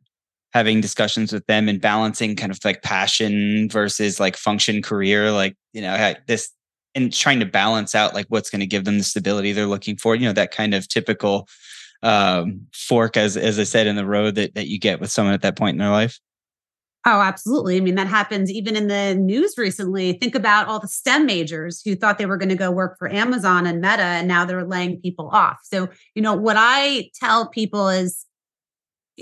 having 0.51 0.81
discussions 0.81 1.31
with 1.31 1.45
them 1.45 1.69
and 1.69 1.79
balancing 1.79 2.35
kind 2.35 2.51
of 2.51 2.57
like 2.65 2.81
passion 2.81 3.69
versus 3.69 4.19
like 4.19 4.35
function 4.35 4.81
career 4.81 5.31
like 5.31 5.55
you 5.73 5.81
know 5.81 6.13
this 6.27 6.51
and 6.95 7.13
trying 7.13 7.39
to 7.39 7.45
balance 7.45 7.93
out 7.93 8.13
like 8.13 8.25
what's 8.29 8.49
going 8.49 8.59
to 8.59 8.67
give 8.67 8.85
them 8.85 8.97
the 8.99 9.03
stability 9.03 9.51
they're 9.51 9.65
looking 9.65 9.97
for 9.97 10.15
you 10.15 10.25
know 10.25 10.33
that 10.33 10.51
kind 10.51 10.73
of 10.73 10.87
typical 10.87 11.47
um 12.03 12.61
fork 12.73 13.17
as 13.17 13.35
as 13.37 13.59
i 13.59 13.63
said 13.63 13.87
in 13.87 13.95
the 13.95 14.05
road 14.05 14.35
that 14.35 14.53
that 14.55 14.67
you 14.67 14.79
get 14.79 14.99
with 14.99 15.11
someone 15.11 15.33
at 15.33 15.41
that 15.41 15.57
point 15.57 15.75
in 15.75 15.79
their 15.79 15.89
life 15.89 16.19
Oh, 17.09 17.21
absolutely. 17.21 17.77
I 17.77 17.79
mean, 17.79 17.95
that 17.95 18.07
happens 18.07 18.51
even 18.51 18.75
in 18.75 18.89
the 18.89 19.15
news 19.15 19.53
recently. 19.57 20.11
Think 20.11 20.35
about 20.35 20.67
all 20.67 20.81
the 20.81 20.89
STEM 20.89 21.25
majors 21.25 21.81
who 21.81 21.95
thought 21.95 22.17
they 22.17 22.25
were 22.25 22.35
going 22.35 22.49
to 22.49 22.55
go 22.55 22.69
work 22.69 22.97
for 22.99 23.09
Amazon 23.09 23.65
and 23.65 23.79
Meta, 23.79 24.01
and 24.01 24.27
now 24.27 24.43
they're 24.43 24.65
laying 24.65 24.99
people 24.99 25.29
off. 25.29 25.59
So, 25.63 25.87
you 26.15 26.21
know, 26.21 26.33
what 26.33 26.57
I 26.59 27.09
tell 27.17 27.47
people 27.47 27.87
is 27.87 28.25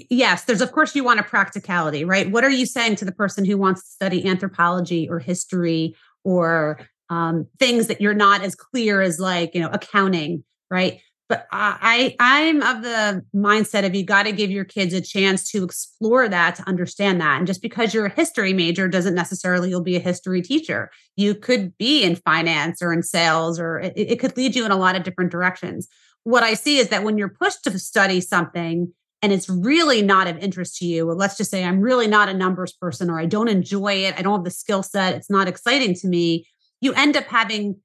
yes, 0.10 0.46
there's 0.46 0.62
of 0.62 0.72
course 0.72 0.96
you 0.96 1.04
want 1.04 1.20
a 1.20 1.24
practicality, 1.24 2.04
right? 2.04 2.32
What 2.32 2.44
are 2.44 2.50
you 2.50 2.66
saying 2.66 2.96
to 2.98 3.06
the 3.06 3.12
person 3.12 3.46
who 3.46 3.58
wants 3.58 3.82
to 3.84 3.92
study 3.92 4.28
anthropology 4.28 5.08
or 5.08 5.20
history 5.20 5.96
or 6.24 6.80
um, 7.10 7.48
things 7.60 7.88
that 7.88 8.02
you're 8.02 8.14
not 8.16 8.42
as 8.42 8.56
clear 8.56 9.00
as 9.02 9.20
like 9.20 9.54
you 9.54 9.62
know 9.62 9.70
accounting, 9.72 10.44
right? 10.70 11.02
But 11.28 11.48
I 11.52 12.16
I'm 12.20 12.62
of 12.62 12.84
the 12.84 13.24
mindset 13.36 13.84
of 13.84 13.96
you 13.96 14.06
got 14.06 14.24
to 14.24 14.32
give 14.32 14.52
your 14.52 14.64
kids 14.64 14.94
a 14.94 15.02
chance 15.02 15.50
to 15.52 15.64
explore 15.64 16.30
that 16.30 16.56
to 16.56 16.68
understand 16.68 17.20
that. 17.20 17.40
And 17.40 17.48
just 17.48 17.64
because 17.64 17.94
you're 17.94 18.06
a 18.06 18.14
history 18.14 18.54
major 18.54 18.88
doesn't 18.88 19.16
necessarily 19.16 19.70
you'll 19.70 19.82
be 19.82 19.96
a 19.96 20.00
history 20.00 20.44
teacher. 20.44 20.92
You 21.16 21.34
could 21.34 21.76
be 21.80 22.04
in 22.04 22.16
finance 22.16 22.82
or 22.82 22.94
in 22.94 23.02
sales, 23.02 23.60
or 23.60 23.80
it, 23.80 23.94
it 23.96 24.20
could 24.20 24.38
lead 24.38 24.56
you 24.56 24.66
in 24.66 24.72
a 24.72 24.78
lot 24.78 24.96
of 24.96 25.04
different 25.04 25.32
directions. 25.32 25.88
What 26.26 26.44
I 26.44 26.54
see 26.54 26.78
is 26.78 26.90
that 26.90 27.04
when 27.04 27.18
you're 27.18 27.30
pushed 27.30 27.64
to 27.64 27.80
study 27.80 28.22
something 28.22 28.94
and 29.24 29.34
it's 29.34 29.50
really 29.50 30.04
not 30.04 30.28
of 30.28 30.38
interest 30.38 30.78
to 30.78 30.86
you, 30.86 31.10
or 31.10 31.16
let's 31.16 31.38
just 31.38 31.50
say 31.50 31.64
I'm 31.64 31.80
really 31.80 32.08
not 32.08 32.30
a 32.30 32.34
numbers 32.34 32.74
person 32.74 33.10
or 33.10 33.20
I 33.20 33.26
don't 33.26 33.48
enjoy 33.48 33.94
it, 33.94 34.14
I 34.18 34.22
don't 34.22 34.34
have 34.34 34.44
the 34.44 34.52
skill 34.52 34.84
set, 34.84 35.16
it's 35.16 35.30
not 35.30 35.48
exciting 35.48 35.96
to 35.96 36.08
me, 36.08 36.48
you 36.82 36.94
end 36.94 37.18
up 37.18 37.26
having 37.26 37.78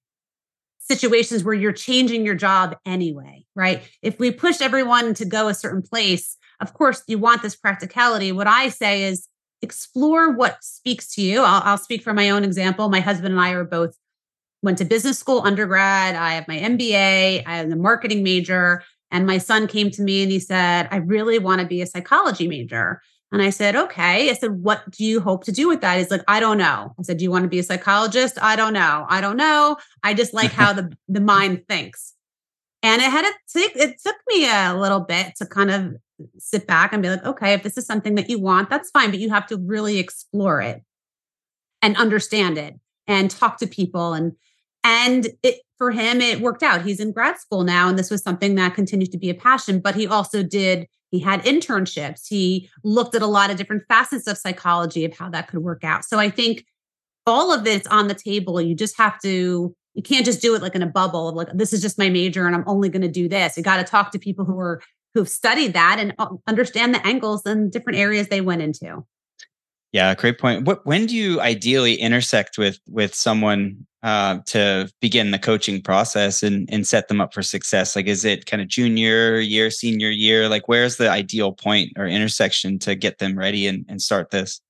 situations 0.91 1.45
where 1.45 1.55
you're 1.55 1.71
changing 1.71 2.27
your 2.27 2.35
job 2.35 2.77
anyway, 2.85 3.45
right? 3.55 3.81
If 4.03 4.19
we 4.19 4.33
push 4.33 4.61
everyone 4.61 5.15
to 5.15 5.25
go 5.25 5.47
a 5.47 5.55
certain 5.55 5.83
place, 5.83 6.37
of 6.61 6.75
course, 6.75 7.05
you 7.07 7.17
want 7.17 7.43
this 7.43 7.55
practicality. 7.55 8.33
What 8.33 8.49
I 8.49 8.71
say 8.71 9.05
is 9.05 9.29
explore 9.63 10.33
what 10.33 10.65
speaks 10.65 11.15
to 11.15 11.23
you. 11.23 11.43
I'll, 11.43 11.63
I'll 11.65 11.79
speak 11.79 12.03
from 12.03 12.17
my 12.17 12.31
own 12.31 12.43
example. 12.43 12.89
My 12.89 12.99
husband 12.99 13.35
and 13.35 13.41
I 13.41 13.51
are 13.51 13.63
both 13.63 13.95
went 14.63 14.79
to 14.79 14.85
business 14.85 15.17
school 15.17 15.43
undergrad. 15.45 16.17
I 16.17 16.33
have 16.33 16.49
my 16.49 16.59
MBA. 16.59 17.45
I 17.47 17.57
am 17.59 17.71
a 17.71 17.77
marketing 17.77 18.25
major. 18.25 18.83
And 19.13 19.27
my 19.27 19.39
son 19.39 19.69
came 19.69 19.93
to 19.93 20.03
me 20.03 20.25
and 20.25 20.33
he 20.33 20.41
said, 20.41 20.89
I 20.91 20.97
really 20.97 21.39
want 21.39 21.61
to 21.61 21.67
be 21.69 21.83
a 21.83 21.87
psychology 21.87 22.49
major. 22.49 23.01
And 23.33 23.41
I 23.41 23.51
said, 23.51 23.77
okay. 23.77 24.29
I 24.29 24.35
said, 24.35 24.51
what 24.63 24.91
do 24.91 25.05
you 25.05 25.21
hope 25.21 25.45
to 25.45 25.53
do 25.53 25.69
with 25.69 25.83
that? 25.83 25.99
He's 25.99 26.11
like, 26.11 26.25
I 26.27 26.41
don't 26.41 26.59
know. 26.59 26.95
I 26.99 27.03
said, 27.03 27.19
do 27.19 27.25
you 27.25 27.31
want 27.31 27.45
to 27.45 27.49
be 27.49 27.61
a 27.61 27.63
psychologist? 27.63 28.39
I 28.43 28.57
don't 28.57 28.73
know. 28.73 29.07
I 29.09 29.21
don't 29.21 29.37
know. 29.37 29.77
I 30.03 30.15
just 30.15 30.35
like 30.35 30.51
how 30.51 30.73
the, 30.73 30.93
the 31.09 31.21
mind 31.21 31.67
thinks. 31.69 32.15
And 32.83 33.01
it 33.01 33.11
had 33.11 33.23
to 33.23 33.33
take, 33.53 33.77
it 33.77 34.01
took 34.05 34.17
me 34.29 34.49
a 34.51 34.75
little 34.75 35.01
bit 35.01 35.37
to 35.37 35.47
kind 35.47 35.71
of 35.71 35.95
sit 36.39 36.67
back 36.67 36.93
and 36.93 37.03
be 37.03 37.11
like, 37.11 37.25
okay, 37.25 37.53
if 37.53 37.63
this 37.63 37.79
is 37.79 37.87
something 37.87 38.17
that 38.17 38.29
you 38.29 38.41
want, 38.41 38.69
that's 38.69 38.91
fine, 38.91 39.11
but 39.11 39.21
you 39.21 39.31
have 39.31 39.47
to 39.49 39.59
really 39.59 39.99
explore 39.99 40.61
it 40.61 40.83
and 41.83 41.97
understand 41.97 42.59
it 42.59 42.75
and 43.07 43.31
talk 43.31 43.59
to 43.59 43.67
people 43.67 44.13
and 44.13 44.33
and 44.83 45.29
it 45.43 45.61
for 45.77 45.91
him 45.91 46.21
it 46.21 46.41
worked 46.41 46.63
out 46.63 46.83
he's 46.83 47.01
in 47.01 47.13
grad 47.13 47.39
school 47.39 47.65
now 47.65 47.89
and 47.89 47.99
this 47.99 48.11
was 48.11 48.23
something 48.23 48.55
that 48.55 48.75
continues 48.75 49.09
to 49.09 49.19
be 49.19 49.31
a 49.31 49.35
passion 49.35 49.81
but 49.81 49.95
he 49.95 50.07
also 50.07 50.43
did 50.43 50.87
he 51.11 51.19
had 51.19 51.43
internships. 51.45 52.27
He 52.29 52.71
looked 52.85 53.15
at 53.15 53.23
a 53.23 53.27
lot 53.27 53.51
of 53.51 53.57
different 53.57 53.83
facets 53.89 54.27
of 54.27 54.39
psychology 54.39 55.05
of 55.05 55.17
how 55.17 55.29
that 55.31 55.49
could 55.49 55.61
work 55.61 55.85
out. 55.85 56.05
So 56.05 56.19
i 56.19 56.31
think 56.31 56.65
all 57.27 57.53
of 57.53 57.67
it's 57.67 57.87
on 57.89 58.09
the 58.09 58.15
table 58.15 58.61
you 58.61 58.75
just 58.75 58.97
have 58.97 59.21
to 59.21 59.75
you 59.95 60.03
can't 60.03 60.25
just 60.25 60.41
do 60.41 60.55
it 60.55 60.63
like 60.63 60.75
in 60.75 60.83
a 60.83 60.87
bubble 60.87 61.29
of 61.29 61.35
like 61.35 61.49
this 61.53 61.73
is 61.73 61.83
just 61.83 61.99
my 61.99 62.09
major 62.09 62.47
and 62.47 62.57
i'm 62.57 62.65
only 62.67 62.89
going 62.89 63.03
to 63.03 63.09
do 63.09 63.29
this. 63.29 63.57
You 63.57 63.63
got 63.63 63.77
to 63.77 63.85
talk 63.85 64.13
to 64.13 64.19
people 64.19 64.45
who 64.45 64.59
are 64.59 64.81
who've 65.15 65.29
studied 65.29 65.73
that 65.75 65.99
and 65.99 66.15
uh, 66.19 66.29
understand 66.47 66.95
the 66.95 67.05
angles 67.07 67.45
and 67.45 67.71
different 67.71 67.99
areas 67.99 68.29
they 68.29 68.41
went 68.41 68.63
into. 68.63 69.05
Yeah, 69.93 70.15
great 70.15 70.39
point. 70.39 70.65
What 70.65 70.87
when 70.87 71.07
do 71.07 71.17
you 71.17 71.41
ideally 71.41 71.95
intersect 71.95 72.59
with 72.59 72.79
with 72.89 73.15
someone 73.15 73.87
uh, 74.03 74.39
to 74.47 74.91
begin 75.01 75.31
the 75.31 75.39
coaching 75.39 75.83
process 75.83 76.43
and 76.43 76.69
and 76.73 76.87
set 76.87 77.09
them 77.09 77.21
up 77.21 77.35
for 77.35 77.43
success? 77.43 77.95
Like, 77.95 78.07
is 78.07 78.25
it 78.25 78.47
kind 78.47 78.63
of 78.63 78.69
junior 78.69 79.39
year, 79.39 79.71
senior 79.71 80.11
year? 80.11 80.49
Like, 80.49 80.69
where's 80.69 80.97
the 80.97 81.11
ideal 81.11 81.53
point 81.53 81.93
or 81.97 82.07
intersection 82.07 82.79
to 82.81 82.95
get 82.95 83.19
them 83.19 83.39
ready 83.39 83.67
and, 83.67 83.85
and 83.89 84.01
start 84.01 84.31
this? 84.31 84.61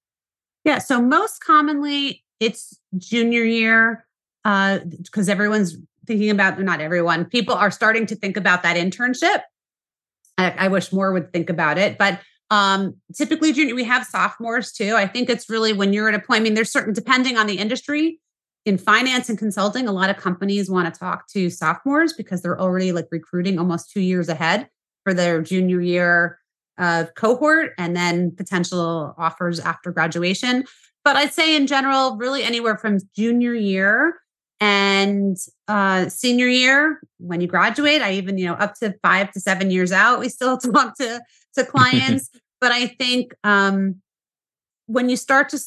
Yeah, 0.64 0.78
so 0.78 1.00
most 1.00 1.42
commonly 1.42 2.24
it's 2.38 2.78
junior 2.96 3.44
year 3.44 4.06
because 4.42 5.28
uh, 5.28 5.32
everyone's 5.32 5.76
thinking 6.06 6.30
about 6.30 6.60
not 6.60 6.80
everyone. 6.80 7.24
People 7.24 7.54
are 7.54 7.70
starting 7.70 8.06
to 8.06 8.16
think 8.16 8.36
about 8.36 8.62
that 8.62 8.76
internship. 8.76 9.42
I, 10.38 10.50
I 10.52 10.68
wish 10.68 10.92
more 10.92 11.12
would 11.12 11.32
think 11.32 11.50
about 11.50 11.78
it, 11.78 11.98
but 11.98 12.20
um, 12.50 12.96
typically, 13.14 13.52
junior, 13.52 13.74
we 13.74 13.84
have 13.84 14.04
sophomores 14.04 14.72
too. 14.72 14.96
I 14.96 15.06
think 15.06 15.30
it's 15.30 15.48
really 15.48 15.72
when 15.72 15.92
you're 15.92 16.08
at 16.08 16.14
a 16.14 16.18
point, 16.18 16.40
I 16.40 16.42
mean, 16.42 16.54
there's 16.54 16.72
certain, 16.72 16.92
depending 16.92 17.36
on 17.36 17.46
the 17.46 17.58
industry, 17.58 18.18
in 18.66 18.76
finance 18.76 19.28
and 19.28 19.38
consulting, 19.38 19.88
a 19.88 19.92
lot 19.92 20.10
of 20.10 20.16
companies 20.16 20.70
want 20.70 20.92
to 20.92 20.98
talk 20.98 21.26
to 21.28 21.48
sophomores 21.48 22.12
because 22.12 22.42
they're 22.42 22.60
already 22.60 22.92
like 22.92 23.06
recruiting 23.10 23.58
almost 23.58 23.90
two 23.90 24.00
years 24.00 24.28
ahead 24.28 24.68
for 25.04 25.14
their 25.14 25.40
junior 25.42 25.80
year 25.80 26.38
uh, 26.78 27.04
cohort 27.16 27.72
and 27.78 27.96
then 27.96 28.34
potential 28.36 29.14
offers 29.18 29.60
after 29.60 29.90
graduation. 29.90 30.64
But 31.04 31.16
I'd 31.16 31.32
say 31.32 31.56
in 31.56 31.66
general, 31.66 32.16
really 32.16 32.42
anywhere 32.42 32.76
from 32.76 32.98
junior 33.16 33.54
year 33.54 34.20
and 34.60 35.38
uh, 35.68 36.08
senior 36.08 36.46
year 36.46 37.00
when 37.18 37.40
you 37.40 37.46
graduate 37.46 38.02
i 38.02 38.12
even 38.12 38.36
you 38.36 38.46
know 38.46 38.54
up 38.54 38.74
to 38.74 38.94
five 39.02 39.32
to 39.32 39.40
seven 39.40 39.70
years 39.70 39.90
out 39.90 40.20
we 40.20 40.28
still 40.28 40.58
talk 40.58 40.96
to 40.96 41.20
to 41.54 41.64
clients 41.64 42.28
but 42.60 42.70
i 42.70 42.86
think 42.86 43.32
um, 43.42 43.96
when 44.86 45.08
you 45.08 45.16
start 45.16 45.48
to 45.48 45.58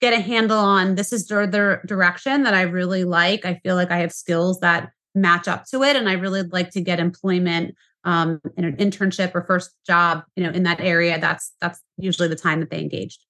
get 0.00 0.12
a 0.12 0.20
handle 0.20 0.58
on 0.58 0.94
this 0.94 1.12
is 1.12 1.26
the 1.26 1.80
direction 1.86 2.42
that 2.42 2.54
i 2.54 2.62
really 2.62 3.04
like 3.04 3.44
i 3.44 3.54
feel 3.62 3.74
like 3.74 3.90
i 3.90 3.98
have 3.98 4.12
skills 4.12 4.60
that 4.60 4.90
match 5.14 5.48
up 5.48 5.64
to 5.64 5.82
it 5.82 5.96
and 5.96 6.08
i 6.08 6.12
really 6.12 6.42
like 6.42 6.70
to 6.70 6.80
get 6.80 7.00
employment 7.00 7.74
um, 8.04 8.40
in 8.56 8.64
an 8.64 8.76
internship 8.76 9.34
or 9.34 9.42
first 9.42 9.70
job 9.86 10.22
you 10.36 10.44
know 10.44 10.50
in 10.50 10.62
that 10.62 10.80
area 10.80 11.18
that's 11.18 11.52
that's 11.60 11.80
usually 11.96 12.28
the 12.28 12.36
time 12.36 12.60
that 12.60 12.70
they 12.70 12.80
engaged 12.80 13.20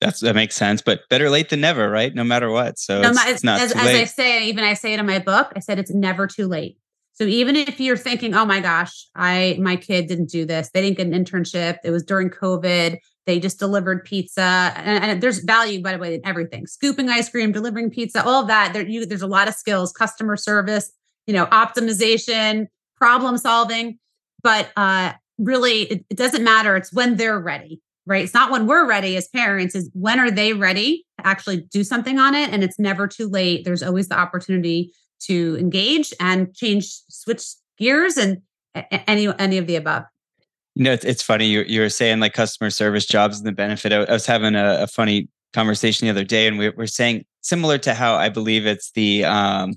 that's 0.00 0.20
that 0.20 0.34
makes 0.34 0.54
sense, 0.54 0.80
but 0.80 1.00
better 1.10 1.28
late 1.28 1.48
than 1.48 1.60
never, 1.60 1.90
right? 1.90 2.14
No 2.14 2.22
matter 2.22 2.50
what. 2.50 2.78
So 2.78 3.00
no, 3.00 3.10
it's, 3.10 3.26
it's 3.26 3.44
not 3.44 3.60
as, 3.60 3.72
as 3.72 3.78
I 3.78 4.04
say, 4.04 4.44
even 4.44 4.62
I 4.62 4.74
say 4.74 4.94
it 4.94 5.00
in 5.00 5.06
my 5.06 5.18
book, 5.18 5.52
I 5.56 5.58
said 5.58 5.78
it's 5.78 5.92
never 5.92 6.26
too 6.26 6.46
late. 6.46 6.78
So 7.14 7.24
even 7.24 7.56
if 7.56 7.80
you're 7.80 7.96
thinking, 7.96 8.32
oh 8.34 8.44
my 8.44 8.60
gosh, 8.60 9.08
I 9.16 9.58
my 9.60 9.74
kid 9.74 10.06
didn't 10.06 10.30
do 10.30 10.44
this, 10.44 10.70
they 10.72 10.82
didn't 10.82 10.98
get 10.98 11.08
an 11.08 11.12
internship, 11.12 11.78
it 11.82 11.90
was 11.90 12.04
during 12.04 12.30
COVID, 12.30 12.98
they 13.28 13.38
just 13.38 13.58
delivered 13.58 14.04
pizza, 14.04 14.72
and, 14.74 15.04
and 15.04 15.22
there's 15.22 15.38
value 15.40 15.82
by 15.82 15.92
the 15.92 15.98
way 15.98 16.14
in 16.14 16.20
everything, 16.24 16.66
scooping 16.66 17.08
ice 17.08 17.28
cream, 17.28 17.52
delivering 17.52 17.90
pizza, 17.90 18.24
all 18.24 18.42
of 18.42 18.48
that. 18.48 18.72
There, 18.72 18.84
you, 18.84 19.06
there's 19.06 19.22
a 19.22 19.28
lot 19.28 19.46
of 19.46 19.54
skills, 19.54 19.92
customer 19.92 20.36
service, 20.36 20.90
you 21.26 21.34
know, 21.34 21.46
optimization, 21.46 22.66
problem 22.96 23.36
solving, 23.36 23.98
but 24.42 24.70
uh, 24.76 25.12
really, 25.36 25.82
it, 25.82 26.04
it 26.10 26.16
doesn't 26.16 26.42
matter. 26.42 26.74
It's 26.74 26.92
when 26.92 27.16
they're 27.16 27.38
ready 27.38 27.80
right? 28.06 28.24
It's 28.24 28.32
not 28.32 28.50
when 28.50 28.66
we're 28.66 28.88
ready 28.88 29.18
as 29.18 29.28
parents, 29.28 29.74
is 29.74 29.90
when 29.92 30.18
are 30.18 30.30
they 30.30 30.54
ready 30.54 31.04
to 31.18 31.26
actually 31.26 31.58
do 31.58 31.84
something 31.84 32.18
on 32.18 32.34
it? 32.34 32.48
And 32.50 32.64
it's 32.64 32.78
never 32.78 33.06
too 33.06 33.28
late. 33.28 33.66
There's 33.66 33.82
always 33.82 34.08
the 34.08 34.18
opportunity 34.18 34.94
to 35.24 35.58
engage 35.60 36.14
and 36.18 36.54
change, 36.54 36.86
switch 37.10 37.44
gears 37.76 38.16
and 38.16 38.38
any 38.90 39.28
any 39.38 39.58
of 39.58 39.66
the 39.66 39.76
above. 39.76 40.04
You 40.78 40.84
know, 40.84 40.92
it's, 40.92 41.04
it's 41.04 41.22
funny. 41.22 41.46
You, 41.46 41.64
you 41.66 41.80
were 41.80 41.88
saying 41.88 42.20
like 42.20 42.32
customer 42.32 42.70
service 42.70 43.04
jobs 43.04 43.38
and 43.38 43.46
the 43.46 43.52
benefit. 43.52 43.92
I, 43.92 44.04
I 44.04 44.12
was 44.12 44.26
having 44.26 44.54
a, 44.54 44.82
a, 44.82 44.86
funny 44.86 45.28
conversation 45.52 46.06
the 46.06 46.10
other 46.10 46.24
day, 46.24 46.46
and 46.46 46.56
we 46.56 46.70
were 46.70 46.86
saying 46.86 47.24
similar 47.40 47.78
to 47.78 47.94
how 47.94 48.14
I 48.14 48.28
believe 48.28 48.64
it's 48.64 48.92
the 48.92 49.24
um, 49.24 49.74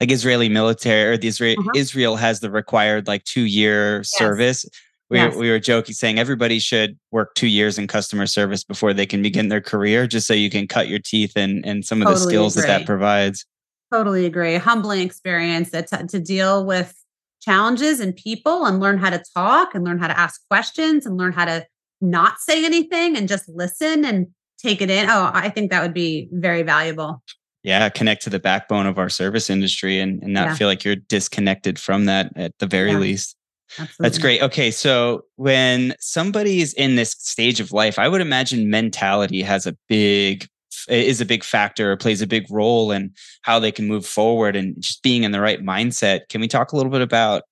like 0.00 0.12
Israeli 0.12 0.48
military 0.48 1.10
or 1.10 1.16
the 1.16 1.28
Israel 1.28 1.56
uh-huh. 1.58 1.72
Israel 1.74 2.16
has 2.16 2.40
the 2.40 2.50
required 2.50 3.06
like 3.06 3.24
two 3.24 3.42
year 3.42 3.98
yes. 3.98 4.16
service 4.16 4.64
we, 5.10 5.18
yes. 5.18 5.36
we 5.36 5.50
were 5.50 5.60
joking 5.60 5.94
saying 5.94 6.18
everybody 6.18 6.58
should 6.58 6.98
work 7.10 7.34
two 7.34 7.46
years 7.46 7.78
in 7.78 7.86
customer 7.86 8.26
service 8.26 8.64
before 8.64 8.94
they 8.94 9.06
can 9.06 9.22
begin 9.22 9.48
their 9.48 9.60
career 9.60 10.06
just 10.06 10.26
so 10.26 10.34
you 10.34 10.50
can 10.50 10.66
cut 10.66 10.88
your 10.88 10.98
teeth 10.98 11.32
and 11.36 11.64
and 11.66 11.84
some 11.84 12.00
of 12.00 12.08
totally 12.08 12.24
the 12.24 12.30
skills 12.30 12.56
agree. 12.56 12.68
that 12.68 12.78
that 12.78 12.86
provides 12.86 13.44
totally 13.92 14.26
agree 14.26 14.56
humbling 14.56 15.00
experience 15.00 15.70
that 15.70 15.86
to, 15.86 16.06
to 16.06 16.18
deal 16.20 16.64
with 16.64 17.03
challenges 17.44 18.00
and 18.00 18.16
people 18.16 18.64
and 18.64 18.80
learn 18.80 18.98
how 18.98 19.10
to 19.10 19.22
talk 19.34 19.74
and 19.74 19.84
learn 19.84 19.98
how 19.98 20.06
to 20.06 20.18
ask 20.18 20.40
questions 20.48 21.06
and 21.06 21.16
learn 21.16 21.32
how 21.32 21.44
to 21.44 21.66
not 22.00 22.38
say 22.38 22.64
anything 22.64 23.16
and 23.16 23.28
just 23.28 23.48
listen 23.48 24.04
and 24.04 24.26
take 24.58 24.80
it 24.80 24.90
in 24.90 25.08
oh 25.08 25.30
i 25.34 25.48
think 25.48 25.70
that 25.70 25.82
would 25.82 25.94
be 25.94 26.28
very 26.32 26.62
valuable 26.62 27.22
yeah 27.62 27.88
connect 27.88 28.22
to 28.22 28.30
the 28.30 28.38
backbone 28.38 28.86
of 28.86 28.98
our 28.98 29.08
service 29.08 29.50
industry 29.50 29.98
and, 29.98 30.22
and 30.22 30.32
not 30.32 30.48
yeah. 30.48 30.54
feel 30.54 30.68
like 30.68 30.84
you're 30.84 30.96
disconnected 30.96 31.78
from 31.78 32.06
that 32.06 32.32
at 32.36 32.52
the 32.58 32.66
very 32.66 32.92
yeah. 32.92 32.98
least 32.98 33.36
Absolutely. 33.78 33.96
That's 33.98 34.18
great. 34.18 34.42
Okay. 34.42 34.70
So 34.70 35.24
when 35.36 35.94
somebody 35.98 36.60
is 36.60 36.74
in 36.74 36.94
this 36.94 37.12
stage 37.18 37.58
of 37.60 37.72
life, 37.72 37.98
I 37.98 38.08
would 38.08 38.20
imagine 38.20 38.70
mentality 38.70 39.42
has 39.42 39.66
a 39.66 39.76
big 39.88 40.46
is 40.88 41.20
a 41.20 41.26
big 41.26 41.44
factor 41.44 41.92
or 41.92 41.96
plays 41.96 42.22
a 42.22 42.26
big 42.26 42.46
role 42.50 42.92
in 42.92 43.12
how 43.42 43.58
they 43.58 43.72
can 43.72 43.86
move 43.86 44.06
forward 44.06 44.56
and 44.56 44.74
just 44.80 45.02
being 45.02 45.22
in 45.22 45.32
the 45.32 45.40
right 45.40 45.62
mindset. 45.62 46.28
Can 46.28 46.40
we 46.40 46.48
talk 46.48 46.72
a 46.72 46.76
little 46.76 46.92
bit 46.92 47.00
about 47.00 47.42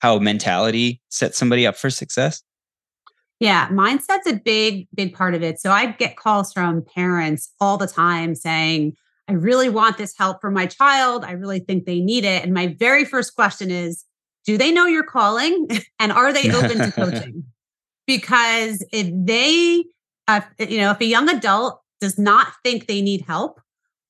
how 0.00 0.18
mentality 0.18 1.00
sets 1.10 1.38
somebody 1.38 1.66
up 1.66 1.76
for 1.76 1.90
success? 1.90 2.42
Yeah, 3.38 3.68
mindset's 3.68 4.26
a 4.26 4.34
big, 4.34 4.86
big 4.94 5.14
part 5.14 5.34
of 5.34 5.42
it. 5.42 5.58
So 5.60 5.70
I 5.70 5.86
get 5.92 6.16
calls 6.16 6.52
from 6.52 6.84
parents 6.94 7.52
all 7.58 7.78
the 7.78 7.86
time 7.86 8.34
saying, 8.34 8.96
I 9.28 9.32
really 9.32 9.70
want 9.70 9.96
this 9.96 10.14
help 10.16 10.40
for 10.40 10.50
my 10.50 10.66
child. 10.66 11.24
I 11.24 11.32
really 11.32 11.60
think 11.60 11.86
they 11.86 12.00
need 12.00 12.24
it. 12.24 12.42
And 12.42 12.52
my 12.52 12.76
very 12.78 13.04
first 13.04 13.34
question 13.34 13.70
is, 13.70 14.04
do 14.44 14.58
they 14.58 14.72
know 14.72 14.86
you're 14.86 15.04
calling 15.04 15.68
and 15.98 16.12
are 16.12 16.32
they 16.32 16.50
open 16.52 16.78
to 16.78 16.92
coaching? 16.96 17.44
Because 18.06 18.84
if 18.92 19.10
they, 19.14 19.84
uh, 20.28 20.40
you 20.58 20.78
know, 20.78 20.90
if 20.90 21.00
a 21.00 21.04
young 21.04 21.28
adult 21.28 21.80
does 22.00 22.18
not 22.18 22.48
think 22.64 22.86
they 22.86 23.02
need 23.02 23.22
help 23.26 23.60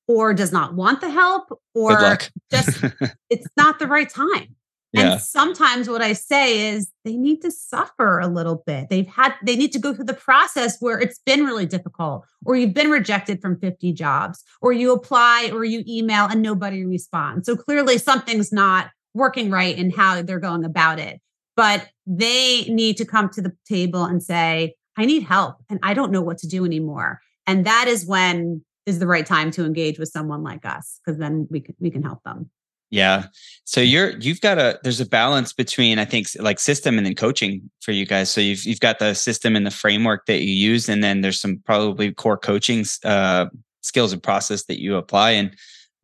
or 0.08 0.34
does 0.34 0.52
not 0.52 0.74
want 0.74 1.00
the 1.00 1.10
help 1.10 1.60
or 1.74 2.18
just 2.50 2.84
it's 3.30 3.46
not 3.56 3.78
the 3.78 3.86
right 3.86 4.08
time. 4.08 4.56
Yeah. 4.92 5.12
And 5.12 5.20
sometimes 5.20 5.88
what 5.88 6.02
I 6.02 6.14
say 6.14 6.74
is 6.74 6.90
they 7.04 7.16
need 7.16 7.42
to 7.42 7.50
suffer 7.50 8.18
a 8.18 8.26
little 8.26 8.62
bit. 8.66 8.88
They've 8.90 9.06
had, 9.06 9.34
they 9.44 9.54
need 9.54 9.72
to 9.72 9.78
go 9.78 9.94
through 9.94 10.06
the 10.06 10.14
process 10.14 10.78
where 10.80 10.98
it's 10.98 11.20
been 11.24 11.44
really 11.44 11.66
difficult, 11.66 12.26
or 12.44 12.56
you've 12.56 12.74
been 12.74 12.90
rejected 12.90 13.40
from 13.40 13.60
50 13.60 13.92
jobs, 13.92 14.42
or 14.60 14.72
you 14.72 14.92
apply 14.92 15.50
or 15.52 15.64
you 15.64 15.84
email 15.86 16.26
and 16.26 16.42
nobody 16.42 16.84
responds. 16.84 17.46
So 17.46 17.56
clearly 17.56 17.98
something's 17.98 18.52
not 18.52 18.90
working 19.14 19.50
right 19.50 19.76
in 19.76 19.90
how 19.90 20.22
they're 20.22 20.40
going 20.40 20.64
about 20.64 20.98
it. 20.98 21.20
But 21.56 21.88
they 22.06 22.64
need 22.64 22.96
to 22.96 23.04
come 23.04 23.28
to 23.30 23.42
the 23.42 23.52
table 23.68 24.04
and 24.04 24.22
say, 24.22 24.74
I 24.96 25.04
need 25.04 25.22
help 25.22 25.56
and 25.68 25.78
I 25.82 25.94
don't 25.94 26.10
know 26.10 26.22
what 26.22 26.38
to 26.38 26.48
do 26.48 26.64
anymore. 26.64 27.20
And 27.50 27.66
that 27.66 27.88
is 27.88 28.06
when 28.06 28.64
is 28.86 29.00
the 29.00 29.08
right 29.08 29.26
time 29.26 29.50
to 29.50 29.64
engage 29.64 29.98
with 29.98 30.08
someone 30.08 30.44
like 30.44 30.64
us 30.64 31.00
because 31.04 31.18
then 31.18 31.48
we 31.50 31.60
can 31.60 31.74
we 31.80 31.90
can 31.90 32.00
help 32.00 32.22
them. 32.22 32.48
Yeah. 32.90 33.26
So 33.64 33.80
you're 33.80 34.10
you've 34.18 34.40
got 34.40 34.58
a 34.58 34.78
there's 34.84 35.00
a 35.00 35.06
balance 35.06 35.52
between 35.52 35.98
I 35.98 36.04
think 36.04 36.28
like 36.38 36.60
system 36.60 36.96
and 36.96 37.04
then 37.04 37.16
coaching 37.16 37.68
for 37.80 37.90
you 37.90 38.06
guys. 38.06 38.30
So 38.30 38.40
you've 38.40 38.62
you've 38.64 38.78
got 38.78 39.00
the 39.00 39.14
system 39.14 39.56
and 39.56 39.66
the 39.66 39.72
framework 39.72 40.26
that 40.26 40.42
you 40.42 40.52
use, 40.52 40.88
and 40.88 41.02
then 41.02 41.22
there's 41.22 41.40
some 41.40 41.60
probably 41.66 42.12
core 42.12 42.38
coaching 42.38 42.84
uh, 43.04 43.46
skills 43.80 44.12
and 44.12 44.22
process 44.22 44.66
that 44.66 44.80
you 44.80 44.94
apply. 44.94 45.32
And 45.32 45.56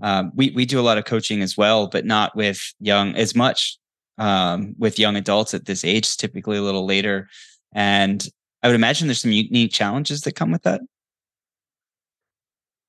um, 0.03 0.33
we 0.35 0.51
we 0.51 0.67
do 0.67 0.81
a 0.81 0.83
lot 0.83 0.99
of 0.99 1.05
coaching 1.05 1.43
as 1.43 1.57
well, 1.57 1.87
but 1.87 2.05
not 2.05 2.35
with 2.35 2.61
young 2.81 3.15
as 3.15 3.37
much 3.37 3.79
um, 4.19 4.75
with 4.79 4.99
young 4.99 5.15
adults 5.15 5.55
at 5.55 5.67
this 5.67 5.85
age. 5.85 6.17
Typically 6.17 6.57
a 6.57 6.63
little 6.63 6.87
later, 6.87 7.29
and 7.73 8.29
I 8.65 8.67
would 8.67 8.75
imagine 8.75 9.07
there's 9.07 9.21
some 9.21 9.31
unique 9.31 9.73
challenges 9.73 10.23
that 10.23 10.35
come 10.35 10.51
with 10.51 10.65
that. 10.65 10.81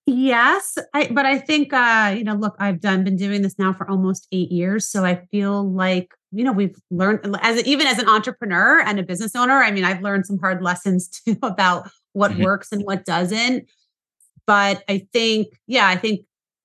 Yes, 0.09 0.77
I, 0.93 1.09
but 1.11 1.25
I 1.25 1.37
think 1.37 1.73
uh, 1.73 2.15
you 2.17 2.23
know, 2.23 2.33
look, 2.33 2.55
I've 2.59 2.79
done 2.79 3.03
been 3.03 3.17
doing 3.17 3.41
this 3.41 3.59
now 3.59 3.73
for 3.73 3.89
almost 3.89 4.25
eight 4.31 4.49
years, 4.49 4.87
so 4.87 5.03
I 5.03 5.25
feel 5.31 5.69
like 5.69 6.13
you 6.31 6.45
know 6.45 6.53
we've 6.53 6.77
learned 6.89 7.35
as 7.41 7.61
even 7.67 7.87
as 7.87 7.99
an 7.99 8.07
entrepreneur 8.07 8.79
and 8.79 8.99
a 8.99 9.03
business 9.03 9.35
owner. 9.35 9.61
I 9.61 9.69
mean, 9.69 9.83
I've 9.83 10.01
learned 10.01 10.25
some 10.25 10.39
hard 10.39 10.63
lessons 10.63 11.09
too 11.25 11.37
about 11.43 11.89
what 12.13 12.31
mm-hmm. 12.31 12.43
works 12.43 12.71
and 12.71 12.83
what 12.83 13.03
doesn't. 13.03 13.67
But 14.45 14.81
I 14.87 15.05
think, 15.11 15.49
yeah, 15.67 15.87
I 15.87 15.97
think 15.97 16.21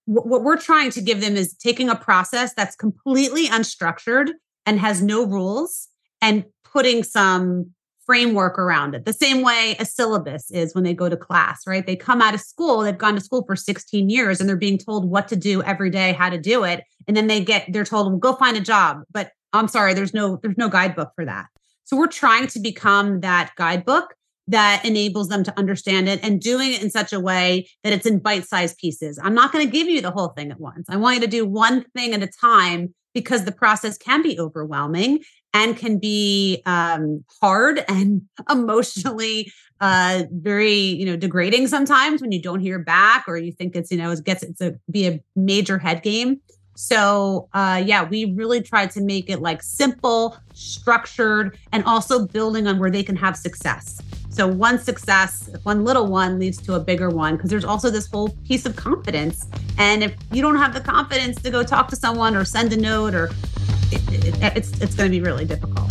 w- 0.07 0.29
what 0.29 0.45
we're 0.45 0.57
trying 0.57 0.93
to 0.93 1.01
give 1.01 1.21
them 1.21 1.35
is 1.35 1.55
taking 1.55 1.89
a 1.89 1.97
process 1.97 2.55
that's 2.55 2.77
completely 2.77 3.49
unstructured 3.49 4.31
and 4.67 4.79
has 4.79 5.03
no 5.03 5.27
rules 5.27 5.89
and 6.21 6.45
putting 6.65 7.03
some 7.03 7.73
framework 8.07 8.59
around 8.59 8.95
it. 8.95 9.05
The 9.05 9.13
same 9.13 9.43
way 9.43 9.77
a 9.79 9.85
syllabus 9.85 10.51
is 10.51 10.75
when 10.75 10.85
they 10.85 10.95
go 10.95 11.09
to 11.09 11.17
class, 11.17 11.67
right? 11.67 11.87
They 11.87 11.97
come 11.97 12.21
out 12.21 12.35
of 12.35 12.41
school, 12.41 12.81
they've 12.81 12.97
gone 12.97 13.15
to 13.15 13.21
school 13.21 13.45
for 13.47 13.57
16 13.57 14.11
years 14.11 14.41
and 14.41 14.49
they're 14.49 14.57
being 14.57 14.79
told 14.79 15.09
what 15.09 15.29
to 15.29 15.37
do 15.37 15.63
every 15.63 15.91
day, 15.91 16.13
how 16.13 16.31
to 16.31 16.39
do 16.39 16.65
it. 16.65 16.85
And 17.07 17.17
then 17.17 17.27
they 17.27 17.43
get 17.43 17.67
they're 17.73 17.85
told, 17.85 18.09
well, 18.09 18.19
go 18.19 18.35
find 18.35 18.57
a 18.57 18.61
job. 18.61 19.03
But 19.11 19.31
I'm 19.53 19.69
sorry, 19.69 19.95
there's 19.95 20.15
no 20.15 20.39
there's 20.43 20.59
no 20.59 20.69
guidebook 20.69 21.13
for 21.15 21.25
that. 21.25 21.47
So 21.85 21.97
we're 21.97 22.07
trying 22.07 22.47
to 22.49 22.61
become 22.61 23.21
that 23.21 23.53
guidebook 23.57 24.15
that 24.49 24.85
enables 24.85 25.29
them 25.29 25.45
to 25.45 25.59
understand 25.59 26.09
it 26.09 26.21
and 26.23 26.41
doing 26.41 26.73
it 26.73 26.83
in 26.83 26.91
such 26.91 27.13
a 27.13 27.21
way 27.21 27.69
that 27.85 27.93
it's 27.93 28.07
in 28.07 28.19
bite-sized 28.19 28.77
pieces. 28.77 29.19
I'm 29.23 29.35
not 29.35 29.53
going 29.53 29.65
to 29.65 29.71
give 29.71 29.89
you 29.89 30.01
the 30.01 30.11
whole 30.11 30.29
thing 30.29 30.51
at 30.51 30.61
once. 30.61 30.89
I 30.89 30.97
want 30.97 31.17
you 31.17 31.21
to 31.21 31.27
do 31.27 31.47
one 31.47 31.85
thing 31.95 32.13
at 32.13 32.23
a 32.23 32.27
time 32.27 32.95
because 33.15 33.45
the 33.45 33.53
process 33.53 33.99
can 33.99 34.23
be 34.23 34.39
overwhelming 34.41 35.21
and 35.55 35.77
can 35.77 35.99
be 35.99 36.63
um, 36.67 37.25
hard 37.41 37.85
and 37.89 38.23
emotionally 38.51 39.53
uh, 39.81 40.23
very 40.31 40.75
you 40.75 41.05
know 41.05 41.17
degrading 41.17 41.67
sometimes 41.67 42.21
when 42.21 42.33
you 42.33 42.41
don't 42.41 42.61
hear 42.61 42.79
back 42.79 43.25
or 43.27 43.37
you 43.37 43.53
think 43.53 43.75
it's 43.75 43.91
you 43.91 43.99
know 43.99 44.11
it 44.11 44.25
gets 44.25 44.43
it's 44.43 44.61
a 44.61 44.79
be 44.91 45.09
a 45.09 45.21
major 45.35 45.79
head 45.79 46.03
game 46.03 46.41
so 46.77 47.49
uh, 47.53 47.83
yeah 47.85 48.05
we 48.05 48.33
really 48.35 48.63
tried 48.63 48.91
to 48.91 49.01
make 49.01 49.29
it 49.29 49.41
like 49.41 49.63
simple 49.63 50.37
structured 50.55 51.59
and 51.73 51.85
also 51.85 52.27
building 52.27 52.67
on 52.67 52.79
where 52.79 52.91
they 52.91 53.03
can 53.03 53.17
have 53.17 53.37
success 53.37 54.01
so 54.33 54.49
one 54.49 54.79
success, 54.79 55.51
one 55.65 55.85
little 55.85 56.07
one 56.07 56.39
leads 56.39 56.57
to 56.63 56.73
a 56.73 56.81
bigger 56.81 57.11
one 57.11 57.37
because 57.37 57.51
there's 57.51 57.67
also 57.67 57.91
this 57.91 58.07
whole 58.07 58.31
piece 58.49 58.65
of 58.65 58.75
confidence. 58.77 59.47
And 59.77 60.03
if 60.03 60.17
you 60.33 60.41
don't 60.41 60.57
have 60.57 60.73
the 60.73 60.81
confidence 60.81 61.43
to 61.43 61.51
go 61.51 61.63
talk 61.63 61.89
to 61.89 61.97
someone 61.97 62.35
or 62.35 62.43
send 62.47 62.73
a 62.73 62.79
note 62.79 63.15
or 63.15 63.29
it, 63.93 64.27
it, 64.27 64.57
it's 64.57 64.81
it's 64.81 64.95
going 64.95 65.11
to 65.11 65.17
be 65.17 65.21
really 65.21 65.45
difficult. 65.45 65.91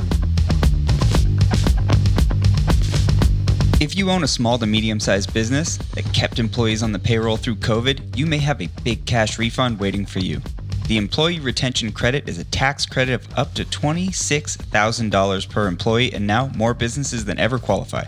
If 3.82 3.98
you 3.98 4.12
own 4.12 4.24
a 4.24 4.28
small 4.28 4.60
to 4.60 4.68
medium 4.68 5.00
sized 5.00 5.34
business 5.34 5.78
that 5.96 6.06
kept 6.14 6.38
employees 6.38 6.84
on 6.84 6.92
the 6.92 7.00
payroll 7.00 7.36
through 7.36 7.56
COVID, 7.56 8.16
you 8.16 8.28
may 8.28 8.38
have 8.38 8.62
a 8.62 8.70
big 8.84 9.06
cash 9.06 9.40
refund 9.40 9.80
waiting 9.80 10.06
for 10.06 10.20
you. 10.20 10.40
The 10.88 10.98
Employee 10.98 11.40
Retention 11.40 11.92
Credit 11.92 12.28
is 12.30 12.38
a 12.38 12.44
tax 12.44 12.86
credit 12.86 13.14
of 13.14 13.40
up 13.40 13.54
to 13.56 13.66
$26,000 13.66 15.50
per 15.50 15.68
employee, 15.68 16.14
and 16.14 16.28
now 16.28 16.52
more 16.56 16.74
businesses 16.74 17.26
than 17.26 17.40
ever 17.40 17.58
qualify. 17.58 18.04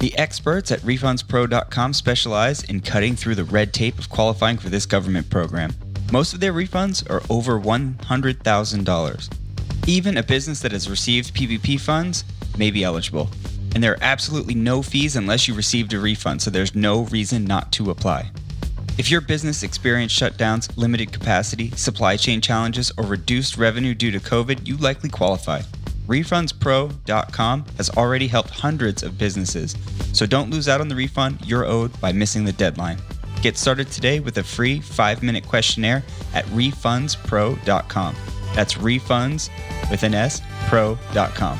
The 0.00 0.16
experts 0.18 0.70
at 0.70 0.80
RefundsPro.com 0.80 1.92
specialize 1.94 2.64
in 2.64 2.80
cutting 2.80 3.16
through 3.16 3.36
the 3.36 3.44
red 3.44 3.72
tape 3.72 3.98
of 3.98 4.10
qualifying 4.10 4.58
for 4.58 4.68
this 4.68 4.84
government 4.84 5.30
program. 5.30 5.72
Most 6.10 6.32
of 6.32 6.40
their 6.40 6.54
refunds 6.54 7.08
are 7.10 7.22
over 7.28 7.60
$100,000. 7.60 9.28
Even 9.86 10.16
a 10.16 10.22
business 10.22 10.60
that 10.60 10.72
has 10.72 10.88
received 10.88 11.34
PPP 11.34 11.78
funds 11.78 12.24
may 12.56 12.70
be 12.70 12.82
eligible. 12.82 13.28
And 13.74 13.84
there 13.84 13.92
are 13.92 14.02
absolutely 14.02 14.54
no 14.54 14.82
fees 14.82 15.16
unless 15.16 15.46
you 15.46 15.54
received 15.54 15.92
a 15.92 16.00
refund, 16.00 16.40
so 16.40 16.50
there's 16.50 16.74
no 16.74 17.02
reason 17.04 17.44
not 17.44 17.70
to 17.72 17.90
apply. 17.90 18.30
If 18.96 19.10
your 19.10 19.20
business 19.20 19.62
experienced 19.62 20.18
shutdowns, 20.18 20.74
limited 20.78 21.12
capacity, 21.12 21.70
supply 21.72 22.16
chain 22.16 22.40
challenges, 22.40 22.90
or 22.96 23.04
reduced 23.04 23.58
revenue 23.58 23.94
due 23.94 24.10
to 24.10 24.18
COVID, 24.18 24.66
you 24.66 24.78
likely 24.78 25.10
qualify. 25.10 25.60
RefundsPro.com 26.06 27.64
has 27.76 27.90
already 27.90 28.26
helped 28.26 28.50
hundreds 28.50 29.02
of 29.02 29.18
businesses, 29.18 29.76
so 30.14 30.24
don't 30.24 30.50
lose 30.50 30.68
out 30.68 30.80
on 30.80 30.88
the 30.88 30.96
refund 30.96 31.38
you're 31.44 31.66
owed 31.66 32.00
by 32.00 32.12
missing 32.12 32.44
the 32.44 32.52
deadline. 32.52 32.98
Get 33.40 33.56
started 33.56 33.90
today 33.92 34.18
with 34.18 34.38
a 34.38 34.42
free 34.42 34.80
five 34.80 35.22
minute 35.22 35.46
questionnaire 35.46 36.02
at 36.34 36.44
refundspro.com. 36.46 38.16
That's 38.54 38.74
refunds 38.74 39.48
with 39.90 40.02
an 40.02 40.14
S, 40.14 40.42
pro.com. 40.66 41.58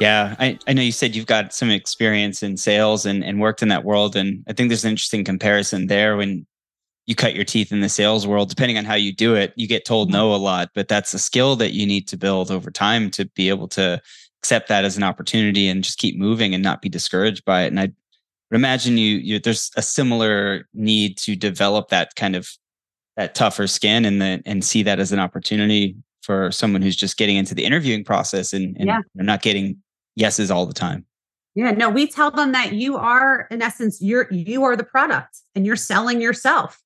Yeah, 0.00 0.34
I, 0.40 0.58
I 0.66 0.72
know 0.72 0.82
you 0.82 0.90
said 0.90 1.14
you've 1.14 1.26
got 1.26 1.52
some 1.52 1.70
experience 1.70 2.42
in 2.42 2.56
sales 2.56 3.04
and, 3.06 3.22
and 3.22 3.40
worked 3.40 3.62
in 3.62 3.68
that 3.68 3.84
world. 3.84 4.16
And 4.16 4.42
I 4.48 4.52
think 4.52 4.68
there's 4.68 4.84
an 4.84 4.90
interesting 4.90 5.22
comparison 5.22 5.86
there 5.86 6.16
when 6.16 6.46
you 7.06 7.14
cut 7.14 7.34
your 7.34 7.44
teeth 7.44 7.70
in 7.72 7.80
the 7.80 7.88
sales 7.88 8.26
world 8.26 8.48
depending 8.48 8.78
on 8.78 8.84
how 8.84 8.94
you 8.94 9.12
do 9.12 9.34
it 9.34 9.52
you 9.56 9.66
get 9.66 9.84
told 9.84 10.10
no 10.10 10.32
a 10.32 10.36
lot 10.36 10.70
but 10.72 10.86
that's 10.86 11.12
a 11.12 11.18
skill 11.18 11.56
that 11.56 11.72
you 11.72 11.84
need 11.84 12.06
to 12.06 12.16
build 12.16 12.50
over 12.50 12.70
time 12.70 13.10
to 13.10 13.24
be 13.34 13.48
able 13.48 13.66
to 13.66 14.00
accept 14.42 14.68
that 14.68 14.84
as 14.84 14.96
an 14.96 15.04
opportunity 15.04 15.68
and 15.68 15.84
just 15.84 15.98
keep 15.98 16.18
moving 16.18 16.52
and 16.52 16.64
not 16.64 16.82
be 16.82 16.88
discouraged 16.88 17.44
by 17.44 17.62
it. 17.62 17.68
And 17.68 17.78
i 17.78 17.84
would 17.84 18.56
imagine 18.56 18.98
you, 18.98 19.16
you 19.18 19.38
there's 19.38 19.70
a 19.76 19.82
similar 19.82 20.68
need 20.74 21.16
to 21.18 21.36
develop 21.36 21.88
that 21.88 22.16
kind 22.16 22.34
of 22.34 22.50
that 23.16 23.34
tougher 23.34 23.66
skin 23.66 24.04
and 24.04 24.20
then 24.20 24.42
and 24.44 24.64
see 24.64 24.82
that 24.82 24.98
as 24.98 25.12
an 25.12 25.20
opportunity 25.20 25.96
for 26.22 26.50
someone 26.50 26.82
who's 26.82 26.96
just 26.96 27.16
getting 27.16 27.36
into 27.36 27.54
the 27.54 27.64
interviewing 27.64 28.04
process 28.04 28.52
and, 28.52 28.76
and 28.78 28.86
yeah. 28.88 29.00
not 29.14 29.42
getting 29.42 29.76
yeses 30.16 30.50
all 30.50 30.66
the 30.66 30.74
time. 30.74 31.04
Yeah, 31.54 31.72
no, 31.72 31.90
we 31.90 32.06
tell 32.06 32.30
them 32.30 32.52
that 32.52 32.72
you 32.72 32.96
are 32.96 33.46
in 33.50 33.62
essence 33.62 34.00
you're 34.02 34.26
you 34.32 34.64
are 34.64 34.76
the 34.76 34.84
product 34.84 35.38
and 35.54 35.64
you're 35.64 35.76
selling 35.76 36.20
yourself 36.20 36.80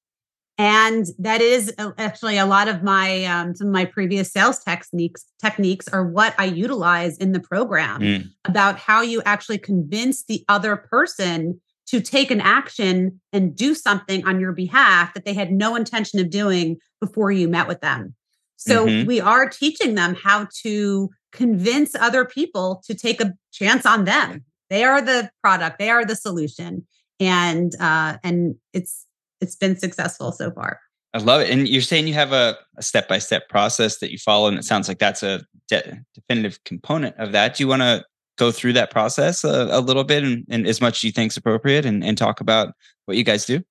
and 0.58 1.06
that 1.18 1.40
is 1.40 1.72
uh, 1.78 1.90
actually 1.98 2.38
a 2.38 2.46
lot 2.46 2.68
of 2.68 2.82
my 2.82 3.24
um, 3.24 3.54
some 3.54 3.68
of 3.68 3.72
my 3.72 3.84
previous 3.84 4.32
sales 4.32 4.58
techniques 4.58 5.24
techniques 5.40 5.88
are 5.88 6.06
what 6.06 6.34
i 6.38 6.44
utilize 6.44 7.16
in 7.18 7.32
the 7.32 7.40
program 7.40 8.00
mm. 8.00 8.30
about 8.44 8.78
how 8.78 9.02
you 9.02 9.22
actually 9.24 9.58
convince 9.58 10.24
the 10.24 10.44
other 10.48 10.76
person 10.76 11.60
to 11.86 12.00
take 12.00 12.30
an 12.30 12.40
action 12.40 13.20
and 13.32 13.54
do 13.54 13.74
something 13.74 14.26
on 14.26 14.40
your 14.40 14.52
behalf 14.52 15.14
that 15.14 15.24
they 15.24 15.34
had 15.34 15.52
no 15.52 15.76
intention 15.76 16.18
of 16.18 16.30
doing 16.30 16.76
before 17.00 17.30
you 17.30 17.48
met 17.48 17.68
with 17.68 17.80
them 17.80 18.14
so 18.56 18.86
mm-hmm. 18.86 19.06
we 19.06 19.20
are 19.20 19.48
teaching 19.48 19.94
them 19.94 20.16
how 20.22 20.46
to 20.62 21.10
convince 21.32 21.94
other 21.94 22.24
people 22.24 22.82
to 22.86 22.94
take 22.94 23.20
a 23.20 23.34
chance 23.52 23.84
on 23.84 24.04
them 24.04 24.44
they 24.70 24.84
are 24.84 25.02
the 25.02 25.30
product 25.42 25.78
they 25.78 25.90
are 25.90 26.04
the 26.04 26.16
solution 26.16 26.86
and 27.20 27.72
uh 27.80 28.16
and 28.24 28.54
it's 28.72 29.06
it's 29.46 29.56
been 29.56 29.76
successful 29.76 30.32
so 30.32 30.50
far. 30.50 30.80
I 31.14 31.18
love 31.18 31.40
it. 31.40 31.50
And 31.50 31.66
you're 31.66 31.82
saying 31.82 32.06
you 32.06 32.14
have 32.14 32.32
a 32.32 32.58
step 32.80 33.08
by 33.08 33.18
step 33.18 33.48
process 33.48 33.98
that 33.98 34.12
you 34.12 34.18
follow, 34.18 34.48
and 34.48 34.58
it 34.58 34.64
sounds 34.64 34.88
like 34.88 34.98
that's 34.98 35.22
a 35.22 35.42
de- 35.68 36.00
definitive 36.14 36.62
component 36.64 37.16
of 37.16 37.32
that. 37.32 37.56
Do 37.56 37.62
you 37.62 37.68
want 37.68 37.82
to 37.82 38.04
go 38.36 38.50
through 38.50 38.74
that 38.74 38.90
process 38.90 39.44
a, 39.44 39.68
a 39.70 39.80
little 39.80 40.04
bit 40.04 40.22
and, 40.22 40.44
and, 40.50 40.66
as 40.66 40.80
much 40.80 40.98
as 40.98 41.04
you 41.04 41.12
think 41.12 41.32
is 41.32 41.36
appropriate 41.38 41.86
and, 41.86 42.04
and 42.04 42.18
talk 42.18 42.42
about 42.42 42.74
what 43.06 43.16
you 43.16 43.24
guys 43.24 43.46
do? 43.46 43.62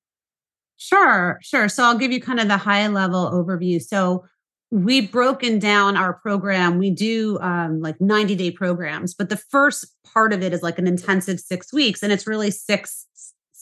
Sure, 0.77 1.39
sure. 1.43 1.69
So 1.69 1.83
I'll 1.83 1.97
give 1.97 2.11
you 2.11 2.19
kind 2.19 2.39
of 2.39 2.47
the 2.47 2.57
high 2.57 2.87
level 2.87 3.29
overview. 3.29 3.79
So 3.79 4.25
we've 4.71 5.11
broken 5.11 5.59
down 5.59 5.95
our 5.95 6.13
program. 6.13 6.79
We 6.79 6.89
do 6.89 7.37
um, 7.41 7.79
like 7.79 8.01
90 8.01 8.35
day 8.35 8.49
programs, 8.49 9.13
but 9.13 9.29
the 9.29 9.37
first 9.37 9.85
part 10.03 10.33
of 10.33 10.41
it 10.41 10.51
is 10.51 10.63
like 10.63 10.79
an 10.79 10.87
intensive 10.87 11.39
six 11.39 11.71
weeks, 11.71 12.01
and 12.01 12.11
it's 12.11 12.25
really 12.25 12.49
six 12.49 13.05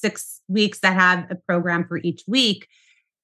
six 0.03 0.41
weeks 0.49 0.79
that 0.81 0.93
have 0.93 1.25
a 1.31 1.35
program 1.35 1.87
for 1.87 1.97
each 1.97 2.23
week. 2.27 2.67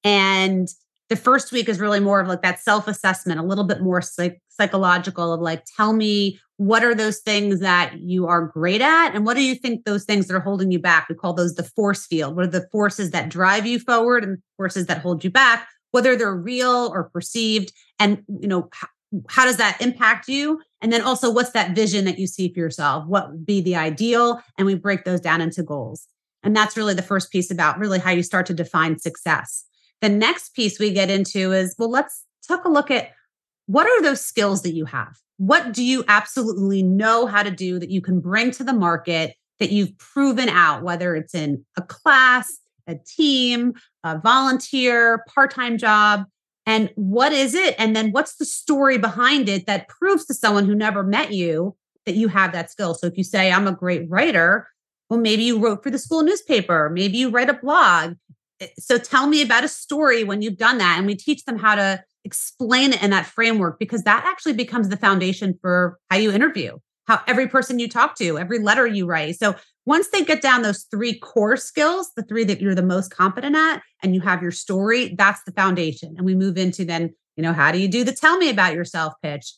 And 0.04 0.68
the 1.10 1.16
first 1.16 1.52
week 1.52 1.68
is 1.68 1.80
really 1.80 2.00
more 2.00 2.22
of 2.22 2.28
like 2.28 2.44
that 2.44 2.60
self 2.60 2.88
assessment, 2.88 3.40
a 3.40 3.44
little 3.44 3.66
bit 3.66 3.82
more 3.82 4.02
psych- 4.02 4.42
psychological 4.48 5.34
of 5.34 5.42
like, 5.42 5.66
tell 5.76 5.94
me 5.94 6.40
what 6.58 6.84
are 6.84 6.94
those 6.94 7.20
things 7.20 7.62
that 7.62 8.00
you 8.00 8.28
are 8.28 8.48
great 8.48 8.82
at? 8.82 9.16
And 9.16 9.26
what 9.26 9.36
do 9.38 9.44
you 9.44 9.56
think 9.56 9.86
those 9.86 10.04
things 10.04 10.28
that 10.28 10.36
are 10.36 10.42
holding 10.42 10.72
you 10.72 10.80
back? 10.80 11.08
We 11.08 11.16
call 11.16 11.34
those 11.34 11.56
the 11.56 11.64
force 11.64 12.06
field. 12.06 12.36
What 12.36 12.46
are 12.46 12.50
the 12.50 12.68
forces 12.72 13.12
that 13.12 13.30
drive 13.30 13.66
you 13.66 13.80
forward 13.80 14.24
and 14.24 14.38
forces 14.58 14.86
that 14.88 15.02
hold 15.02 15.24
you 15.24 15.32
back, 15.32 15.68
whether 15.92 16.16
they're 16.16 16.36
real 16.36 16.92
or 16.94 17.10
perceived? 17.10 17.72
And, 17.98 18.24
you 18.42 18.48
know, 18.48 18.70
how, 18.74 18.88
how 19.30 19.46
does 19.46 19.58
that 19.58 19.82
impact 19.82 20.28
you? 20.28 20.62
And 20.82 20.92
then 20.92 21.02
also, 21.02 21.32
what's 21.32 21.52
that 21.52 21.76
vision 21.76 22.06
that 22.06 22.20
you 22.20 22.28
see 22.28 22.54
for 22.54 22.60
yourself? 22.60 23.06
What 23.08 23.32
would 23.32 23.46
be 23.46 23.62
the 23.62 23.78
ideal? 23.78 24.42
And 24.58 24.66
we 24.66 24.76
break 24.76 25.06
those 25.06 25.22
down 25.22 25.42
into 25.42 25.64
goals. 25.64 26.08
And 26.44 26.56
that's 26.56 26.78
really 26.78 26.94
the 26.94 27.02
first 27.02 27.32
piece 27.32 27.52
about 27.52 27.80
really 27.80 28.00
how 28.00 28.12
you 28.12 28.24
start 28.24 28.46
to 28.48 28.54
define 28.54 29.00
success. 29.00 29.66
The 30.02 30.10
next 30.10 30.54
piece 30.54 30.80
we 30.80 30.92
get 30.92 31.10
into 31.10 31.52
is 31.52 31.76
well, 31.78 31.92
let's 31.92 32.26
take 32.48 32.64
a 32.64 32.70
look 32.70 32.90
at 32.90 33.12
what 33.68 33.86
are 33.86 34.02
those 34.02 34.22
skills 34.22 34.64
that 34.64 34.74
you 34.74 34.86
have? 34.86 35.18
What 35.38 35.74
do 35.74 35.84
you 35.84 36.04
absolutely 36.08 36.82
know 36.84 37.26
how 37.28 37.44
to 37.44 37.52
do 37.52 37.80
that 37.80 37.90
you 37.90 38.02
can 38.02 38.20
bring 38.20 38.52
to 38.52 38.64
the 38.64 38.74
market 38.74 39.36
that 39.60 39.72
you've 39.72 39.98
proven 39.98 40.50
out, 40.50 40.84
whether 40.84 41.16
it's 41.16 41.36
in 41.36 41.66
a 41.78 41.82
class, 41.82 42.60
a 42.88 42.96
team, 42.96 43.74
a 44.04 44.18
volunteer, 44.20 45.24
part 45.34 45.52
time 45.52 45.78
job? 45.78 46.26
And 46.66 46.92
what 46.96 47.32
is 47.32 47.56
it? 47.56 47.76
And 47.78 47.96
then 47.96 48.12
what's 48.12 48.36
the 48.36 48.46
story 48.46 48.98
behind 48.98 49.50
it 49.50 49.66
that 49.66 49.88
proves 49.88 50.26
to 50.26 50.34
someone 50.34 50.66
who 50.66 50.76
never 50.76 51.04
met 51.04 51.32
you 51.34 51.76
that 52.06 52.16
you 52.16 52.28
have 52.28 52.52
that 52.54 52.72
skill? 52.72 52.94
So 52.94 53.08
if 53.08 53.18
you 53.18 53.24
say, 53.24 53.52
I'm 53.52 53.68
a 53.68 53.72
great 53.72 54.10
writer, 54.10 54.68
well, 55.10 55.20
maybe 55.20 55.44
you 55.44 55.60
wrote 55.60 55.84
for 55.84 55.90
the 55.90 56.00
school 56.00 56.24
newspaper, 56.24 56.90
maybe 56.94 57.18
you 57.18 57.30
write 57.30 57.50
a 57.50 57.54
blog. 57.54 58.16
Eh, 58.60 58.68
so 58.78 58.98
tell 58.98 59.28
me 59.28 59.42
about 59.42 59.64
a 59.64 59.68
story 59.68 60.24
when 60.24 60.42
you've 60.42 60.58
done 60.58 60.78
that. 60.78 60.98
And 60.98 61.08
we 61.08 61.16
teach 61.16 61.46
them 61.46 61.58
how 61.58 61.76
to 61.76 62.04
explain 62.24 62.94
it 62.94 63.02
in 63.02 63.10
that 63.10 63.26
framework 63.26 63.80
because 63.80 64.04
that 64.04 64.24
actually 64.26 64.54
becomes 64.54 64.90
the 64.90 64.98
foundation 64.98 65.58
for 65.62 65.98
how 66.10 66.18
you 66.18 66.32
interview, 66.32 66.78
how 67.08 67.22
every 67.28 67.48
person 67.48 67.80
you 67.80 67.90
talk 67.90 68.16
to, 68.18 68.38
every 68.38 68.60
letter 68.60 68.86
you 68.86 69.08
write. 69.08 69.40
So 69.40 69.56
once 69.86 70.10
they 70.10 70.24
get 70.24 70.42
down 70.42 70.62
those 70.62 70.84
three 70.92 71.18
core 71.18 71.58
skills, 71.58 72.12
the 72.16 72.22
three 72.22 72.44
that 72.44 72.62
you're 72.62 72.76
the 72.76 72.84
most 72.84 73.10
competent 73.10 73.56
at, 73.56 73.82
and 74.04 74.14
you 74.14 74.22
have 74.22 74.44
your 74.44 74.52
story, 74.52 75.16
that's 75.18 75.42
the 75.44 75.52
foundation. 75.52 76.14
And 76.16 76.26
we 76.26 76.36
move 76.36 76.58
into 76.58 76.86
then, 76.86 77.16
you 77.36 77.42
know, 77.42 77.54
how 77.54 77.72
do 77.72 77.80
you 77.80 77.88
do 77.88 78.04
the 78.04 78.12
tell 78.12 78.38
me 78.38 78.50
about 78.50 78.76
yourself 78.76 79.14
pitch? 79.24 79.56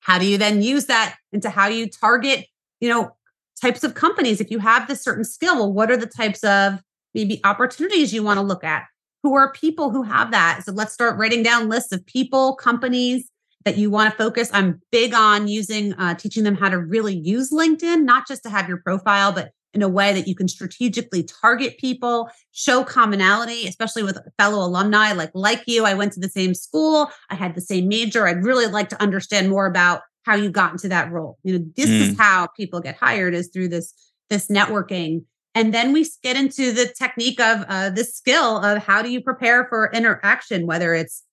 How 0.00 0.18
do 0.18 0.26
you 0.26 0.38
then 0.38 0.62
use 0.62 0.86
that 0.86 1.16
into 1.32 1.50
how 1.50 1.66
you 1.66 1.88
target, 1.88 2.46
you 2.80 2.88
know, 2.88 3.16
types 3.60 3.84
of 3.84 3.94
companies? 3.94 4.40
If 4.40 4.50
you 4.50 4.58
have 4.58 4.88
this 4.88 5.02
certain 5.02 5.24
skill, 5.24 5.56
well, 5.56 5.72
what 5.72 5.90
are 5.90 5.96
the 5.96 6.06
types 6.06 6.42
of 6.44 6.80
maybe 7.14 7.40
opportunities 7.44 8.12
you 8.12 8.22
want 8.22 8.38
to 8.38 8.44
look 8.44 8.64
at? 8.64 8.84
Who 9.22 9.34
are 9.34 9.52
people 9.52 9.90
who 9.90 10.02
have 10.02 10.30
that? 10.30 10.62
So 10.64 10.72
let's 10.72 10.92
start 10.92 11.18
writing 11.18 11.42
down 11.42 11.68
lists 11.68 11.92
of 11.92 12.04
people, 12.06 12.56
companies 12.56 13.28
that 13.64 13.76
you 13.76 13.90
want 13.90 14.10
to 14.10 14.16
focus. 14.16 14.50
I'm 14.52 14.80
big 14.90 15.12
on 15.12 15.46
using, 15.46 15.92
uh, 15.94 16.14
teaching 16.14 16.44
them 16.44 16.54
how 16.54 16.70
to 16.70 16.78
really 16.78 17.14
use 17.14 17.50
LinkedIn, 17.50 18.04
not 18.04 18.26
just 18.26 18.42
to 18.44 18.50
have 18.50 18.68
your 18.68 18.78
profile, 18.78 19.32
but 19.32 19.50
in 19.72 19.82
a 19.82 19.88
way 19.88 20.12
that 20.12 20.26
you 20.26 20.34
can 20.34 20.48
strategically 20.48 21.22
target 21.22 21.78
people, 21.78 22.30
show 22.52 22.82
commonality, 22.82 23.66
especially 23.68 24.02
with 24.02 24.18
fellow 24.38 24.64
alumni 24.66 25.12
like 25.12 25.30
like 25.34 25.62
you. 25.66 25.84
I 25.84 25.94
went 25.94 26.12
to 26.14 26.20
the 26.20 26.28
same 26.28 26.54
school, 26.54 27.10
I 27.28 27.34
had 27.34 27.54
the 27.54 27.60
same 27.60 27.88
major. 27.88 28.26
I'd 28.26 28.44
really 28.44 28.66
like 28.66 28.88
to 28.88 29.02
understand 29.02 29.48
more 29.48 29.66
about 29.66 30.02
how 30.24 30.34
you 30.34 30.50
got 30.50 30.72
into 30.72 30.88
that 30.88 31.10
role. 31.10 31.38
You 31.42 31.58
know, 31.58 31.64
this 31.76 31.88
mm. 31.88 32.00
is 32.00 32.18
how 32.18 32.48
people 32.56 32.80
get 32.80 32.96
hired 32.96 33.34
is 33.34 33.48
through 33.48 33.68
this 33.68 33.94
this 34.28 34.48
networking. 34.48 35.24
And 35.54 35.74
then 35.74 35.92
we 35.92 36.06
get 36.22 36.36
into 36.36 36.72
the 36.72 36.86
technique 36.86 37.40
of 37.40 37.64
uh, 37.68 37.90
this 37.90 38.14
skill 38.14 38.58
of 38.58 38.78
how 38.78 39.02
do 39.02 39.10
you 39.10 39.20
prepare 39.20 39.66
for 39.68 39.90
interaction, 39.92 40.66
whether 40.66 40.94
it's 40.94 41.24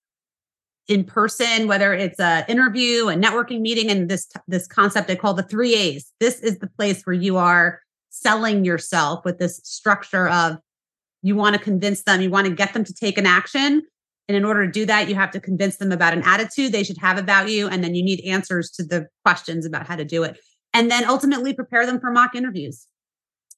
in 0.88 1.04
person, 1.04 1.68
whether 1.68 1.92
it's 1.92 2.18
an 2.18 2.44
interview, 2.48 3.08
a 3.08 3.14
networking 3.14 3.60
meeting, 3.60 3.90
and 3.90 4.08
this 4.08 4.26
this 4.48 4.66
concept 4.66 5.10
I 5.10 5.14
call 5.14 5.34
the 5.34 5.42
three 5.42 5.74
A's. 5.74 6.12
This 6.18 6.40
is 6.40 6.58
the 6.58 6.66
place 6.66 7.02
where 7.04 7.14
you 7.14 7.36
are 7.36 7.80
selling 8.10 8.64
yourself 8.64 9.24
with 9.24 9.38
this 9.38 9.60
structure 9.62 10.28
of 10.28 10.56
you 11.22 11.36
want 11.36 11.56
to 11.56 11.62
convince 11.62 12.02
them, 12.02 12.20
you 12.20 12.30
want 12.30 12.46
to 12.46 12.52
get 12.52 12.72
them 12.72 12.84
to 12.84 12.94
take 12.94 13.18
an 13.18 13.26
action. 13.26 13.82
And 14.28 14.36
in 14.36 14.44
order 14.44 14.66
to 14.66 14.70
do 14.70 14.84
that, 14.86 15.08
you 15.08 15.14
have 15.14 15.30
to 15.32 15.40
convince 15.40 15.76
them 15.76 15.90
about 15.90 16.12
an 16.12 16.22
attitude 16.22 16.72
they 16.72 16.84
should 16.84 16.98
have 16.98 17.18
about 17.18 17.48
you. 17.48 17.66
And 17.66 17.82
then 17.82 17.94
you 17.94 18.04
need 18.04 18.20
answers 18.26 18.70
to 18.72 18.84
the 18.84 19.06
questions 19.24 19.64
about 19.64 19.86
how 19.86 19.96
to 19.96 20.04
do 20.04 20.22
it. 20.22 20.38
And 20.74 20.90
then 20.90 21.08
ultimately 21.08 21.54
prepare 21.54 21.86
them 21.86 21.98
for 21.98 22.10
mock 22.10 22.34
interviews. 22.34 22.86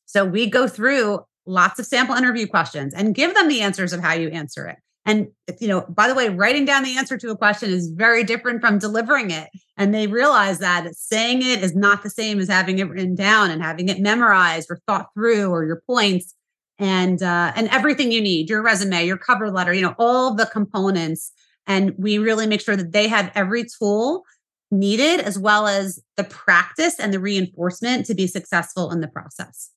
So 0.06 0.24
we 0.24 0.48
go 0.48 0.68
through 0.68 1.20
lots 1.44 1.80
of 1.80 1.86
sample 1.86 2.14
interview 2.14 2.46
questions 2.46 2.94
and 2.94 3.14
give 3.14 3.34
them 3.34 3.48
the 3.48 3.62
answers 3.62 3.92
of 3.92 4.00
how 4.00 4.12
you 4.12 4.28
answer 4.28 4.66
it. 4.68 4.76
And, 5.06 5.28
you 5.60 5.66
know, 5.66 5.80
by 5.88 6.08
the 6.08 6.14
way, 6.14 6.28
writing 6.28 6.64
down 6.64 6.84
the 6.84 6.96
answer 6.96 7.16
to 7.16 7.30
a 7.30 7.36
question 7.36 7.70
is 7.70 7.90
very 7.90 8.22
different 8.22 8.60
from 8.60 8.78
delivering 8.78 9.30
it. 9.30 9.48
And 9.76 9.94
they 9.94 10.06
realize 10.06 10.58
that 10.58 10.94
saying 10.94 11.42
it 11.42 11.64
is 11.64 11.74
not 11.74 12.02
the 12.02 12.10
same 12.10 12.38
as 12.38 12.48
having 12.48 12.78
it 12.78 12.88
written 12.88 13.14
down 13.14 13.50
and 13.50 13.62
having 13.62 13.88
it 13.88 13.98
memorized 13.98 14.70
or 14.70 14.80
thought 14.86 15.06
through 15.14 15.50
or 15.50 15.64
your 15.64 15.82
points 15.86 16.34
and 16.80 17.22
uh, 17.22 17.52
and 17.54 17.68
everything 17.68 18.10
you 18.10 18.20
need, 18.20 18.48
your 18.48 18.62
resume, 18.62 19.06
your 19.06 19.18
cover 19.18 19.50
letter, 19.50 19.72
you 19.72 19.82
know, 19.82 19.94
all 19.98 20.34
the 20.34 20.46
components. 20.46 21.30
And 21.66 21.92
we 21.98 22.18
really 22.18 22.46
make 22.46 22.62
sure 22.62 22.74
that 22.74 22.92
they 22.92 23.06
have 23.06 23.30
every 23.34 23.64
tool 23.78 24.24
needed 24.72 25.20
as 25.20 25.38
well 25.38 25.66
as 25.66 26.00
the 26.16 26.24
practice 26.24 26.98
and 26.98 27.12
the 27.12 27.20
reinforcement 27.20 28.06
to 28.06 28.14
be 28.14 28.26
successful 28.26 28.90
in 28.90 29.00
the 29.00 29.08
process. 29.08 29.70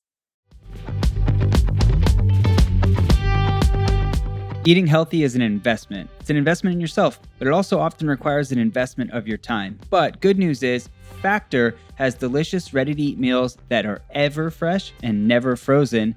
Eating 4.66 4.86
healthy 4.86 5.24
is 5.24 5.36
an 5.36 5.42
investment. 5.42 6.08
It's 6.20 6.30
an 6.30 6.38
investment 6.38 6.72
in 6.72 6.80
yourself, 6.80 7.20
but 7.38 7.46
it 7.46 7.52
also 7.52 7.78
often 7.78 8.08
requires 8.08 8.50
an 8.50 8.58
investment 8.58 9.10
of 9.10 9.28
your 9.28 9.36
time. 9.36 9.78
But 9.90 10.22
good 10.22 10.38
news 10.38 10.62
is, 10.62 10.88
Factor 11.20 11.76
has 11.96 12.14
delicious, 12.14 12.72
ready 12.72 12.94
to 12.94 13.02
eat 13.02 13.18
meals 13.18 13.58
that 13.68 13.84
are 13.84 14.00
ever 14.12 14.50
fresh 14.50 14.92
and 15.02 15.28
never 15.28 15.54
frozen. 15.54 16.16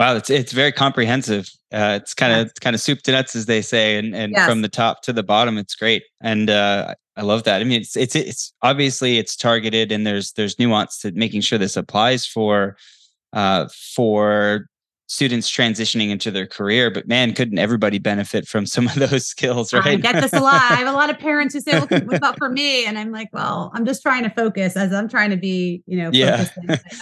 Wow, 0.00 0.16
it's 0.16 0.30
it's 0.30 0.52
very 0.52 0.72
comprehensive. 0.72 1.50
Uh, 1.70 1.98
it's 2.00 2.14
kind 2.14 2.32
of 2.32 2.46
it's 2.46 2.58
kind 2.58 2.72
of 2.72 2.80
soup 2.80 3.02
to 3.02 3.12
nuts, 3.12 3.36
as 3.36 3.44
they 3.44 3.60
say, 3.60 3.98
and 3.98 4.16
and 4.16 4.32
yes. 4.34 4.48
from 4.48 4.62
the 4.62 4.68
top 4.68 5.02
to 5.02 5.12
the 5.12 5.22
bottom, 5.22 5.58
it's 5.58 5.74
great. 5.74 6.04
And 6.22 6.48
uh, 6.48 6.94
I 7.18 7.20
love 7.22 7.44
that. 7.44 7.60
I 7.60 7.64
mean, 7.64 7.82
it's 7.82 7.98
it's 7.98 8.16
it's 8.16 8.54
obviously 8.62 9.18
it's 9.18 9.36
targeted, 9.36 9.92
and 9.92 10.06
there's 10.06 10.32
there's 10.32 10.58
nuance 10.58 11.00
to 11.00 11.12
making 11.12 11.42
sure 11.42 11.58
this 11.58 11.76
applies 11.76 12.26
for 12.26 12.78
uh, 13.34 13.68
for 13.94 14.69
students 15.10 15.50
transitioning 15.50 16.08
into 16.08 16.30
their 16.30 16.46
career 16.46 16.88
but 16.88 17.08
man 17.08 17.34
couldn't 17.34 17.58
everybody 17.58 17.98
benefit 17.98 18.46
from 18.46 18.64
some 18.64 18.86
of 18.86 18.94
those 18.94 19.26
skills 19.34 19.72
right? 19.72 19.84
i 19.84 19.96
get 19.96 20.20
this 20.20 20.32
a 20.32 20.38
lot. 20.38 20.54
I 20.54 20.76
have 20.76 20.86
a 20.86 20.92
lot 20.92 21.10
of 21.10 21.18
parents 21.18 21.52
who 21.52 21.60
say 21.60 21.72
well 21.72 21.88
what 22.04 22.16
about 22.16 22.38
for 22.38 22.48
me? 22.60 22.86
And 22.86 22.96
i'm 22.96 23.10
like 23.10 23.28
well 23.32 23.72
i'm 23.74 23.84
just 23.84 24.02
trying 24.02 24.22
to 24.22 24.30
focus 24.30 24.76
as 24.76 24.92
i'm 24.92 25.08
trying 25.08 25.30
to 25.30 25.36
be 25.36 25.82
you 25.86 25.98
know 25.98 26.10
yeah. 26.12 26.46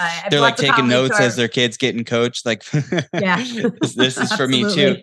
I, 0.01 0.27
they're 0.31 0.40
like 0.40 0.57
taking 0.57 0.88
notes 0.88 1.21
as 1.21 1.37
their 1.37 1.49
kids 1.49 1.77
getting 1.77 2.03
coached 2.03 2.47
like 2.47 2.64
yeah. 3.12 3.44
this, 3.83 3.94
this 3.94 4.16
is 4.16 4.33
for 4.33 4.49
me 4.49 4.62
too. 4.75 4.97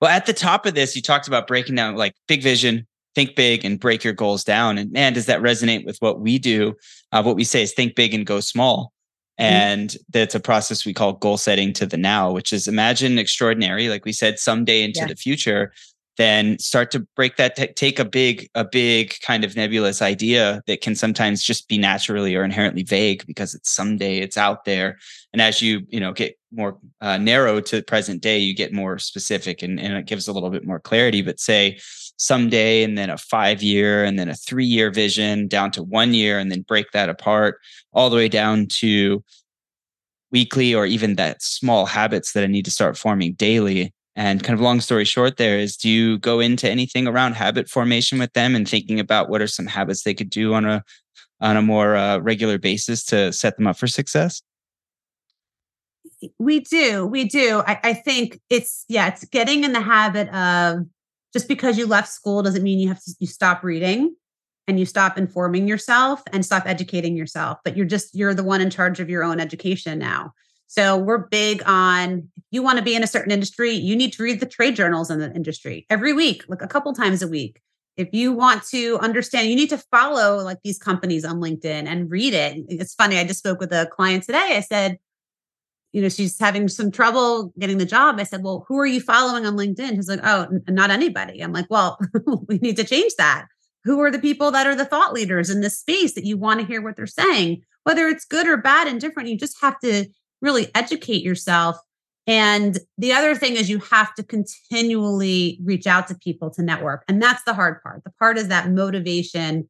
Well 0.00 0.10
at 0.10 0.26
the 0.26 0.32
top 0.32 0.64
of 0.64 0.74
this 0.74 0.94
you 0.94 1.02
talked 1.02 1.26
about 1.26 1.48
breaking 1.48 1.74
down 1.74 1.96
like 1.96 2.14
big 2.28 2.40
vision 2.40 2.86
think 3.14 3.36
big 3.36 3.64
and 3.64 3.78
break 3.78 4.02
your 4.02 4.12
goals 4.12 4.44
down. 4.44 4.76
And 4.78 4.90
man 4.92 5.12
does 5.12 5.26
that 5.26 5.40
resonate 5.40 5.84
with 5.84 5.96
what 5.98 6.20
we 6.20 6.38
do? 6.38 6.74
Uh, 7.12 7.22
what 7.22 7.36
we 7.36 7.44
say 7.44 7.62
is 7.62 7.72
think 7.72 7.94
big 7.94 8.12
and 8.12 8.26
go 8.26 8.40
small. 8.40 8.92
And 9.38 9.90
mm-hmm. 9.90 10.02
that's 10.10 10.34
a 10.34 10.40
process 10.40 10.86
we 10.86 10.94
call 10.94 11.12
goal 11.14 11.36
setting 11.36 11.72
to 11.72 11.86
the 11.86 11.96
now 11.96 12.30
which 12.30 12.52
is 12.52 12.68
imagine 12.68 13.18
extraordinary 13.18 13.88
like 13.88 14.04
we 14.04 14.12
said 14.12 14.38
someday 14.38 14.82
into 14.82 15.04
the 15.06 15.16
future 15.16 15.72
then 16.16 16.58
start 16.58 16.90
to 16.92 17.00
break 17.16 17.36
that 17.36 17.56
t- 17.56 17.66
take 17.68 17.98
a 17.98 18.04
big 18.04 18.48
a 18.54 18.64
big 18.64 19.14
kind 19.22 19.44
of 19.44 19.56
nebulous 19.56 20.00
idea 20.00 20.62
that 20.66 20.80
can 20.80 20.94
sometimes 20.94 21.42
just 21.42 21.68
be 21.68 21.78
naturally 21.78 22.36
or 22.36 22.44
inherently 22.44 22.82
vague 22.82 23.24
because 23.26 23.54
it's 23.54 23.70
someday 23.70 24.18
it's 24.18 24.36
out 24.36 24.64
there. 24.64 24.98
And 25.32 25.42
as 25.42 25.60
you 25.60 25.82
you 25.88 26.00
know 26.00 26.12
get 26.12 26.38
more 26.52 26.78
uh, 27.00 27.18
narrow 27.18 27.60
to 27.60 27.82
present 27.82 28.22
day 28.22 28.38
you 28.38 28.54
get 28.54 28.72
more 28.72 28.98
specific 28.98 29.62
and, 29.62 29.80
and 29.80 29.94
it 29.94 30.06
gives 30.06 30.28
a 30.28 30.32
little 30.32 30.50
bit 30.50 30.66
more 30.66 30.78
clarity. 30.78 31.22
But 31.22 31.40
say 31.40 31.80
someday 32.16 32.82
and 32.82 32.96
then 32.96 33.10
a 33.10 33.18
five 33.18 33.62
year 33.62 34.04
and 34.04 34.18
then 34.18 34.28
a 34.28 34.34
three 34.34 34.64
year 34.64 34.90
vision 34.90 35.48
down 35.48 35.70
to 35.72 35.82
one 35.82 36.14
year 36.14 36.38
and 36.38 36.50
then 36.50 36.62
break 36.62 36.90
that 36.92 37.08
apart 37.08 37.58
all 37.92 38.10
the 38.10 38.16
way 38.16 38.28
down 38.28 38.66
to 38.66 39.22
weekly 40.30 40.74
or 40.74 40.86
even 40.86 41.16
that 41.16 41.42
small 41.42 41.86
habits 41.86 42.32
that 42.32 42.44
I 42.44 42.48
need 42.48 42.64
to 42.64 42.70
start 42.70 42.96
forming 42.98 43.34
daily. 43.34 43.92
And 44.16 44.42
kind 44.44 44.54
of 44.54 44.60
long 44.60 44.80
story 44.80 45.04
short, 45.04 45.38
there 45.38 45.58
is 45.58 45.76
do 45.76 45.88
you 45.88 46.18
go 46.18 46.38
into 46.38 46.70
anything 46.70 47.08
around 47.08 47.34
habit 47.34 47.68
formation 47.68 48.18
with 48.18 48.32
them 48.32 48.54
and 48.54 48.68
thinking 48.68 49.00
about 49.00 49.28
what 49.28 49.42
are 49.42 49.48
some 49.48 49.66
habits 49.66 50.02
they 50.02 50.14
could 50.14 50.30
do 50.30 50.54
on 50.54 50.64
a 50.64 50.84
on 51.40 51.56
a 51.56 51.62
more 51.62 51.96
uh, 51.96 52.18
regular 52.18 52.58
basis 52.58 53.04
to 53.04 53.32
set 53.32 53.56
them 53.56 53.66
up 53.66 53.76
for 53.76 53.86
success? 53.86 54.40
We 56.38 56.60
do. 56.60 57.06
We 57.06 57.24
do. 57.24 57.62
I, 57.66 57.80
I 57.82 57.92
think 57.92 58.40
it's, 58.48 58.84
yeah, 58.88 59.08
it's 59.08 59.24
getting 59.26 59.64
in 59.64 59.72
the 59.72 59.80
habit 59.80 60.28
of 60.34 60.86
just 61.34 61.48
because 61.48 61.76
you 61.76 61.86
left 61.86 62.08
school 62.08 62.42
doesn't 62.42 62.62
mean 62.62 62.78
you 62.78 62.88
have 62.88 63.02
to, 63.02 63.14
you 63.18 63.26
stop 63.26 63.62
reading 63.62 64.14
and 64.66 64.78
you 64.78 64.86
stop 64.86 65.18
informing 65.18 65.68
yourself 65.68 66.22
and 66.32 66.44
stop 66.44 66.62
educating 66.64 67.16
yourself, 67.16 67.58
but 67.64 67.76
you're 67.76 67.84
just, 67.84 68.14
you're 68.14 68.32
the 68.32 68.42
one 68.44 68.62
in 68.62 68.70
charge 68.70 69.00
of 69.00 69.10
your 69.10 69.22
own 69.22 69.40
education 69.40 69.98
now. 69.98 70.32
So 70.68 70.96
we're 70.96 71.26
big 71.26 71.62
on 71.66 72.30
if 72.36 72.44
you 72.50 72.62
want 72.62 72.78
to 72.78 72.84
be 72.84 72.94
in 72.94 73.02
a 73.02 73.06
certain 73.06 73.32
industry, 73.32 73.72
you 73.72 73.94
need 73.94 74.12
to 74.14 74.22
read 74.22 74.40
the 74.40 74.46
trade 74.46 74.76
journals 74.76 75.10
in 75.10 75.18
the 75.18 75.30
industry 75.34 75.86
every 75.90 76.12
week, 76.12 76.44
like 76.48 76.62
a 76.62 76.68
couple 76.68 76.92
times 76.94 77.20
a 77.20 77.28
week. 77.28 77.60
If 77.96 78.08
you 78.12 78.32
want 78.32 78.64
to 78.68 78.98
understand, 79.00 79.48
you 79.48 79.54
need 79.54 79.70
to 79.70 79.78
follow 79.78 80.38
like 80.38 80.58
these 80.64 80.78
companies 80.78 81.24
on 81.24 81.40
LinkedIn 81.40 81.86
and 81.86 82.10
read 82.10 82.34
it. 82.34 82.64
It's 82.68 82.94
funny. 82.94 83.18
I 83.18 83.24
just 83.24 83.40
spoke 83.40 83.60
with 83.60 83.72
a 83.72 83.86
client 83.92 84.24
today. 84.24 84.54
I 84.56 84.60
said, 84.60 84.98
you 85.94 86.02
know, 86.02 86.08
she's 86.08 86.36
having 86.40 86.66
some 86.66 86.90
trouble 86.90 87.52
getting 87.56 87.78
the 87.78 87.86
job. 87.86 88.18
I 88.18 88.24
said, 88.24 88.42
well, 88.42 88.64
who 88.66 88.76
are 88.80 88.86
you 88.86 89.00
following 89.00 89.46
on 89.46 89.56
LinkedIn? 89.56 89.92
He's 89.92 90.08
like, 90.08 90.18
oh, 90.24 90.48
n- 90.50 90.64
not 90.68 90.90
anybody. 90.90 91.40
I'm 91.40 91.52
like, 91.52 91.66
well, 91.70 92.00
we 92.48 92.58
need 92.58 92.76
to 92.78 92.84
change 92.84 93.12
that. 93.16 93.46
Who 93.84 94.00
are 94.00 94.10
the 94.10 94.18
people 94.18 94.50
that 94.50 94.66
are 94.66 94.74
the 94.74 94.86
thought 94.86 95.12
leaders 95.12 95.50
in 95.50 95.60
this 95.60 95.78
space 95.78 96.14
that 96.14 96.24
you 96.24 96.36
want 96.36 96.58
to 96.58 96.66
hear 96.66 96.82
what 96.82 96.96
they're 96.96 97.06
saying? 97.06 97.62
Whether 97.84 98.08
it's 98.08 98.24
good 98.24 98.48
or 98.48 98.56
bad 98.56 98.88
and 98.88 99.00
different, 99.00 99.28
you 99.28 99.38
just 99.38 99.60
have 99.60 99.78
to 99.80 100.06
really 100.42 100.68
educate 100.74 101.22
yourself. 101.22 101.76
And 102.26 102.80
the 102.98 103.12
other 103.12 103.36
thing 103.36 103.54
is 103.54 103.70
you 103.70 103.78
have 103.78 104.12
to 104.16 104.24
continually 104.24 105.60
reach 105.62 105.86
out 105.86 106.08
to 106.08 106.16
people 106.16 106.50
to 106.54 106.62
network. 106.62 107.04
And 107.06 107.22
that's 107.22 107.44
the 107.44 107.54
hard 107.54 107.80
part. 107.84 108.02
The 108.02 108.10
part 108.18 108.36
is 108.36 108.48
that 108.48 108.68
motivation 108.68 109.68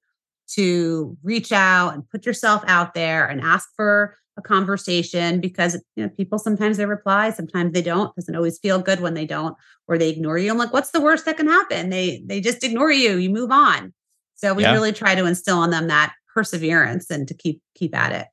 to 0.53 1.19
reach 1.23 1.53
out 1.53 1.93
and 1.93 2.09
put 2.09 2.25
yourself 2.25 2.63
out 2.67 2.95
there 2.95 3.27
and 3.27 3.43
ask 3.43 3.69
for 3.77 4.17
a 4.37 4.43
conversation 4.43 5.41
because 5.41 5.75
you 5.97 6.05
know 6.05 6.09
people 6.11 6.39
sometimes 6.39 6.77
they 6.77 6.87
reply 6.87 7.31
sometimes 7.31 7.73
they 7.73 7.83
don't 7.83 8.09
it 8.09 8.17
doesn't 8.17 8.35
always 8.35 8.59
feel 8.59 8.81
good 8.81 9.01
when 9.01 9.15
they 9.15 9.27
don't 9.27 9.57
or 9.87 9.97
they 9.97 10.11
ignore 10.11 10.39
you 10.39 10.51
i'm 10.51 10.59
like 10.59 10.73
what's 10.73 10.91
the 10.91 11.01
worst 11.01 11.25
that 11.25 11.37
can 11.37 11.47
happen 11.47 11.91
they 11.91 12.23
they 12.27 12.41
just 12.41 12.65
ignore 12.65 12.91
you 12.91 13.17
you 13.17 13.31
move 13.31 13.51
on 13.53 13.93
so 14.35 14.53
we 14.53 14.63
yeah. 14.63 14.73
really 14.73 14.93
try 14.93 15.15
to 15.15 15.25
instill 15.25 15.59
on 15.59 15.71
them 15.71 15.87
that 15.87 16.13
perseverance 16.35 17.11
and 17.11 17.29
to 17.29 17.35
keep 17.35 17.63
keep 17.77 17.95
at 17.95 18.11
it 18.11 18.27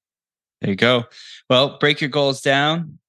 there 0.62 0.70
you 0.70 0.76
go. 0.76 1.06
Well, 1.50 1.78
break 1.80 2.02
your 2.02 2.10
goals 2.10 2.42
down, 2.42 3.00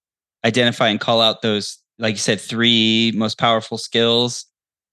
identify 0.44 0.88
and 0.88 0.98
call 0.98 1.20
out 1.20 1.42
those, 1.42 1.78
like 1.98 2.14
you 2.14 2.18
said, 2.18 2.40
three 2.40 3.12
most 3.14 3.38
powerful 3.38 3.78
skills. 3.78 4.46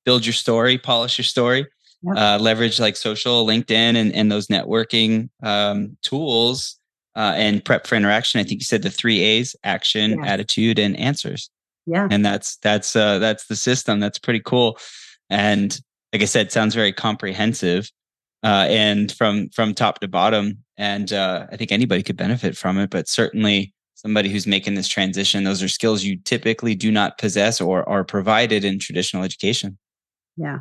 Build 0.05 0.25
your 0.25 0.33
story, 0.33 0.77
polish 0.77 1.17
your 1.17 1.25
story, 1.25 1.67
yep. 2.01 2.17
uh, 2.17 2.37
leverage 2.41 2.79
like 2.79 2.95
social, 2.95 3.45
LinkedIn, 3.45 3.95
and, 3.95 4.13
and 4.13 4.31
those 4.31 4.47
networking 4.47 5.29
um, 5.43 5.97
tools, 6.01 6.78
uh, 7.15 7.33
and 7.35 7.63
prep 7.63 7.87
for 7.87 7.95
interaction. 7.95 8.39
I 8.39 8.43
think 8.43 8.61
you 8.61 8.65
said 8.65 8.81
the 8.81 8.89
three 8.89 9.21
A's: 9.21 9.55
action, 9.63 10.11
yes. 10.19 10.27
attitude, 10.27 10.79
and 10.79 10.97
answers. 10.97 11.49
Yeah, 11.85 12.07
and 12.09 12.25
that's 12.25 12.57
that's 12.57 12.95
uh, 12.95 13.19
that's 13.19 13.47
the 13.47 13.55
system. 13.55 13.99
That's 13.99 14.19
pretty 14.19 14.41
cool. 14.45 14.77
And 15.29 15.79
like 16.13 16.21
I 16.21 16.25
said, 16.25 16.51
sounds 16.51 16.75
very 16.75 16.93
comprehensive 16.93 17.91
uh, 18.43 18.67
and 18.69 19.11
from 19.11 19.49
from 19.49 19.73
top 19.73 19.99
to 19.99 20.07
bottom. 20.07 20.63
And 20.77 21.11
uh, 21.11 21.47
I 21.51 21.57
think 21.57 21.71
anybody 21.71 22.03
could 22.03 22.17
benefit 22.17 22.55
from 22.55 22.77
it, 22.77 22.89
but 22.89 23.07
certainly 23.07 23.73
somebody 23.95 24.29
who's 24.29 24.47
making 24.47 24.75
this 24.75 24.87
transition, 24.87 25.43
those 25.43 25.61
are 25.61 25.67
skills 25.67 26.03
you 26.03 26.17
typically 26.23 26.73
do 26.73 26.89
not 26.89 27.17
possess 27.17 27.59
or 27.59 27.87
are 27.89 28.05
provided 28.05 28.63
in 28.63 28.79
traditional 28.79 29.23
education. 29.23 29.77
Yeah. 30.37 30.59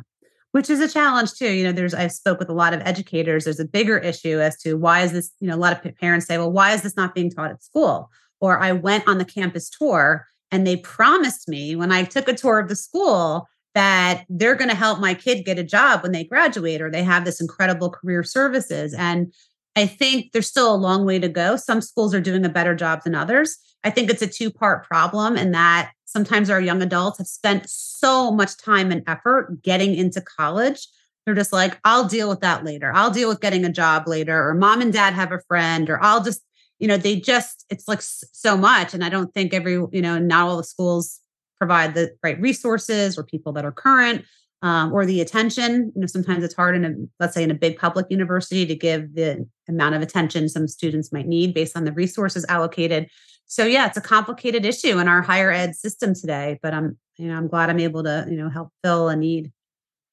Which 0.51 0.69
is 0.69 0.79
a 0.79 0.87
challenge 0.87 1.33
too. 1.33 1.51
You 1.51 1.65
know, 1.65 1.71
there's 1.71 1.93
I 1.93 2.07
spoke 2.07 2.39
with 2.39 2.49
a 2.49 2.53
lot 2.53 2.73
of 2.73 2.81
educators. 2.81 3.43
There's 3.43 3.59
a 3.59 3.65
bigger 3.65 3.97
issue 3.99 4.39
as 4.39 4.59
to 4.61 4.75
why 4.75 5.01
is 5.01 5.11
this, 5.11 5.31
you 5.39 5.47
know, 5.47 5.55
a 5.55 5.57
lot 5.57 5.73
of 5.73 5.95
parents 5.95 6.25
say, 6.25 6.37
well, 6.37 6.51
why 6.51 6.73
is 6.73 6.81
this 6.81 6.97
not 6.97 7.13
being 7.13 7.29
taught 7.29 7.51
at 7.51 7.63
school? 7.63 8.09
Or 8.41 8.59
I 8.59 8.71
went 8.71 9.07
on 9.07 9.19
the 9.19 9.25
campus 9.25 9.69
tour 9.69 10.25
and 10.51 10.65
they 10.65 10.77
promised 10.77 11.47
me 11.47 11.75
when 11.75 11.91
I 11.91 12.03
took 12.03 12.27
a 12.27 12.33
tour 12.33 12.59
of 12.59 12.67
the 12.67 12.75
school 12.75 13.47
that 13.75 14.25
they're 14.29 14.55
going 14.55 14.69
to 14.69 14.75
help 14.75 14.99
my 14.99 15.13
kid 15.13 15.45
get 15.45 15.59
a 15.59 15.63
job 15.63 16.01
when 16.01 16.11
they 16.11 16.23
graduate 16.23 16.81
or 16.81 16.89
they 16.89 17.03
have 17.03 17.25
this 17.25 17.39
incredible 17.39 17.89
career 17.89 18.23
services 18.23 18.93
and 18.93 19.31
i 19.75 19.85
think 19.85 20.31
there's 20.31 20.47
still 20.47 20.73
a 20.73 20.77
long 20.77 21.05
way 21.05 21.19
to 21.19 21.29
go. 21.29 21.55
Some 21.55 21.81
schools 21.81 22.13
are 22.13 22.21
doing 22.21 22.45
a 22.45 22.49
better 22.49 22.75
job 22.75 23.03
than 23.03 23.15
others. 23.15 23.57
I 23.83 23.89
think 23.89 24.09
it's 24.09 24.21
a 24.21 24.27
two 24.27 24.51
part 24.51 24.85
problem 24.85 25.37
and 25.37 25.53
that 25.53 25.91
sometimes 26.05 26.49
our 26.49 26.59
young 26.59 26.81
adults 26.81 27.19
have 27.19 27.27
spent 27.27 27.69
so 27.69 28.31
much 28.31 28.57
time 28.57 28.91
and 28.91 29.03
effort 29.07 29.61
getting 29.61 29.95
into 29.95 30.21
college. 30.21 30.87
They're 31.25 31.35
just 31.35 31.53
like 31.53 31.79
i'll 31.83 32.07
deal 32.07 32.29
with 32.29 32.41
that 32.41 32.65
later. 32.65 32.91
I'll 32.93 33.11
deal 33.11 33.29
with 33.29 33.41
getting 33.41 33.65
a 33.65 33.71
job 33.71 34.07
later 34.07 34.47
or 34.47 34.53
mom 34.55 34.81
and 34.81 34.91
dad 34.91 35.13
have 35.13 35.31
a 35.31 35.41
friend 35.47 35.89
or 35.89 36.03
i'll 36.03 36.23
just 36.23 36.41
you 36.79 36.87
know 36.87 36.97
they 36.97 37.19
just 37.19 37.65
it's 37.69 37.87
like 37.87 38.01
so 38.01 38.57
much. 38.57 38.93
And 38.93 39.03
i 39.03 39.09
don't 39.09 39.33
think 39.33 39.53
every 39.53 39.73
you 39.73 40.01
know 40.01 40.17
not 40.17 40.47
all 40.47 40.57
the 40.57 40.63
schools 40.63 41.19
provide 41.59 41.93
the 41.93 42.11
right 42.23 42.39
resources 42.41 43.17
or 43.17 43.23
people 43.23 43.51
that 43.53 43.65
are 43.65 43.71
current 43.71 44.25
um, 44.61 44.91
or 44.93 45.05
the 45.05 45.21
attention. 45.21 45.91
You 45.95 46.01
know, 46.01 46.07
sometimes 46.07 46.43
it's 46.43 46.55
hard 46.55 46.75
in 46.75 46.85
a, 46.85 46.93
let's 47.19 47.33
say 47.33 47.43
in 47.43 47.51
a 47.51 47.55
big 47.55 47.77
public 47.77 48.07
university 48.09 48.65
to 48.65 48.75
give 48.75 49.15
the 49.15 49.47
amount 49.67 49.95
of 49.95 50.01
attention 50.01 50.49
some 50.49 50.67
students 50.67 51.11
might 51.11 51.27
need 51.27 51.53
based 51.53 51.77
on 51.77 51.85
the 51.85 51.93
resources 51.93 52.45
allocated. 52.49 53.09
So 53.45 53.65
yeah, 53.65 53.87
it's 53.87 53.97
a 53.97 54.01
complicated 54.01 54.65
issue 54.65 54.99
in 54.99 55.07
our 55.07 55.21
higher 55.21 55.51
ed 55.51 55.75
system 55.75 56.13
today, 56.13 56.59
but 56.61 56.73
I'm, 56.73 56.97
you 57.17 57.27
know, 57.27 57.35
I'm 57.35 57.47
glad 57.47 57.69
I'm 57.69 57.79
able 57.79 58.03
to, 58.03 58.25
you 58.29 58.37
know, 58.37 58.49
help 58.49 58.69
fill 58.83 59.09
a 59.09 59.15
need. 59.15 59.51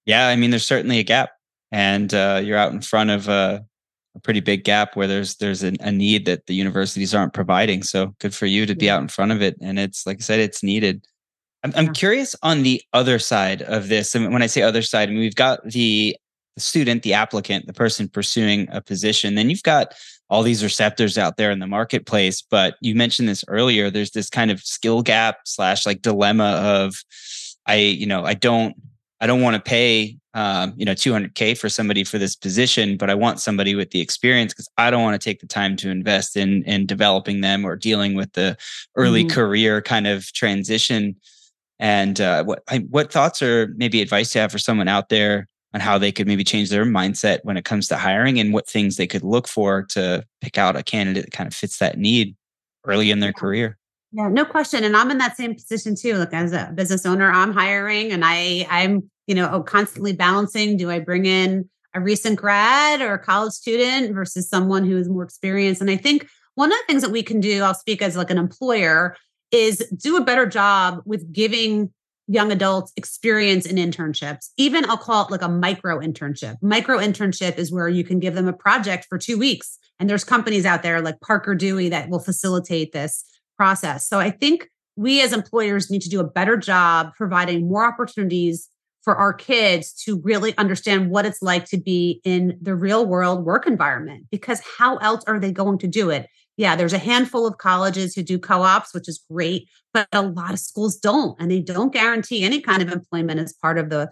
Yeah. 0.06 0.28
I 0.28 0.36
mean, 0.36 0.50
there's 0.50 0.66
certainly 0.66 0.98
a 0.98 1.02
gap 1.02 1.30
and 1.72 2.14
uh, 2.14 2.40
you're 2.42 2.56
out 2.56 2.72
in 2.72 2.80
front 2.80 3.10
of 3.10 3.28
a, 3.28 3.64
a 4.14 4.20
pretty 4.20 4.40
big 4.40 4.64
gap 4.64 4.96
where 4.96 5.06
there's 5.06 5.36
there's 5.36 5.62
a, 5.62 5.74
a, 5.80 5.92
need 5.92 6.24
that 6.24 6.46
the 6.46 6.54
universities 6.54 7.14
aren't 7.14 7.34
providing. 7.34 7.82
So 7.82 8.14
good 8.20 8.34
for 8.34 8.46
you 8.46 8.64
to 8.64 8.74
be 8.74 8.88
out 8.88 9.02
in 9.02 9.08
front 9.08 9.32
of 9.32 9.42
it. 9.42 9.56
And 9.60 9.78
it's 9.78 10.06
like 10.06 10.18
I 10.18 10.20
said, 10.20 10.40
it's 10.40 10.62
needed. 10.62 11.04
I'm, 11.64 11.72
I'm 11.74 11.92
curious 11.92 12.36
on 12.42 12.62
the 12.62 12.82
other 12.92 13.18
side 13.18 13.62
of 13.62 13.88
this. 13.88 14.14
And 14.14 14.32
when 14.32 14.42
I 14.42 14.46
say 14.46 14.62
other 14.62 14.82
side, 14.82 15.08
I 15.08 15.12
mean, 15.12 15.20
we've 15.20 15.34
got 15.34 15.64
the, 15.64 16.16
the 16.54 16.60
student, 16.60 17.02
the 17.02 17.14
applicant, 17.14 17.66
the 17.66 17.72
person 17.72 18.08
pursuing 18.08 18.68
a 18.70 18.80
position. 18.80 19.34
Then 19.34 19.50
you've 19.50 19.62
got 19.62 19.94
all 20.28 20.42
these 20.42 20.62
receptors 20.62 21.18
out 21.18 21.36
there 21.36 21.50
in 21.50 21.58
the 21.58 21.66
marketplace. 21.66 22.42
But 22.42 22.76
you 22.80 22.94
mentioned 22.94 23.28
this 23.28 23.44
earlier. 23.48 23.90
There's 23.90 24.10
this 24.10 24.28
kind 24.28 24.50
of 24.50 24.60
skill 24.60 25.02
gap 25.02 25.38
slash 25.44 25.86
like 25.86 26.02
dilemma 26.02 26.60
of 26.62 26.94
I, 27.66 27.76
you 27.76 28.06
know, 28.06 28.24
I 28.24 28.34
don't 28.34 28.76
I 29.20 29.26
don't 29.26 29.40
want 29.40 29.54
to 29.54 29.62
pay 29.62 30.18
um, 30.34 30.74
you 30.76 30.84
know 30.84 30.92
200k 30.92 31.56
for 31.56 31.68
somebody 31.68 32.04
for 32.04 32.18
this 32.18 32.36
position, 32.36 32.96
but 32.96 33.08
I 33.08 33.14
want 33.14 33.40
somebody 33.40 33.74
with 33.74 33.90
the 33.90 34.00
experience 34.00 34.52
because 34.52 34.68
I 34.76 34.90
don't 34.90 35.02
want 35.02 35.20
to 35.20 35.24
take 35.24 35.40
the 35.40 35.46
time 35.46 35.76
to 35.76 35.90
invest 35.90 36.36
in 36.36 36.62
in 36.64 36.86
developing 36.86 37.40
them 37.40 37.64
or 37.64 37.76
dealing 37.76 38.14
with 38.14 38.32
the 38.32 38.56
early 38.94 39.24
mm-hmm. 39.24 39.34
career 39.34 39.80
kind 39.80 40.06
of 40.06 40.30
transition 40.32 41.16
and 41.78 42.20
uh, 42.20 42.44
what 42.44 42.62
what 42.88 43.12
thoughts 43.12 43.42
or 43.42 43.72
maybe 43.76 44.00
advice 44.00 44.34
you 44.34 44.40
have 44.40 44.52
for 44.52 44.58
someone 44.58 44.88
out 44.88 45.08
there 45.08 45.48
on 45.74 45.80
how 45.80 45.98
they 45.98 46.12
could 46.12 46.26
maybe 46.26 46.44
change 46.44 46.70
their 46.70 46.86
mindset 46.86 47.40
when 47.42 47.56
it 47.56 47.64
comes 47.64 47.88
to 47.88 47.96
hiring 47.96 48.40
and 48.40 48.52
what 48.54 48.68
things 48.68 48.96
they 48.96 49.06
could 49.06 49.22
look 49.22 49.46
for 49.46 49.82
to 49.82 50.24
pick 50.40 50.56
out 50.56 50.76
a 50.76 50.82
candidate 50.82 51.24
that 51.24 51.32
kind 51.32 51.46
of 51.46 51.54
fits 51.54 51.78
that 51.78 51.98
need 51.98 52.34
early 52.86 53.10
in 53.10 53.20
their 53.20 53.32
career? 53.32 53.76
Yeah 54.12 54.28
no 54.28 54.44
question 54.44 54.84
and 54.84 54.96
i'm 54.96 55.10
in 55.10 55.18
that 55.18 55.36
same 55.36 55.54
position 55.54 55.94
too 55.94 56.14
like 56.14 56.32
as 56.32 56.52
a 56.52 56.72
business 56.74 57.04
owner 57.04 57.30
i'm 57.30 57.52
hiring 57.52 58.12
and 58.12 58.22
i 58.24 58.66
i'm 58.70 59.10
you 59.26 59.34
know 59.34 59.62
constantly 59.62 60.12
balancing 60.12 60.76
do 60.76 60.90
i 60.90 60.98
bring 60.98 61.26
in 61.26 61.68
a 61.92 62.00
recent 62.00 62.38
grad 62.38 63.00
or 63.00 63.14
a 63.14 63.18
college 63.18 63.52
student 63.52 64.14
versus 64.14 64.48
someone 64.48 64.84
who 64.84 64.96
is 64.98 65.08
more 65.08 65.24
experienced? 65.24 65.80
And 65.80 65.90
i 65.90 65.96
think 65.96 66.28
one 66.54 66.70
of 66.70 66.78
the 66.78 66.84
things 66.86 67.02
that 67.02 67.10
we 67.10 67.22
can 67.22 67.40
do 67.40 67.62
i'll 67.62 67.74
speak 67.74 68.00
as 68.00 68.16
like 68.16 68.30
an 68.30 68.38
employer 68.38 69.16
is 69.50 69.78
do 69.96 70.16
a 70.16 70.24
better 70.24 70.46
job 70.46 71.00
with 71.04 71.32
giving 71.32 71.92
young 72.28 72.50
adults 72.50 72.92
experience 72.96 73.66
in 73.66 73.76
internships. 73.76 74.50
Even 74.56 74.88
I'll 74.90 74.96
call 74.96 75.24
it 75.24 75.30
like 75.30 75.42
a 75.42 75.48
micro 75.48 76.00
internship. 76.00 76.56
Micro 76.60 76.98
internship 76.98 77.56
is 77.56 77.72
where 77.72 77.88
you 77.88 78.02
can 78.02 78.18
give 78.18 78.34
them 78.34 78.48
a 78.48 78.52
project 78.52 79.06
for 79.08 79.16
two 79.16 79.38
weeks. 79.38 79.78
And 80.00 80.10
there's 80.10 80.24
companies 80.24 80.66
out 80.66 80.82
there 80.82 81.00
like 81.00 81.20
Parker 81.20 81.54
Dewey 81.54 81.88
that 81.90 82.08
will 82.08 82.18
facilitate 82.18 82.92
this 82.92 83.24
process. 83.56 84.08
So 84.08 84.18
I 84.18 84.30
think 84.30 84.68
we 84.96 85.22
as 85.22 85.32
employers 85.32 85.90
need 85.90 86.02
to 86.02 86.08
do 86.08 86.20
a 86.20 86.24
better 86.24 86.56
job 86.56 87.12
providing 87.16 87.68
more 87.68 87.86
opportunities 87.86 88.68
for 89.02 89.14
our 89.14 89.32
kids 89.32 89.92
to 89.92 90.20
really 90.22 90.56
understand 90.58 91.10
what 91.10 91.24
it's 91.24 91.40
like 91.40 91.64
to 91.66 91.78
be 91.78 92.20
in 92.24 92.58
the 92.60 92.74
real 92.74 93.06
world 93.06 93.44
work 93.44 93.66
environment 93.66 94.26
because 94.32 94.60
how 94.78 94.96
else 94.96 95.22
are 95.28 95.38
they 95.38 95.52
going 95.52 95.78
to 95.78 95.86
do 95.86 96.10
it 96.10 96.26
yeah, 96.56 96.74
there's 96.74 96.92
a 96.92 96.98
handful 96.98 97.46
of 97.46 97.58
colleges 97.58 98.14
who 98.14 98.22
do 98.22 98.38
co 98.38 98.62
ops, 98.62 98.94
which 98.94 99.08
is 99.08 99.22
great, 99.30 99.68
but 99.92 100.08
a 100.12 100.22
lot 100.22 100.52
of 100.52 100.58
schools 100.58 100.96
don't. 100.96 101.38
And 101.38 101.50
they 101.50 101.60
don't 101.60 101.92
guarantee 101.92 102.44
any 102.44 102.60
kind 102.60 102.82
of 102.82 102.90
employment 102.90 103.40
as 103.40 103.52
part 103.52 103.78
of 103.78 103.90
the 103.90 104.10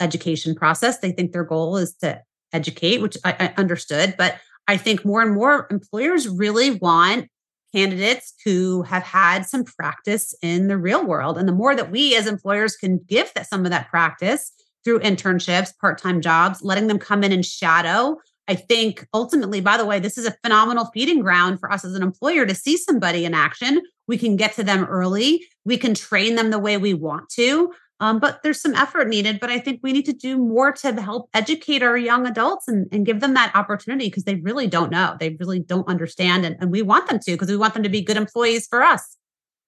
education 0.00 0.54
process. 0.54 0.98
They 0.98 1.12
think 1.12 1.32
their 1.32 1.44
goal 1.44 1.76
is 1.76 1.94
to 1.96 2.22
educate, 2.52 3.00
which 3.00 3.16
I, 3.24 3.34
I 3.38 3.60
understood. 3.60 4.14
But 4.16 4.36
I 4.68 4.76
think 4.76 5.04
more 5.04 5.20
and 5.20 5.34
more 5.34 5.66
employers 5.70 6.28
really 6.28 6.72
want 6.72 7.28
candidates 7.74 8.34
who 8.44 8.82
have 8.82 9.02
had 9.02 9.46
some 9.46 9.64
practice 9.64 10.34
in 10.42 10.68
the 10.68 10.78
real 10.78 11.04
world. 11.04 11.38
And 11.38 11.48
the 11.48 11.52
more 11.52 11.74
that 11.74 11.90
we 11.90 12.16
as 12.16 12.26
employers 12.26 12.76
can 12.76 12.98
give 13.06 13.32
that, 13.34 13.48
some 13.48 13.64
of 13.64 13.70
that 13.70 13.88
practice 13.90 14.52
through 14.84 15.00
internships, 15.00 15.76
part 15.78 15.98
time 15.98 16.20
jobs, 16.20 16.62
letting 16.62 16.86
them 16.86 16.98
come 16.98 17.22
in 17.22 17.32
and 17.32 17.44
shadow 17.44 18.16
I 18.50 18.56
think 18.56 19.06
ultimately, 19.14 19.60
by 19.60 19.76
the 19.76 19.86
way, 19.86 20.00
this 20.00 20.18
is 20.18 20.26
a 20.26 20.34
phenomenal 20.42 20.86
feeding 20.86 21.20
ground 21.20 21.60
for 21.60 21.70
us 21.70 21.84
as 21.84 21.94
an 21.94 22.02
employer 22.02 22.44
to 22.46 22.54
see 22.54 22.76
somebody 22.76 23.24
in 23.24 23.32
action. 23.32 23.80
We 24.08 24.18
can 24.18 24.34
get 24.34 24.54
to 24.54 24.64
them 24.64 24.86
early. 24.86 25.46
We 25.64 25.76
can 25.76 25.94
train 25.94 26.34
them 26.34 26.50
the 26.50 26.58
way 26.58 26.76
we 26.76 26.92
want 26.92 27.28
to. 27.34 27.72
Um, 28.00 28.18
but 28.18 28.42
there's 28.42 28.60
some 28.60 28.74
effort 28.74 29.06
needed. 29.06 29.38
But 29.38 29.50
I 29.50 29.60
think 29.60 29.78
we 29.84 29.92
need 29.92 30.06
to 30.06 30.12
do 30.12 30.36
more 30.36 30.72
to 30.72 31.00
help 31.00 31.28
educate 31.32 31.84
our 31.84 31.96
young 31.96 32.26
adults 32.26 32.66
and, 32.66 32.88
and 32.90 33.06
give 33.06 33.20
them 33.20 33.34
that 33.34 33.54
opportunity 33.54 34.06
because 34.06 34.24
they 34.24 34.34
really 34.34 34.66
don't 34.66 34.90
know. 34.90 35.16
They 35.20 35.36
really 35.38 35.60
don't 35.60 35.86
understand. 35.86 36.44
And, 36.44 36.56
and 36.58 36.72
we 36.72 36.82
want 36.82 37.08
them 37.08 37.20
to 37.20 37.30
because 37.30 37.50
we 37.50 37.56
want 37.56 37.74
them 37.74 37.84
to 37.84 37.88
be 37.88 38.02
good 38.02 38.16
employees 38.16 38.66
for 38.66 38.82
us. 38.82 39.16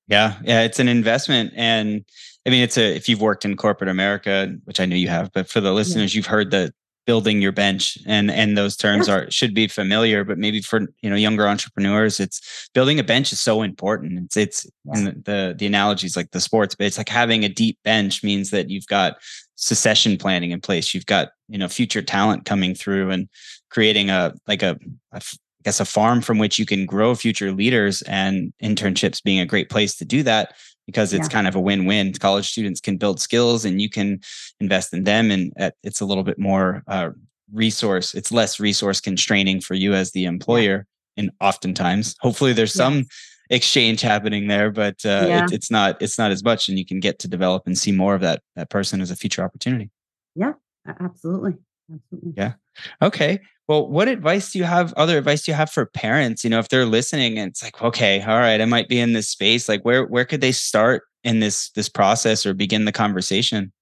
Yeah. 0.09 0.39
Yeah. 0.43 0.63
It's 0.63 0.81
an 0.81 0.89
investment. 0.89 1.53
And 1.55 2.05
I 2.45 2.51
mean, 2.51 2.65
it's 2.65 2.77
a, 2.77 2.97
if 2.97 3.09
you've 3.09 3.21
worked 3.21 3.45
in 3.45 3.57
corporate 3.57 3.91
America, 3.91 4.57
which 4.65 4.81
I 4.81 4.87
know 4.87 4.97
you 4.97 5.07
have, 5.07 5.31
but 5.33 5.49
for 5.49 5.61
the 5.61 5.73
listeners, 5.73 6.13
yeah. 6.13 6.19
you've 6.19 6.27
heard 6.27 6.51
the 6.51 6.75
building 7.07 7.43
your 7.43 7.53
bench 7.53 7.99
and 8.07 8.31
and 8.31 8.57
those 8.57 8.77
terms 8.77 9.09
are 9.09 9.29
should 9.31 9.55
be 9.55 9.67
familiar 9.67 10.25
but 10.25 10.39
maybe 10.39 10.61
for 10.61 10.83
you 11.03 11.11
know 11.11 11.17
younger 11.17 11.49
entrepreneurs 11.49 12.21
it's 12.21 12.69
building 12.75 12.99
a 12.99 13.05
bench 13.05 13.33
is 13.33 13.41
so 13.41 13.63
important. 13.63 14.19
It's 14.25 14.37
it's 14.37 14.67
yeah. 14.85 15.11
the 15.25 15.55
the 15.59 15.67
analogies 15.67 16.17
like 16.17 16.31
the 16.31 16.41
sports 16.41 16.75
but 16.75 16.87
it's 16.87 16.99
like 16.99 17.09
having 17.09 17.45
a 17.45 17.49
deep 17.49 17.79
bench 17.85 18.23
means 18.23 18.51
that 18.51 18.71
you've 18.71 18.87
got 18.87 19.17
succession 19.57 20.17
planning 20.17 20.51
in 20.51 20.61
place. 20.61 20.95
You've 20.95 21.07
got 21.07 21.31
you 21.49 21.59
know 21.59 21.69
future 21.69 22.03
talent 22.03 22.45
coming 22.45 22.75
through 22.75 23.11
and 23.11 23.29
creating 23.71 24.11
a 24.11 24.35
like 24.47 24.63
a, 24.63 24.79
a 25.13 25.17
I 25.17 25.63
guess 25.65 25.81
a 25.81 25.85
farm 25.85 26.23
from 26.23 26.39
which 26.39 26.59
you 26.59 26.67
can 26.67 26.87
grow 26.87 27.15
future 27.15 27.53
leaders 27.53 28.03
and 28.03 28.53
internships 28.61 29.23
being 29.23 29.39
a 29.39 29.47
great 29.47 29.71
place 29.71 29.95
to 29.97 30.05
do 30.05 30.25
that 30.25 30.55
because 30.87 31.13
it's 31.13 31.29
yeah. 31.29 31.33
kind 31.33 31.47
of 31.47 31.55
a 31.55 31.61
win-win. 31.61 32.13
College 32.15 32.51
students 32.51 32.81
can 32.81 32.97
build 32.97 33.21
skills 33.21 33.65
and 33.65 33.81
you 33.81 33.89
can 33.89 34.21
invest 34.61 34.93
in 34.93 35.05
them, 35.05 35.31
and 35.31 35.53
it's 35.83 36.01
a 36.01 36.05
little 36.05 36.25
bit 36.25 36.39
more 36.39 36.83
uh, 36.87 37.11
resource. 37.53 38.15
It's 38.15 38.33
less 38.33 38.59
resource 38.59 39.01
constraining 39.01 39.61
for 39.61 39.75
you 39.75 39.95
as 39.95 40.13
the 40.13 40.25
employer, 40.25 40.87
and 41.17 41.31
oftentimes, 41.41 42.17
hopefully, 42.21 42.53
there's 42.53 42.75
some 42.75 43.05
exchange 43.51 44.01
happening 44.01 44.49
there, 44.49 44.71
but 44.71 44.97
uh, 45.05 45.27
yeah. 45.29 45.45
it, 45.45 45.53
it's 45.53 45.71
not 45.71 46.01
it's 46.01 46.19
not 46.19 46.31
as 46.31 46.43
much, 46.43 46.69
and 46.69 46.79
you 46.79 46.87
can 46.87 47.01
get 47.01 47.19
to 47.21 47.29
develop 47.29 47.65
and 47.67 47.77
see 47.77 47.93
more 47.93 48.15
of 48.15 48.21
that 48.23 48.41
that 48.57 48.71
person 48.71 49.01
as 49.01 49.11
a 49.11 49.17
future 49.17 49.45
opportunity. 49.45 49.91
Yeah, 50.35 50.55
absolutely, 50.87 51.55
absolutely. 51.95 52.33
Yeah. 52.37 52.53
Okay. 53.01 53.41
Well, 53.69 53.89
what 53.89 54.09
advice 54.09 54.53
do 54.53 54.59
you 54.59 54.65
have? 54.65 54.93
Other 54.95 55.19
advice 55.19 55.43
do 55.43 55.53
you 55.53 55.57
have 55.57 55.71
for 55.71 55.87
parents? 55.87 56.45
You 56.45 56.51
know, 56.51 56.59
if 56.59 56.69
they're 56.69 56.87
listening 56.87 57.39
and 57.39 57.51
it's 57.51 57.63
like, 57.63 57.81
okay, 57.81 58.21
all 58.23 58.39
right, 58.39 58.61
I 58.61 58.65
might 58.65 58.89
be 58.89 58.99
in 58.99 59.13
this 59.13 59.29
space. 59.29 59.69
Like, 59.69 59.83
where 59.83 60.05
where 60.07 60.25
could 60.25 60.41
they 60.41 60.53
start 60.53 61.05
in 61.25 61.41
this 61.41 61.71
this 61.71 61.89
process 61.89 62.45
or 62.45 62.55
begin 62.55 62.85
the 62.85 62.93
conversation? 62.93 63.73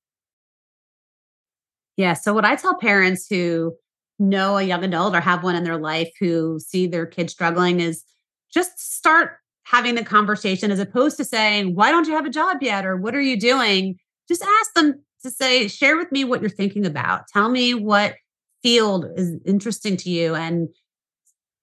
Yeah. 1.97 2.15
So 2.15 2.33
what 2.33 2.45
I 2.45 2.57
tell 2.57 2.77
parents 2.77 3.27
who 3.29 3.75
know 4.19 4.59
a 4.59 4.63
young 4.63 4.85
adult 4.85 5.15
or 5.15 5.21
have 5.21 5.43
one 5.43 5.57
in 5.57 5.65
their 5.65 5.79
life 5.79 6.11
who 6.21 6.61
see 6.61 6.87
their 6.87 7.07
kid 7.07 7.31
struggling 7.31 7.81
is 7.81 8.05
just 8.53 8.79
start 8.79 9.39
having 9.65 9.95
the 9.95 10.05
conversation 10.05 10.71
as 10.71 10.79
opposed 10.79 11.17
to 11.17 11.25
saying, 11.25 11.75
why 11.75 11.91
don't 11.91 12.07
you 12.07 12.15
have 12.15 12.27
a 12.27 12.31
job 12.31 12.59
yet? 12.61 12.85
Or 12.85 12.97
what 12.97 13.15
are 13.15 13.21
you 13.21 13.39
doing? 13.39 13.97
Just 14.29 14.43
ask 14.43 14.75
them 14.75 15.03
to 15.23 15.31
say, 15.31 15.69
share 15.69 15.97
with 15.97 16.11
me 16.13 16.25
what 16.25 16.41
you're 16.41 16.51
thinking 16.51 16.87
about. 16.87 17.29
Tell 17.29 17.49
me 17.49 17.75
what 17.75 18.17
field 18.63 19.07
is 19.17 19.39
interesting 19.45 19.97
to 19.97 20.11
you 20.11 20.35
and 20.35 20.69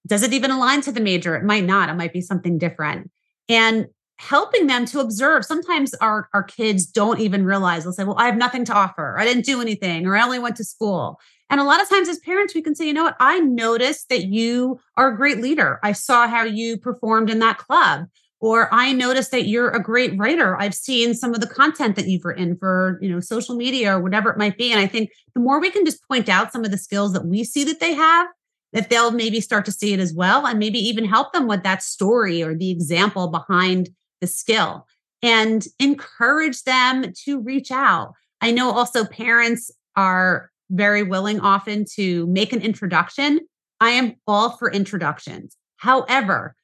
does 0.06 0.22
it 0.22 0.32
even 0.32 0.50
align 0.50 0.80
to 0.82 0.92
the 0.92 1.00
major? 1.00 1.36
It 1.36 1.44
might 1.44 1.64
not. 1.64 1.90
It 1.90 1.94
might 1.94 2.12
be 2.12 2.20
something 2.20 2.58
different. 2.58 3.10
And 3.48 3.86
helping 4.18 4.66
them 4.66 4.84
to 4.86 5.00
observe. 5.00 5.44
Sometimes 5.44 5.94
our, 5.94 6.28
our 6.34 6.42
kids 6.42 6.86
don't 6.86 7.20
even 7.20 7.44
realize. 7.44 7.84
They'll 7.84 7.92
say 7.92 8.04
well 8.04 8.18
i 8.18 8.26
have 8.26 8.36
nothing 8.36 8.64
to 8.64 8.74
offer. 8.74 9.16
I 9.18 9.24
didn't 9.24 9.44
do 9.44 9.60
anything 9.60 10.06
or 10.06 10.16
i 10.16 10.22
only 10.22 10.38
went 10.38 10.56
to 10.56 10.64
school. 10.64 11.20
And 11.50 11.60
a 11.60 11.64
lot 11.64 11.80
of 11.80 11.88
times 11.88 12.08
as 12.08 12.18
parents 12.18 12.54
we 12.54 12.62
can 12.62 12.74
say 12.74 12.86
you 12.86 12.92
know 12.92 13.04
what? 13.04 13.16
I 13.20 13.38
noticed 13.40 14.08
that 14.08 14.24
you 14.24 14.80
are 14.96 15.12
a 15.12 15.16
great 15.16 15.38
leader. 15.38 15.78
I 15.82 15.92
saw 15.92 16.26
how 16.26 16.42
you 16.42 16.76
performed 16.76 17.30
in 17.30 17.38
that 17.38 17.58
club 17.58 18.06
or 18.40 18.72
i 18.72 18.92
noticed 18.92 19.30
that 19.30 19.46
you're 19.46 19.70
a 19.70 19.82
great 19.82 20.16
writer. 20.18 20.56
I've 20.56 20.74
seen 20.74 21.14
some 21.14 21.34
of 21.34 21.40
the 21.40 21.46
content 21.46 21.96
that 21.96 22.06
you've 22.06 22.24
written 22.24 22.56
for 22.56 22.98
you 23.02 23.10
know 23.10 23.20
social 23.20 23.56
media 23.56 23.96
or 23.96 24.00
whatever 24.00 24.30
it 24.30 24.38
might 24.38 24.56
be 24.56 24.72
and 24.72 24.80
i 24.80 24.86
think 24.86 25.10
the 25.34 25.40
more 25.40 25.60
we 25.60 25.70
can 25.70 25.84
just 25.84 26.06
point 26.08 26.28
out 26.28 26.52
some 26.52 26.64
of 26.64 26.70
the 26.70 26.78
skills 26.78 27.12
that 27.12 27.26
we 27.26 27.44
see 27.44 27.64
that 27.64 27.80
they 27.80 27.94
have 27.94 28.28
that 28.72 28.90
they'll 28.90 29.10
maybe 29.10 29.40
start 29.40 29.64
to 29.64 29.72
see 29.72 29.92
it 29.92 30.00
as 30.00 30.12
well 30.12 30.46
and 30.46 30.58
maybe 30.58 30.78
even 30.78 31.04
help 31.04 31.32
them 31.32 31.46
with 31.46 31.62
that 31.62 31.82
story 31.82 32.42
or 32.42 32.54
the 32.54 32.70
example 32.70 33.28
behind 33.28 33.88
the 34.20 34.26
skill 34.26 34.86
and 35.22 35.66
encourage 35.78 36.62
them 36.62 37.12
to 37.24 37.40
reach 37.40 37.70
out. 37.70 38.12
I 38.40 38.50
know 38.50 38.70
also 38.70 39.04
parents 39.04 39.70
are 39.96 40.50
very 40.70 41.02
willing 41.02 41.40
often 41.40 41.84
to 41.94 42.26
make 42.26 42.52
an 42.52 42.60
introduction. 42.60 43.40
I 43.80 43.90
am 43.90 44.16
all 44.26 44.56
for 44.56 44.70
introductions. 44.70 45.56
However 45.76 46.54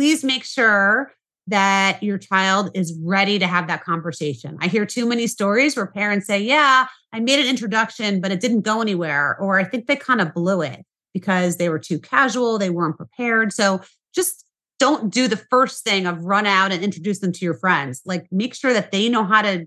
please 0.00 0.24
make 0.24 0.44
sure 0.44 1.12
that 1.46 2.02
your 2.02 2.16
child 2.16 2.70
is 2.72 2.98
ready 3.04 3.38
to 3.38 3.46
have 3.46 3.66
that 3.66 3.84
conversation. 3.84 4.56
I 4.58 4.66
hear 4.66 4.86
too 4.86 5.06
many 5.06 5.26
stories 5.26 5.76
where 5.76 5.86
parents 5.86 6.26
say, 6.26 6.40
Yeah, 6.40 6.86
I 7.12 7.20
made 7.20 7.38
an 7.38 7.46
introduction, 7.46 8.18
but 8.22 8.32
it 8.32 8.40
didn't 8.40 8.62
go 8.62 8.80
anywhere. 8.80 9.36
Or 9.38 9.60
I 9.60 9.64
think 9.64 9.86
they 9.86 9.96
kind 9.96 10.22
of 10.22 10.32
blew 10.32 10.62
it 10.62 10.86
because 11.12 11.58
they 11.58 11.68
were 11.68 11.78
too 11.78 11.98
casual, 11.98 12.56
they 12.56 12.70
weren't 12.70 12.96
prepared. 12.96 13.52
So 13.52 13.82
just 14.14 14.46
don't 14.78 15.12
do 15.12 15.28
the 15.28 15.36
first 15.36 15.84
thing 15.84 16.06
of 16.06 16.24
run 16.24 16.46
out 16.46 16.72
and 16.72 16.82
introduce 16.82 17.18
them 17.18 17.32
to 17.32 17.44
your 17.44 17.58
friends. 17.58 18.00
Like 18.06 18.26
make 18.30 18.54
sure 18.54 18.72
that 18.72 18.92
they 18.92 19.10
know 19.10 19.24
how 19.24 19.42
to 19.42 19.66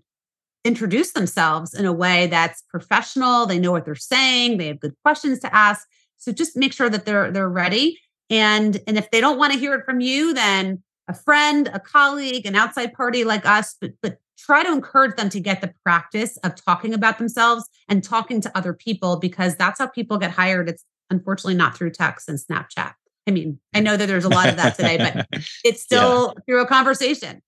introduce 0.65 1.11
themselves 1.11 1.75
in 1.75 1.85
a 1.85 1.93
way 1.93 2.25
that's 2.25 2.63
professional. 2.69 3.45
They 3.45 3.59
know 3.59 3.71
what 3.71 3.85
they're 3.85 3.93
saying, 3.93 4.57
they 4.57 4.69
have 4.69 4.79
good 4.79 4.95
questions 5.03 5.41
to 5.41 5.55
ask. 5.55 5.85
So 6.17 6.31
just 6.31 6.57
make 6.57 6.73
sure 6.73 6.89
that 6.89 7.05
they're 7.05 7.29
they're 7.29 7.47
ready 7.47 7.99
and 8.33 8.81
and 8.87 8.97
if 8.97 9.11
they 9.11 9.21
don't 9.21 9.37
want 9.37 9.53
to 9.53 9.59
hear 9.59 9.75
it 9.75 9.85
from 9.85 9.99
you, 9.99 10.33
then 10.33 10.81
a 11.07 11.13
friend, 11.13 11.69
a 11.71 11.79
colleague, 11.79 12.47
an 12.47 12.55
outside 12.55 12.93
party 12.93 13.23
like 13.23 13.45
us, 13.45 13.75
but 13.79 13.93
but 14.01 14.17
try 14.39 14.63
to 14.63 14.71
encourage 14.71 15.15
them 15.15 15.29
to 15.29 15.39
get 15.39 15.61
the 15.61 15.71
practice 15.83 16.37
of 16.37 16.55
talking 16.55 16.95
about 16.95 17.19
themselves 17.19 17.69
and 17.87 18.03
talking 18.03 18.41
to 18.41 18.57
other 18.57 18.73
people 18.73 19.17
because 19.17 19.55
that's 19.55 19.79
how 19.79 19.87
people 19.87 20.17
get 20.17 20.31
hired. 20.31 20.67
It's 20.67 20.83
unfortunately 21.11 21.53
not 21.53 21.77
through 21.77 21.91
text 21.91 22.27
and 22.27 22.39
Snapchat. 22.39 22.93
I 23.27 23.31
mean, 23.31 23.59
I 23.73 23.79
know 23.79 23.95
that 23.95 24.07
there's 24.07 24.25
a 24.25 24.29
lot 24.29 24.49
of 24.49 24.57
that 24.57 24.75
today, 24.75 24.97
but 24.97 25.27
it's 25.63 25.81
still 25.81 26.33
yeah. 26.35 26.41
through 26.45 26.61
a 26.63 26.67
conversation. 26.67 27.41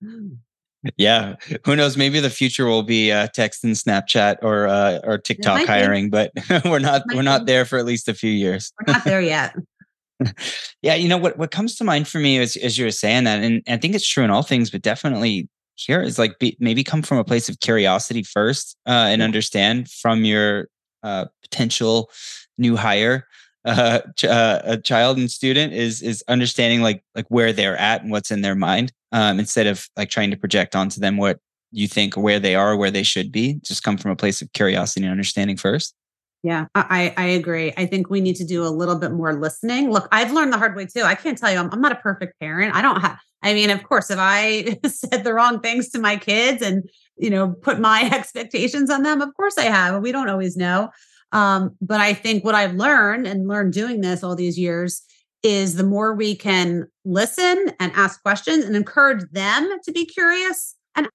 Yeah, 0.98 1.36
who 1.66 1.76
knows? 1.76 1.98
Maybe 1.98 2.20
the 2.20 2.30
future 2.30 2.68
will 2.68 2.84
be 2.84 3.12
uh, 3.12 3.28
text 3.34 3.64
and 3.64 3.74
Snapchat 3.74 4.36
or 4.44 4.68
uh, 4.68 5.00
or 5.04 5.18
TikTok 5.18 5.66
hiring, 5.66 6.12
be. 6.12 6.30
but 6.30 6.32
we're 6.66 6.78
not 6.78 7.02
we're 7.12 7.24
not 7.24 7.48
there 7.48 7.66
for 7.66 7.80
at 7.80 7.86
least 7.86 8.08
a 8.08 8.14
few 8.14 8.30
years. 8.30 8.72
We're 8.86 8.94
not 8.94 9.04
there 9.04 9.20
yet 9.20 9.56
yeah, 10.82 10.96
you 10.96 11.08
know 11.08 11.18
what 11.18 11.38
what 11.38 11.52
comes 11.52 11.76
to 11.76 11.84
mind 11.84 12.08
for 12.08 12.20
me 12.20 12.38
as 12.40 12.56
as 12.58 12.78
you 12.78 12.86
were 12.86 12.92
saying 12.92 13.26
that, 13.26 13.44
and, 13.44 13.62
I 13.68 13.78
think 13.78 13.96
it's 13.96 14.08
true 14.08 14.24
in 14.24 14.32
all 14.32 14.44
things, 14.44 14.70
but 14.70 14.82
definitely 14.82 15.50
here 15.76 16.02
is 16.02 16.18
like 16.18 16.40
be, 16.40 16.56
maybe 16.60 16.84
come 16.84 17.02
from 17.02 17.18
a 17.18 17.24
place 17.24 17.50
of 17.50 17.60
curiosity 17.60 18.24
first, 18.24 18.78
uh, 18.88 19.08
and 19.10 19.22
understand 19.22 19.90
from 19.90 20.24
your 20.24 20.70
uh, 21.04 21.26
potential 21.42 22.10
new 22.58 22.76
hire 22.78 23.28
uh, 23.66 24.00
ch- 24.16 24.26
uh, 24.26 24.62
a 24.64 24.78
child 24.78 25.18
and 25.18 25.30
student 25.30 25.74
is 25.74 26.02
is 26.02 26.24
understanding 26.28 26.82
like 26.82 27.04
like 27.16 27.26
where 27.30 27.52
they're 27.52 27.78
at 27.78 28.02
and 28.02 28.12
what's 28.12 28.32
in 28.32 28.42
their 28.42 28.56
mind 28.56 28.94
um, 29.12 29.40
instead 29.40 29.66
of 29.68 29.90
like 29.98 30.10
trying 30.10 30.32
to 30.32 30.38
project 30.38 30.76
onto 30.76 31.02
them 31.02 31.18
what 31.18 31.40
you 31.72 31.88
think 31.88 32.16
where 32.16 32.40
they 32.40 32.56
are 32.56 32.78
where 32.78 32.92
they 32.92 33.04
should 33.04 33.32
be. 33.32 33.60
Just 33.64 33.84
come 33.84 33.98
from 33.98 34.12
a 34.12 34.16
place 34.16 34.42
of 34.42 34.54
curiosity 34.54 35.04
and 35.04 35.12
understanding 35.12 35.58
first 35.58 35.96
yeah, 36.46 36.68
I, 36.76 37.12
I 37.18 37.26
agree. 37.26 37.74
I 37.76 37.88
think 37.88 38.12
we 38.12 38.22
need 38.22 38.36
to 38.36 38.46
do 38.46 38.64
a 38.64 38.70
little 38.70 39.00
bit 39.00 39.12
more 39.12 39.34
listening. 39.34 39.90
Look, 39.90 40.08
I've 40.12 40.32
learned 40.32 40.54
the 40.54 40.60
hard 40.60 40.76
way 40.76 40.86
too. 40.86 41.02
I 41.02 41.16
can't 41.16 41.36
tell 41.36 41.52
you, 41.52 41.58
I'm, 41.58 41.72
I'm 41.72 41.82
not 41.82 41.92
a 41.92 41.96
perfect 41.96 42.40
parent. 42.40 42.76
I 42.76 42.84
don't 42.84 43.02
have, 43.02 43.18
I 43.42 43.56
mean, 43.56 43.72
of 43.72 43.82
course, 43.82 44.12
if 44.12 44.20
I 44.20 44.78
said 44.86 45.24
the 45.24 45.34
wrong 45.34 45.60
things 45.60 45.90
to 45.90 46.00
my 46.00 46.18
kids 46.18 46.62
and, 46.62 46.88
you 47.18 47.32
know, 47.32 47.56
put 47.64 47.80
my 47.80 48.08
expectations 48.14 48.92
on 48.92 49.02
them, 49.02 49.22
of 49.22 49.36
course 49.36 49.58
I 49.58 49.64
have. 49.64 50.04
We 50.04 50.12
don't 50.12 50.30
always 50.30 50.56
know. 50.56 50.92
Um, 51.32 51.76
but 51.82 52.00
I 52.00 52.14
think 52.14 52.46
what 52.46 52.54
I've 52.54 52.76
learned 52.76 53.26
and 53.26 53.48
learned 53.48 53.74
doing 53.74 54.02
this 54.02 54.24
all 54.24 54.36
these 54.36 54.60
years 54.60 55.02
is 55.42 55.78
the 55.78 55.84
more 55.84 56.14
we 56.14 56.36
can 56.36 56.86
listen 57.06 57.72
and 57.80 57.92
ask 57.96 58.22
questions 58.22 58.66
and 58.66 58.76
encourage 58.76 59.28
them 59.32 59.68
to 59.84 59.92
be 59.92 60.06
curious 60.06 60.76
and 60.96 61.10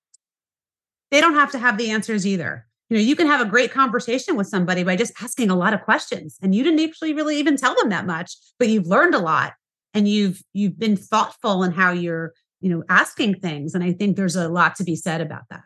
they 1.13 1.21
don't 1.21 1.35
have 1.35 1.53
to 1.53 1.59
have 1.59 1.79
the 1.79 1.93
answers 1.93 2.27
either 2.27 2.67
you 2.91 2.97
know 2.97 3.03
you 3.03 3.17
can 3.17 3.27
have 3.27 3.41
a 3.41 3.49
great 3.49 3.73
conversation 3.73 4.37
with 4.37 4.49
somebody 4.49 4.83
by 4.83 4.97
just 4.97 5.13
asking 5.23 5.49
a 5.49 5.57
lot 5.57 5.73
of 5.73 5.81
questions 5.83 6.37
and 6.43 6.55
you 6.55 6.63
didn't 6.63 6.81
actually 6.81 7.15
really 7.15 7.37
even 7.39 7.57
tell 7.57 7.75
them 7.77 7.89
that 7.89 8.05
much 8.05 8.37
but 8.59 8.69
you've 8.69 8.87
learned 8.87 9.15
a 9.15 9.19
lot 9.19 9.55
and 9.95 10.09
you've 10.09 10.43
you've 10.53 10.79
been 10.79 10.97
thoughtful 10.97 11.63
in 11.63 11.71
how 11.73 11.93
you're 11.93 12.33
you 12.61 12.69
know 12.69 12.83
asking 12.89 13.35
things 13.37 13.75
and 13.75 13.83
i 13.83 13.93
think 13.93 14.17
there's 14.17 14.37
a 14.37 14.49
lot 14.49 14.75
to 14.77 14.85
be 14.85 14.97
said 14.97 15.21
about 15.21 15.43
that. 15.49 15.63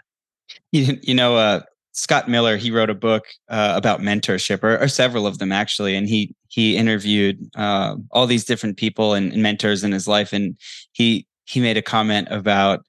You, 0.70 0.98
you 1.02 1.14
know 1.14 1.36
uh 1.36 1.60
Scott 1.96 2.28
Miller, 2.28 2.56
he 2.56 2.72
wrote 2.72 2.90
a 2.90 2.94
book 2.94 3.24
uh, 3.48 3.72
about 3.76 4.00
mentorship, 4.00 4.64
or, 4.64 4.76
or, 4.82 4.88
several 4.88 5.28
of 5.28 5.38
them 5.38 5.52
actually, 5.52 5.94
and 5.94 6.08
he 6.08 6.34
he 6.48 6.76
interviewed 6.76 7.38
uh, 7.54 7.94
all 8.10 8.26
these 8.26 8.44
different 8.44 8.76
people 8.76 9.14
and, 9.14 9.32
and, 9.32 9.44
mentors 9.44 9.84
in 9.84 9.92
his 9.92 10.08
life, 10.08 10.32
and 10.32 10.58
he 10.90 11.24
he 11.44 11.60
made 11.60 11.76
a 11.76 11.82
comment 11.82 12.26
about 12.32 12.84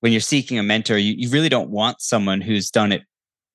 when 0.00 0.10
you're 0.10 0.20
seeking 0.20 0.58
a 0.58 0.62
mentor, 0.64 0.98
you, 0.98 1.14
you 1.16 1.30
really 1.30 1.48
don't 1.48 1.70
want 1.70 2.00
someone 2.00 2.40
who's 2.40 2.68
done 2.68 2.90
it 2.90 3.02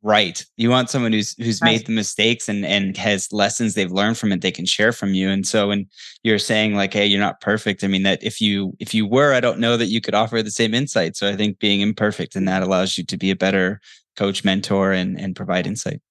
right. 0.04 0.46
You 0.58 0.70
want 0.70 0.90
someone 0.90 1.14
who's 1.14 1.36
who's 1.38 1.62
right. 1.62 1.72
made 1.72 1.88
the 1.88 1.94
mistakes 1.94 2.48
and 2.48 2.66
and 2.66 2.96
has 2.98 3.32
lessons 3.32 3.74
they've 3.74 3.92
learned 3.92 4.18
from 4.18 4.32
it 4.32 4.42
they 4.42 4.52
can 4.52 4.66
share 4.66 4.92
from 4.92 5.14
you. 5.14 5.30
And 5.30 5.48
so 5.48 5.70
when 5.70 5.88
you're 6.22 6.38
saying 6.38 6.76
like, 6.76 6.94
hey, 6.94 7.06
you're 7.06 7.20
not 7.20 7.42
perfect, 7.42 7.84
I 7.84 7.88
mean 7.88 8.04
that 8.04 8.22
if 8.22 8.40
you 8.40 8.76
if 8.80 8.94
you 8.94 9.08
were, 9.08 9.34
I 9.34 9.40
don't 9.40 9.60
know 9.60 9.78
that 9.78 9.88
you 9.88 10.02
could 10.02 10.14
offer 10.14 10.44
the 10.44 10.52
same 10.52 10.74
insight. 10.74 11.16
So 11.16 11.30
I 11.30 11.36
think 11.36 11.60
being 11.60 11.82
imperfect 11.82 12.36
and 12.36 12.48
that 12.48 12.62
allows 12.62 12.98
you 12.98 13.06
to 13.06 13.18
be 13.18 13.32
a 13.32 13.36
better 13.36 13.80
coach, 14.16 14.44
mentor, 14.44 14.92
and 14.92 15.20
and 15.20 15.36
provide 15.36 15.66
insight. 15.66 16.02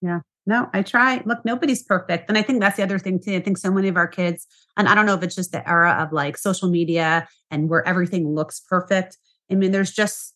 Yeah. 0.00 0.20
No, 0.46 0.70
I 0.72 0.80
try. 0.80 1.22
Look, 1.26 1.44
nobody's 1.44 1.82
perfect. 1.82 2.30
And 2.30 2.38
I 2.38 2.42
think 2.42 2.60
that's 2.60 2.78
the 2.78 2.82
other 2.82 2.98
thing 2.98 3.20
too. 3.20 3.36
I 3.36 3.40
think 3.40 3.58
so 3.58 3.70
many 3.70 3.88
of 3.88 3.98
our 3.98 4.08
kids, 4.08 4.46
and 4.78 4.88
I 4.88 4.94
don't 4.94 5.04
know 5.04 5.12
if 5.12 5.22
it's 5.22 5.34
just 5.34 5.52
the 5.52 5.68
era 5.68 5.98
of 6.00 6.10
like 6.10 6.38
social 6.38 6.70
media 6.70 7.28
and 7.50 7.68
where 7.68 7.86
everything 7.86 8.34
looks 8.34 8.58
perfect. 8.58 9.18
I 9.50 9.56
mean, 9.56 9.72
there's 9.72 9.92
just 9.92 10.34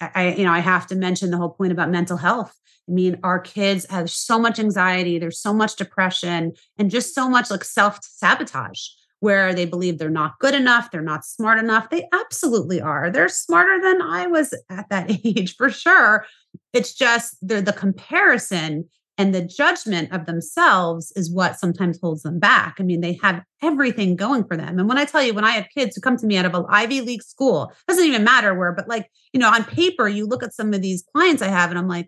I, 0.00 0.34
you 0.34 0.44
know, 0.44 0.52
I 0.52 0.60
have 0.60 0.86
to 0.88 0.94
mention 0.94 1.30
the 1.30 1.36
whole 1.36 1.50
point 1.50 1.72
about 1.72 1.90
mental 1.90 2.16
health. 2.16 2.54
I 2.88 2.92
mean, 2.92 3.18
our 3.22 3.38
kids 3.38 3.86
have 3.90 4.10
so 4.10 4.38
much 4.38 4.58
anxiety, 4.58 5.18
there's 5.18 5.40
so 5.40 5.52
much 5.52 5.76
depression, 5.76 6.52
and 6.78 6.90
just 6.90 7.14
so 7.14 7.28
much 7.28 7.50
like 7.50 7.64
self 7.64 7.98
sabotage 8.02 8.80
where 9.20 9.54
they 9.54 9.66
believe 9.66 9.98
they're 9.98 10.10
not 10.10 10.38
good 10.38 10.54
enough, 10.54 10.90
they're 10.90 11.02
not 11.02 11.24
smart 11.24 11.58
enough. 11.58 11.90
They 11.90 12.08
absolutely 12.12 12.80
are. 12.80 13.10
They're 13.10 13.28
smarter 13.28 13.80
than 13.80 14.00
I 14.02 14.26
was 14.26 14.54
at 14.70 14.88
that 14.88 15.10
age 15.24 15.56
for 15.56 15.70
sure. 15.70 16.26
It's 16.72 16.94
just 16.94 17.36
they're 17.42 17.60
the 17.60 17.72
comparison 17.72 18.88
and 19.20 19.34
the 19.34 19.42
judgment 19.42 20.10
of 20.12 20.24
themselves 20.24 21.12
is 21.14 21.30
what 21.30 21.58
sometimes 21.58 22.00
holds 22.00 22.22
them 22.22 22.38
back. 22.38 22.76
I 22.78 22.84
mean, 22.84 23.02
they 23.02 23.18
have 23.22 23.42
everything 23.62 24.16
going 24.16 24.44
for 24.44 24.56
them. 24.56 24.78
And 24.78 24.88
when 24.88 24.96
I 24.96 25.04
tell 25.04 25.22
you, 25.22 25.34
when 25.34 25.44
I 25.44 25.50
have 25.50 25.66
kids 25.76 25.94
who 25.94 26.00
come 26.00 26.16
to 26.16 26.26
me 26.26 26.38
out 26.38 26.46
of 26.46 26.54
an 26.54 26.64
Ivy 26.70 27.02
League 27.02 27.22
school, 27.22 27.70
doesn't 27.86 28.06
even 28.06 28.24
matter 28.24 28.54
where, 28.54 28.72
but 28.72 28.88
like, 28.88 29.10
you 29.34 29.38
know, 29.38 29.50
on 29.50 29.64
paper, 29.64 30.08
you 30.08 30.26
look 30.26 30.42
at 30.42 30.54
some 30.54 30.72
of 30.72 30.80
these 30.80 31.04
clients 31.12 31.42
I 31.42 31.48
have 31.48 31.68
and 31.68 31.78
I'm 31.78 31.86
like, 31.86 32.06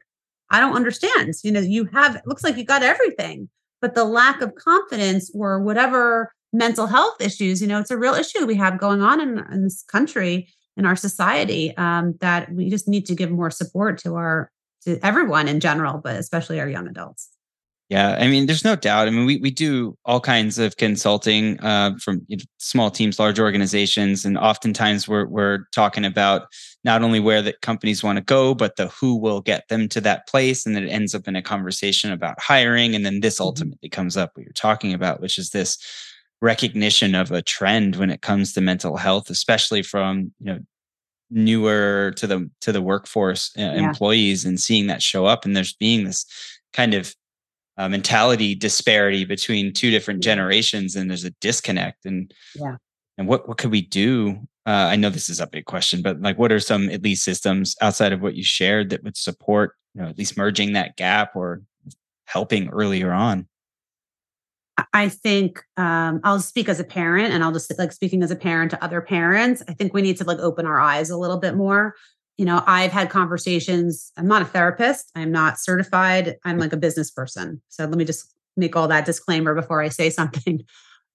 I 0.48 0.58
don't 0.58 0.74
understand. 0.74 1.34
You 1.44 1.52
know, 1.52 1.60
you 1.60 1.84
have, 1.92 2.18
looks 2.24 2.42
like 2.42 2.56
you 2.56 2.64
got 2.64 2.82
everything, 2.82 3.50
but 3.82 3.94
the 3.94 4.04
lack 4.04 4.40
of 4.40 4.54
confidence 4.54 5.30
or 5.34 5.62
whatever 5.62 6.32
mental 6.54 6.86
health 6.86 7.20
issues, 7.20 7.60
you 7.60 7.68
know, 7.68 7.78
it's 7.78 7.90
a 7.90 7.98
real 7.98 8.14
issue 8.14 8.46
we 8.46 8.54
have 8.54 8.78
going 8.78 9.02
on 9.02 9.20
in, 9.20 9.38
in 9.52 9.64
this 9.64 9.82
country, 9.82 10.48
in 10.78 10.86
our 10.86 10.96
society, 10.96 11.76
um, 11.76 12.14
that 12.20 12.50
we 12.54 12.70
just 12.70 12.88
need 12.88 13.04
to 13.04 13.14
give 13.14 13.30
more 13.30 13.50
support 13.50 13.98
to 13.98 14.14
our 14.14 14.51
to 14.84 15.04
everyone 15.04 15.48
in 15.48 15.60
general, 15.60 15.98
but 15.98 16.16
especially 16.16 16.60
our 16.60 16.68
young 16.68 16.88
adults. 16.88 17.28
Yeah, 17.92 18.16
I 18.18 18.26
mean, 18.26 18.46
there's 18.46 18.64
no 18.64 18.74
doubt. 18.74 19.06
I 19.06 19.10
mean, 19.10 19.26
we 19.26 19.36
we 19.36 19.50
do 19.50 19.98
all 20.06 20.18
kinds 20.18 20.58
of 20.58 20.78
consulting 20.78 21.60
uh, 21.60 21.92
from 22.02 22.22
you 22.26 22.38
know, 22.38 22.42
small 22.56 22.90
teams, 22.90 23.18
large 23.18 23.38
organizations, 23.38 24.24
and 24.24 24.38
oftentimes 24.38 25.06
we're 25.06 25.26
we're 25.26 25.66
talking 25.74 26.06
about 26.06 26.46
not 26.84 27.02
only 27.02 27.20
where 27.20 27.42
the 27.42 27.52
companies 27.60 28.02
want 28.02 28.16
to 28.16 28.24
go, 28.24 28.54
but 28.54 28.76
the 28.76 28.88
who 28.88 29.16
will 29.16 29.42
get 29.42 29.68
them 29.68 29.90
to 29.90 30.00
that 30.00 30.26
place, 30.26 30.64
and 30.64 30.74
then 30.74 30.84
it 30.84 30.90
ends 30.90 31.14
up 31.14 31.28
in 31.28 31.36
a 31.36 31.42
conversation 31.42 32.10
about 32.10 32.40
hiring, 32.40 32.94
and 32.94 33.04
then 33.04 33.20
this 33.20 33.34
mm-hmm. 33.34 33.44
ultimately 33.44 33.90
comes 33.90 34.16
up 34.16 34.30
what 34.34 34.44
you're 34.44 34.54
talking 34.54 34.94
about, 34.94 35.20
which 35.20 35.36
is 35.36 35.50
this 35.50 35.76
recognition 36.40 37.14
of 37.14 37.30
a 37.30 37.42
trend 37.42 37.96
when 37.96 38.10
it 38.10 38.22
comes 38.22 38.54
to 38.54 38.62
mental 38.62 38.96
health, 38.96 39.28
especially 39.28 39.82
from 39.82 40.32
you 40.40 40.46
know 40.46 40.60
newer 41.32 42.12
to 42.16 42.26
the 42.26 42.50
to 42.60 42.72
the 42.72 42.82
workforce 42.82 43.50
uh, 43.58 43.62
yeah. 43.62 43.72
employees 43.72 44.44
and 44.44 44.60
seeing 44.60 44.86
that 44.86 45.02
show 45.02 45.26
up 45.26 45.44
and 45.44 45.56
there's 45.56 45.72
being 45.72 46.04
this 46.04 46.26
kind 46.72 46.94
of 46.94 47.14
uh, 47.78 47.88
mentality 47.88 48.54
disparity 48.54 49.24
between 49.24 49.72
two 49.72 49.90
different 49.90 50.22
generations 50.22 50.94
and 50.94 51.08
there's 51.08 51.24
a 51.24 51.30
disconnect 51.40 52.04
and 52.04 52.32
yeah. 52.54 52.76
and 53.18 53.26
what 53.26 53.48
what 53.48 53.58
could 53.58 53.70
we 53.70 53.82
do? 53.82 54.38
Uh, 54.64 54.86
i 54.92 54.94
know 54.94 55.10
this 55.10 55.28
is 55.28 55.40
a 55.40 55.46
big 55.48 55.64
question 55.64 56.02
but 56.02 56.20
like 56.20 56.38
what 56.38 56.52
are 56.52 56.60
some 56.60 56.88
at 56.90 57.02
least 57.02 57.24
systems 57.24 57.74
outside 57.80 58.12
of 58.12 58.22
what 58.22 58.36
you 58.36 58.44
shared 58.44 58.90
that 58.90 59.02
would 59.02 59.16
support 59.16 59.74
you 59.94 60.00
know 60.00 60.08
at 60.08 60.16
least 60.16 60.36
merging 60.36 60.74
that 60.74 60.94
gap 60.94 61.34
or 61.34 61.62
helping 62.26 62.68
earlier 62.68 63.10
on 63.10 63.48
I 64.92 65.08
think 65.08 65.62
um, 65.76 66.20
I'll 66.24 66.40
speak 66.40 66.68
as 66.68 66.80
a 66.80 66.84
parent 66.84 67.32
and 67.32 67.44
I'll 67.44 67.52
just 67.52 67.76
like 67.78 67.92
speaking 67.92 68.22
as 68.22 68.30
a 68.30 68.36
parent 68.36 68.70
to 68.70 68.82
other 68.82 69.00
parents. 69.00 69.62
I 69.68 69.74
think 69.74 69.92
we 69.92 70.02
need 70.02 70.16
to 70.18 70.24
like 70.24 70.38
open 70.38 70.66
our 70.66 70.80
eyes 70.80 71.10
a 71.10 71.16
little 71.16 71.36
bit 71.38 71.54
more. 71.54 71.94
You 72.38 72.46
know, 72.46 72.62
I've 72.66 72.92
had 72.92 73.10
conversations. 73.10 74.12
I'm 74.16 74.26
not 74.26 74.42
a 74.42 74.46
therapist, 74.46 75.10
I'm 75.14 75.30
not 75.30 75.58
certified. 75.58 76.36
I'm 76.44 76.58
like 76.58 76.72
a 76.72 76.78
business 76.78 77.10
person. 77.10 77.60
So 77.68 77.84
let 77.84 77.98
me 77.98 78.04
just 78.04 78.34
make 78.56 78.74
all 78.74 78.88
that 78.88 79.04
disclaimer 79.04 79.54
before 79.54 79.82
I 79.82 79.88
say 79.88 80.10
something. 80.10 80.62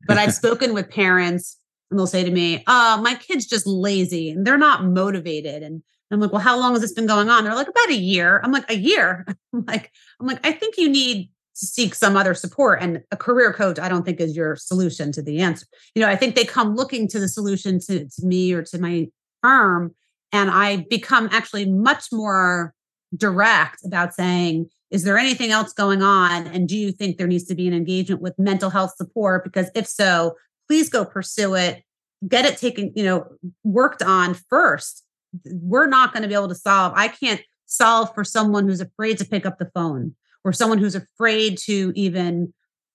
But 0.06 0.18
I've 0.18 0.34
spoken 0.44 0.74
with 0.74 0.90
parents 0.90 1.58
and 1.90 2.00
they'll 2.00 2.08
say 2.08 2.24
to 2.24 2.32
me, 2.32 2.64
Oh, 2.68 3.02
my 3.02 3.16
kid's 3.16 3.48
just 3.48 3.66
lazy 3.66 4.30
and 4.30 4.46
they're 4.46 4.58
not 4.58 4.86
motivated. 4.86 5.64
And 5.64 5.82
I'm 6.12 6.20
like, 6.20 6.32
Well, 6.32 6.42
how 6.42 6.60
long 6.60 6.74
has 6.74 6.82
this 6.82 6.94
been 6.94 7.08
going 7.08 7.30
on? 7.30 7.44
They're 7.44 7.56
like, 7.56 7.68
About 7.68 7.90
a 7.90 7.96
year. 7.96 8.40
I'm 8.44 8.52
like, 8.52 8.70
A 8.70 8.78
year? 8.78 9.26
I'm 9.54 9.66
like, 9.66 9.92
I'm 10.20 10.28
like, 10.28 10.46
I 10.46 10.52
think 10.52 10.78
you 10.78 10.90
need 10.90 11.32
seek 11.66 11.96
some 11.96 12.16
other 12.16 12.34
support. 12.34 12.82
And 12.82 13.02
a 13.12 13.18
career 13.18 13.52
coach 13.54 13.80
i 13.80 13.90
don't 13.90 14.04
think 14.04 14.20
is 14.20 14.36
your 14.36 14.56
solution 14.56 15.12
to 15.14 15.22
the 15.22 15.40
answer. 15.40 15.66
You 15.96 16.02
know 16.02 16.10
i 16.10 16.16
think 16.16 16.36
they 16.36 16.46
come 16.46 16.76
looking 16.76 17.08
to 17.10 17.20
the 17.20 17.28
solution 17.28 17.80
to, 17.82 18.06
to 18.06 18.26
me 18.26 18.54
or 18.54 18.64
to 18.64 18.80
my 18.80 19.08
firm 19.42 19.94
and 20.32 20.50
i 20.50 20.86
become 20.90 21.30
actually 21.32 21.70
much 21.70 22.06
more 22.12 22.74
direct 23.16 23.86
about 23.86 24.14
saying 24.14 24.70
is 24.90 25.04
there 25.04 25.18
anything 25.18 25.52
else 25.52 25.74
going 25.74 26.02
on? 26.02 26.48
And 26.48 26.68
do 26.68 26.78
you 26.78 26.94
think 26.94 27.18
there 27.18 27.28
needs 27.28 27.44
to 27.46 27.56
be 27.56 27.68
an 27.68 27.74
engagement 27.74 28.22
with 28.22 28.40
mental 28.40 28.70
health 28.70 28.94
support? 28.96 29.44
Because 29.44 29.70
if 29.76 29.86
so 29.86 30.36
please 30.68 30.90
go 30.90 31.04
pursue 31.06 31.56
it. 31.56 31.84
Get 32.28 32.46
it 32.46 32.58
taken 32.58 32.92
you 32.96 33.04
know 33.04 33.28
worked 33.64 34.02
on 34.02 34.34
first. 34.34 35.04
We're 35.46 35.88
not 35.88 36.14
going 36.14 36.24
to 36.24 36.30
be 36.30 36.36
able 36.36 36.48
to 36.48 36.56
solve. 36.56 36.94
I 36.96 37.10
can't 37.10 37.42
solve 37.66 38.14
for 38.16 38.24
someone 38.24 38.66
who's 38.68 38.82
afraid 38.82 39.18
to 39.18 39.26
pick 39.26 39.46
up 39.46 39.60
the 39.60 39.70
phone 39.74 40.16
or 40.48 40.54
someone 40.54 40.78
who's 40.78 40.96
afraid 40.96 41.58
to 41.58 41.92
even 41.96 42.54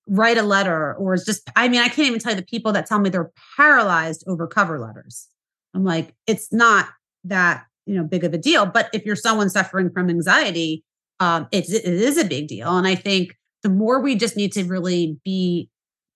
write 0.09 0.39
a 0.39 0.43
letter 0.43 0.95
or 0.95 1.15
is 1.15 1.25
just 1.25 1.49
i 1.55 1.69
mean 1.69 1.81
i 1.81 1.89
can't 1.89 2.09
even 2.09 2.19
tell 2.19 2.33
you 2.33 2.41
the 2.41 2.47
people 2.47 2.73
that 2.73 2.87
tell 2.87 2.99
me 2.99 3.09
they're 3.09 3.31
paralyzed 3.57 4.25
over 4.27 4.47
cover 4.47 4.79
letters. 4.79 5.29
I'm 5.75 5.85
like 5.85 6.15
it's 6.27 6.53
not 6.53 6.89
that 7.25 7.65
you 7.87 7.95
know 7.95 8.05
big 8.05 8.25
of 8.25 8.35
a 8.35 8.39
deal. 8.39 8.67
But 8.67 8.91
if 8.93 9.05
you're 9.05 9.17
someone 9.17 9.51
suffering 9.51 9.91
from 9.91 10.11
anxiety 10.11 10.85
um 11.21 11.47
it 11.53 11.69
is 11.69 12.19
a 12.19 12.25
big 12.25 12.49
deal. 12.49 12.77
And 12.77 12.87
i 12.87 12.95
think 12.95 13.37
the 13.63 13.69
more 13.69 14.01
we 14.01 14.17
just 14.17 14.37
need 14.37 14.53
to 14.53 14.65
really 14.65 15.19
be 15.25 15.69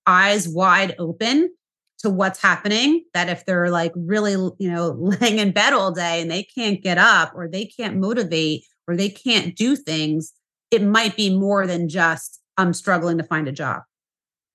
eyes 0.06 0.48
wide 0.48 0.94
open 0.98 1.50
to 1.98 2.10
what's 2.10 2.42
happening 2.42 3.04
that 3.14 3.28
if 3.28 3.46
they're 3.46 3.70
like 3.70 3.92
really 3.94 4.32
you 4.58 4.70
know 4.70 4.90
laying 4.98 5.38
in 5.38 5.52
bed 5.52 5.72
all 5.72 5.92
day 5.92 6.20
and 6.20 6.30
they 6.30 6.42
can't 6.42 6.82
get 6.82 6.98
up 6.98 7.32
or 7.34 7.48
they 7.48 7.66
can't 7.66 7.96
motivate 7.96 8.64
or 8.88 8.96
they 8.96 9.08
can't 9.08 9.56
do 9.56 9.76
things 9.76 10.32
it 10.70 10.82
might 10.82 11.16
be 11.16 11.36
more 11.36 11.66
than 11.66 11.88
just 11.88 12.40
I'm 12.56 12.72
struggling 12.72 13.18
to 13.18 13.24
find 13.24 13.48
a 13.48 13.52
job. 13.52 13.82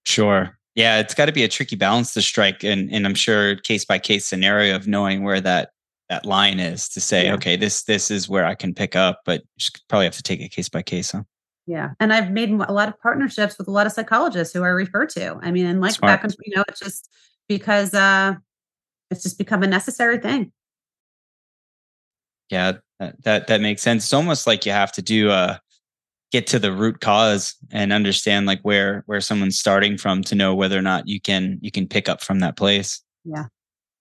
Sure. 0.04 0.58
Yeah, 0.76 1.00
it's 1.00 1.14
got 1.14 1.26
to 1.26 1.32
be 1.32 1.44
a 1.44 1.48
tricky 1.48 1.76
balance 1.76 2.14
to 2.14 2.22
strike, 2.22 2.64
and 2.64 2.92
and 2.94 3.06
I'm 3.06 3.16
sure 3.16 3.58
case 3.58 3.84
by 3.84 4.00
case 4.00 4.26
scenario 4.26 4.76
of 4.76 4.88
knowing 4.88 5.24
where 5.24 5.42
that 5.42 5.72
that 6.10 6.26
line 6.26 6.60
is 6.60 6.88
to 6.90 7.02
say, 7.02 7.26
yeah. 7.26 7.34
okay, 7.34 7.56
this 7.58 7.84
this 7.84 8.10
is 8.10 8.30
where 8.30 8.46
I 8.46 8.56
can 8.56 8.74
pick 8.74 8.96
up, 8.96 9.22
but 9.26 9.42
you 9.58 9.68
probably 9.90 10.06
have 10.06 10.16
to 10.16 10.24
take 10.24 10.40
it 10.40 10.50
case 10.50 10.70
by 10.70 10.82
case, 10.82 11.12
huh? 11.12 11.24
Yeah, 11.68 11.92
and 12.00 12.14
I've 12.14 12.32
made 12.32 12.52
a 12.52 12.72
lot 12.72 12.88
of 12.88 13.00
partnerships 13.02 13.58
with 13.58 13.68
a 13.68 13.72
lot 13.72 13.86
of 13.86 13.92
psychologists 13.92 14.54
who 14.54 14.64
I 14.64 14.70
refer 14.70 15.06
to. 15.08 15.40
I 15.42 15.52
mean, 15.52 15.66
and 15.66 15.82
like 15.82 15.94
Smart. 15.94 16.22
back, 16.22 16.32
you 16.44 16.56
know, 16.56 16.64
it's 16.70 16.80
just 16.80 17.10
because 17.50 17.94
uh, 17.94 18.36
it's 19.10 19.24
just 19.24 19.38
become 19.38 19.64
a 19.64 19.68
necessary 19.68 20.20
thing. 20.20 20.52
Yeah, 22.50 22.74
that 23.00 23.24
that, 23.24 23.48
that 23.48 23.62
makes 23.62 23.82
sense. 23.82 24.06
It's 24.06 24.14
almost 24.14 24.48
like 24.48 24.66
you 24.66 24.72
have 24.72 24.92
to 24.94 25.02
do 25.02 25.30
a 25.32 25.62
get 26.32 26.48
to 26.48 26.60
the 26.60 26.72
root 26.72 27.02
cause 27.02 27.56
and 27.72 27.92
understand 27.92 28.46
like 28.46 28.62
where 28.62 29.04
where 29.06 29.22
someone's 29.22 29.60
starting 29.60 29.98
from 29.98 30.24
to 30.24 30.36
know 30.36 30.56
whether 30.56 30.78
or 30.78 30.82
not 30.82 31.08
you 31.08 31.20
can 31.20 31.60
you 31.62 31.72
can 31.72 31.88
pick 31.88 32.08
up 32.08 32.22
from 32.22 32.40
that 32.40 32.58
place. 32.58 33.02
Yeah. 33.26 33.46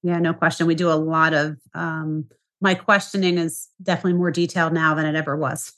Yeah 0.03 0.19
no 0.19 0.33
question. 0.33 0.67
We 0.67 0.75
do 0.75 0.91
a 0.91 0.95
lot 0.95 1.35
of 1.35 1.57
um 1.75 2.27
my 2.61 2.75
questioning 2.75 3.39
is 3.39 3.69
definitely 3.83 4.15
more 4.15 4.31
detailed 4.31 4.73
now 4.73 4.95
than 4.95 5.07
it 5.07 5.15
ever 5.15 5.37
was. 5.37 5.73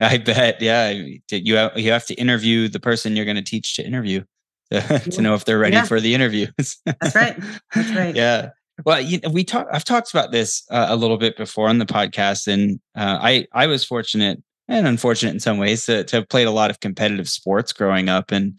I 0.00 0.18
bet. 0.18 0.60
Yeah 0.60 0.90
you 1.30 1.56
have, 1.56 1.78
you 1.78 1.92
have 1.92 2.06
to 2.06 2.14
interview 2.14 2.68
the 2.68 2.80
person 2.80 3.16
you're 3.16 3.24
going 3.24 3.36
to 3.36 3.42
teach 3.42 3.76
to 3.76 3.86
interview 3.86 4.24
to, 4.72 4.98
to 4.98 5.20
know 5.20 5.34
if 5.34 5.44
they're 5.44 5.58
ready 5.58 5.76
yeah. 5.76 5.84
for 5.84 6.00
the 6.00 6.14
interviews. 6.14 6.78
That's 6.86 7.14
right. 7.14 7.38
That's 7.74 7.90
right. 7.94 8.16
Yeah. 8.16 8.50
Well, 8.86 9.00
you 9.00 9.20
know, 9.20 9.28
we 9.28 9.44
talk. 9.44 9.66
I've 9.70 9.84
talked 9.84 10.10
about 10.12 10.32
this 10.32 10.64
uh, 10.70 10.86
a 10.88 10.96
little 10.96 11.18
bit 11.18 11.36
before 11.36 11.68
on 11.68 11.78
the 11.78 11.86
podcast, 11.86 12.48
and 12.48 12.80
uh, 12.96 13.18
I 13.20 13.46
I 13.52 13.66
was 13.66 13.84
fortunate 13.84 14.42
and 14.72 14.86
unfortunate 14.86 15.32
in 15.32 15.40
some 15.40 15.58
ways 15.58 15.86
to, 15.86 16.04
to 16.04 16.16
have 16.16 16.28
played 16.28 16.46
a 16.46 16.52
lot 16.52 16.70
of 16.70 16.80
competitive 16.80 17.28
sports 17.28 17.72
growing 17.72 18.08
up 18.08 18.30
and 18.30 18.58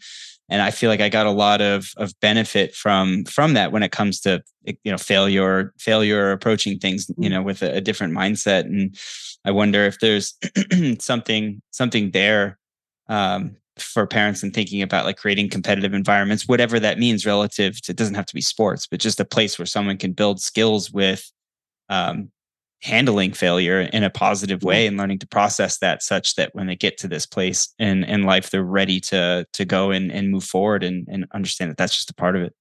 and 0.50 0.60
I 0.60 0.70
feel 0.70 0.90
like 0.90 1.00
I 1.00 1.08
got 1.08 1.26
a 1.26 1.30
lot 1.30 1.60
of 1.60 1.92
of 1.96 2.18
benefit 2.20 2.74
from 2.74 3.24
from 3.24 3.54
that 3.54 3.72
when 3.72 3.82
it 3.82 3.92
comes 3.92 4.20
to 4.20 4.42
you 4.64 4.92
know 4.92 4.98
failure 4.98 5.72
failure 5.78 6.30
approaching 6.32 6.78
things 6.78 7.10
you 7.16 7.28
mm. 7.28 7.32
know 7.32 7.42
with 7.42 7.62
a, 7.62 7.76
a 7.76 7.80
different 7.80 8.14
mindset 8.14 8.64
and 8.64 8.96
I 9.44 9.50
wonder 9.50 9.84
if 9.84 10.00
there's 10.00 10.34
something 11.00 11.60
something 11.70 12.10
there 12.12 12.58
um, 13.08 13.56
for 13.78 14.06
parents 14.06 14.42
and 14.42 14.54
thinking 14.54 14.80
about 14.80 15.04
like 15.04 15.16
creating 15.16 15.48
competitive 15.48 15.94
environments 15.94 16.46
whatever 16.46 16.78
that 16.78 16.98
means 16.98 17.26
relative 17.26 17.80
to 17.82 17.92
it 17.92 17.96
doesn't 17.96 18.14
have 18.14 18.26
to 18.26 18.34
be 18.34 18.40
sports 18.40 18.86
but 18.86 19.00
just 19.00 19.20
a 19.20 19.24
place 19.24 19.58
where 19.58 19.66
someone 19.66 19.96
can 19.96 20.12
build 20.12 20.40
skills 20.40 20.92
with 20.92 21.30
um, 21.88 22.30
handling 22.84 23.32
failure 23.32 23.80
in 23.80 24.04
a 24.04 24.10
positive 24.10 24.62
way 24.62 24.86
and 24.86 24.98
learning 24.98 25.18
to 25.18 25.26
process 25.26 25.78
that 25.78 26.02
such 26.02 26.34
that 26.34 26.54
when 26.54 26.66
they 26.66 26.76
get 26.76 26.98
to 26.98 27.08
this 27.08 27.24
place 27.24 27.72
in 27.78 28.04
in 28.04 28.24
life 28.24 28.50
they're 28.50 28.62
ready 28.62 29.00
to 29.00 29.46
to 29.54 29.64
go 29.64 29.90
and, 29.90 30.12
and 30.12 30.30
move 30.30 30.44
forward 30.44 30.84
and, 30.84 31.08
and 31.08 31.24
understand 31.32 31.70
that 31.70 31.78
that's 31.78 31.96
just 31.96 32.10
a 32.10 32.14
part 32.14 32.36
of 32.36 32.42
it. 32.42 32.52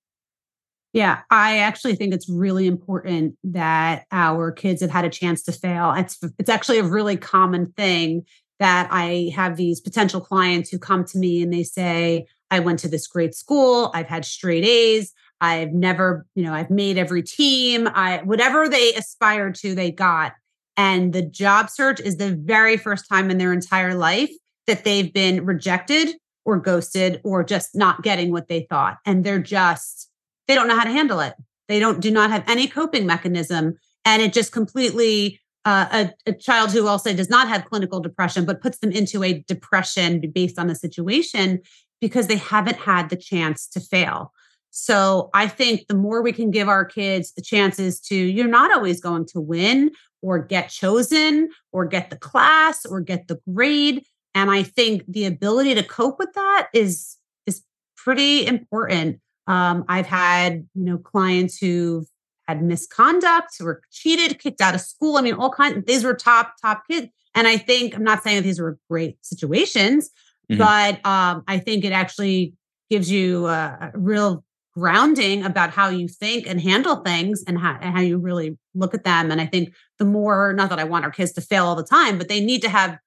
Yeah 0.94 1.20
i 1.30 1.58
actually 1.58 1.96
think 1.96 2.14
it's 2.14 2.30
really 2.30 2.68
important 2.68 3.36
that 3.44 4.06
our 4.14 4.54
kids 4.54 4.82
have 4.82 4.92
had 4.92 5.04
a 5.04 5.10
chance 5.10 5.44
to 5.44 5.52
fail. 5.52 5.92
It's 5.92 6.18
it's 6.40 6.50
actually 6.50 6.80
a 6.80 6.86
really 6.86 7.18
common 7.18 7.74
thing 7.74 8.24
that 8.60 8.88
i 8.92 9.30
have 9.36 9.58
these 9.58 9.82
potential 9.82 10.22
clients 10.22 10.70
who 10.70 10.80
come 10.80 11.04
to 11.04 11.18
me 11.18 11.42
and 11.42 11.52
they 11.52 11.64
say 11.64 12.26
i 12.50 12.62
went 12.62 12.80
to 12.80 12.88
this 12.88 13.08
great 13.08 13.36
school. 13.36 13.92
I've 13.94 14.08
had 14.08 14.24
straight 14.24 14.64
a's 14.64 15.12
I've 15.44 15.74
never, 15.74 16.26
you 16.36 16.44
know, 16.44 16.54
I've 16.54 16.70
made 16.70 16.98
every 16.98 17.22
team. 17.22 17.90
I 17.94 18.22
whatever 18.24 18.70
they 18.70 18.94
aspired 18.94 19.56
to, 19.56 19.76
they 19.76 19.92
got. 19.92 20.32
And 20.78 21.12
the 21.12 21.22
job 21.22 21.70
search 21.70 22.00
is 22.00 22.16
the 22.16 22.34
very 22.34 22.78
first 22.78 23.10
time 23.10 23.30
in 23.30 23.40
their 23.40 23.52
entire 23.52 23.94
life 23.94 24.32
that 24.68 24.86
they've 24.86 25.12
been 25.12 25.46
rejected 25.46 26.16
or 26.46 26.60
ghosted 26.60 27.20
or 27.26 27.44
just 27.44 27.76
not 27.76 28.04
getting 28.04 28.32
what 28.32 28.48
they 28.48 28.66
thought. 28.70 29.00
And 29.06 29.26
they're 29.26 29.38
just, 29.38 30.10
they 30.48 30.56
don't 30.56 30.70
know 30.70 30.78
how 30.78 30.86
to 30.86 30.92
handle 30.92 31.20
it. 31.20 31.34
They 31.68 31.78
don't 31.78 32.00
do 32.00 32.10
not 32.10 32.30
have 32.30 32.46
any 32.48 32.66
coping 32.66 33.06
mechanism. 33.06 33.74
And 34.06 34.22
it 34.22 34.32
just 34.32 34.54
completely 34.54 35.42
uh, 35.66 36.08
a, 36.26 36.30
a, 36.32 36.34
child 36.34 36.72
who 36.72 36.98
say 37.00 37.14
does 37.14 37.30
not 37.30 37.50
have 37.50 37.66
clinical 37.66 38.00
depression, 38.00 38.46
but 38.46 38.62
puts 38.62 38.80
them 38.80 38.94
into 38.94 39.24
a 39.24 39.44
depression 39.46 40.22
based 40.34 40.58
on 40.58 40.68
the 40.68 40.76
situation 40.76 41.60
because 42.00 42.28
they 42.28 42.38
haven't 42.38 42.78
had 42.78 43.10
the 43.10 43.16
chance 43.18 43.68
to 43.68 43.82
fail. 43.82 44.33
So 44.76 45.30
I 45.36 45.48
think 45.48 45.86
the 45.88 45.94
more 45.94 46.24
we 46.24 46.34
can 46.34 46.50
give 46.50 46.68
our 46.68 46.84
kids 46.84 47.32
the 47.34 47.44
chances 47.44 48.00
to, 48.02 48.16
you're 48.16 48.48
not 48.48 48.74
always 48.74 49.00
going 49.00 49.28
to 49.28 49.40
win 49.40 49.92
or 50.24 50.40
get 50.40 50.70
chosen 50.70 51.50
or 51.72 51.86
get 51.86 52.10
the 52.10 52.16
class 52.16 52.84
or 52.84 53.00
get 53.00 53.28
the 53.28 53.40
grade. 53.54 54.04
And 54.34 54.50
I 54.50 54.64
think 54.64 55.04
the 55.08 55.26
ability 55.26 55.76
to 55.76 55.84
cope 55.84 56.18
with 56.18 56.34
that 56.34 56.70
is 56.74 57.18
is 57.46 57.62
pretty 57.96 58.48
important. 58.48 59.20
Um, 59.46 59.86
I've 59.88 60.08
had 60.08 60.68
you 60.74 60.86
know 60.86 60.98
clients 60.98 61.60
who've 61.60 62.08
had 62.48 62.64
misconduct, 62.64 63.56
who 63.60 63.66
were 63.66 63.84
cheated, 63.92 64.40
kicked 64.40 64.60
out 64.60 64.74
of 64.74 64.82
school. 64.82 65.18
I 65.18 65.22
mean, 65.22 65.36
all 65.36 65.52
kinds. 65.52 65.86
These 65.86 66.04
were 66.04 66.16
top 66.16 66.56
top 66.60 66.82
kids, 66.90 67.10
and 67.36 67.48
I 67.48 67.58
think 67.58 67.96
I'm 67.96 68.04
not 68.04 68.24
saying 68.24 68.38
that 68.38 68.44
these 68.44 68.60
were 68.60 68.80
great 68.90 69.24
situations, 69.24 70.10
mm-hmm. 70.52 70.58
but 70.58 71.06
um, 71.06 71.44
I 71.48 71.60
think 71.60 71.86
it 71.86 71.92
actually 71.92 72.56
gives 72.90 73.12
you 73.12 73.46
a, 73.46 73.92
a 73.94 74.00
real 74.00 74.44
grounding 74.76 75.44
about 75.44 75.70
how 75.70 75.90
you 75.90 76.08
think 76.08 76.48
and 76.48 76.60
handle 76.60 76.98
things 76.98 77.44
and 77.48 77.60
how, 77.60 77.78
and 77.82 77.96
how 77.96 78.02
you 78.02 78.18
really 78.18 78.58
look 78.74 78.94
at 78.94 79.04
them. 79.04 79.32
And 79.32 79.40
I 79.40 79.46
think 79.46 79.74
the 80.00 80.06
more, 80.06 80.54
not 80.54 80.70
that 80.70 80.80
I 80.80 80.84
want 80.84 81.06
our 81.06 81.12
kids 81.12 81.32
to 81.34 81.42
fail 81.42 81.66
all 81.66 81.76
the 81.76 81.84
time, 81.84 82.18
but 82.18 82.28
they 82.28 82.44
need 82.44 82.62
to 82.64 82.70
have 82.70 82.98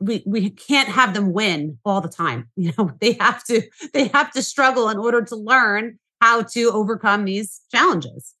we 0.00 0.22
we 0.26 0.50
can't 0.50 0.88
have 0.88 1.14
them 1.14 1.32
win 1.32 1.78
all 1.84 2.00
the 2.00 2.08
time 2.08 2.48
you 2.56 2.72
know 2.76 2.90
they 3.00 3.12
have 3.14 3.42
to 3.44 3.62
they 3.92 4.08
have 4.08 4.30
to 4.32 4.42
struggle 4.42 4.88
in 4.88 4.98
order 4.98 5.22
to 5.22 5.36
learn 5.36 5.98
how 6.20 6.42
to 6.42 6.70
overcome 6.72 7.24
these 7.24 7.60
challenges 7.70 8.34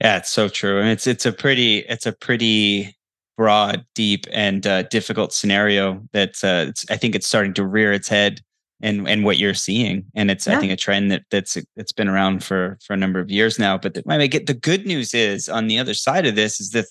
yeah 0.00 0.16
it's 0.16 0.30
so 0.30 0.48
true 0.48 0.80
and 0.80 0.88
it's 0.88 1.06
it's 1.06 1.26
a 1.26 1.32
pretty 1.32 1.78
it's 1.80 2.06
a 2.06 2.12
pretty 2.12 2.96
broad 3.36 3.84
deep 3.94 4.26
and 4.32 4.66
uh, 4.66 4.82
difficult 4.84 5.32
scenario 5.32 6.02
that 6.12 6.42
uh, 6.42 6.72
i 6.92 6.96
think 6.96 7.14
it's 7.14 7.26
starting 7.26 7.54
to 7.54 7.64
rear 7.64 7.92
its 7.92 8.08
head 8.08 8.40
and 8.80 9.08
and 9.08 9.24
what 9.24 9.38
you're 9.38 9.54
seeing 9.54 10.04
and 10.14 10.30
it's 10.30 10.46
yeah. 10.46 10.56
i 10.56 10.60
think 10.60 10.72
a 10.72 10.76
trend 10.76 11.10
that 11.10 11.22
that's 11.30 11.56
it's 11.76 11.92
been 11.92 12.08
around 12.08 12.44
for 12.44 12.78
for 12.84 12.92
a 12.92 12.96
number 12.96 13.20
of 13.20 13.30
years 13.30 13.58
now 13.58 13.78
but 13.78 13.94
the, 13.94 14.02
I 14.08 14.26
get 14.26 14.46
the 14.46 14.54
good 14.54 14.86
news 14.86 15.14
is 15.14 15.48
on 15.48 15.66
the 15.66 15.78
other 15.78 15.94
side 15.94 16.26
of 16.26 16.34
this 16.34 16.60
is 16.60 16.70
that 16.70 16.86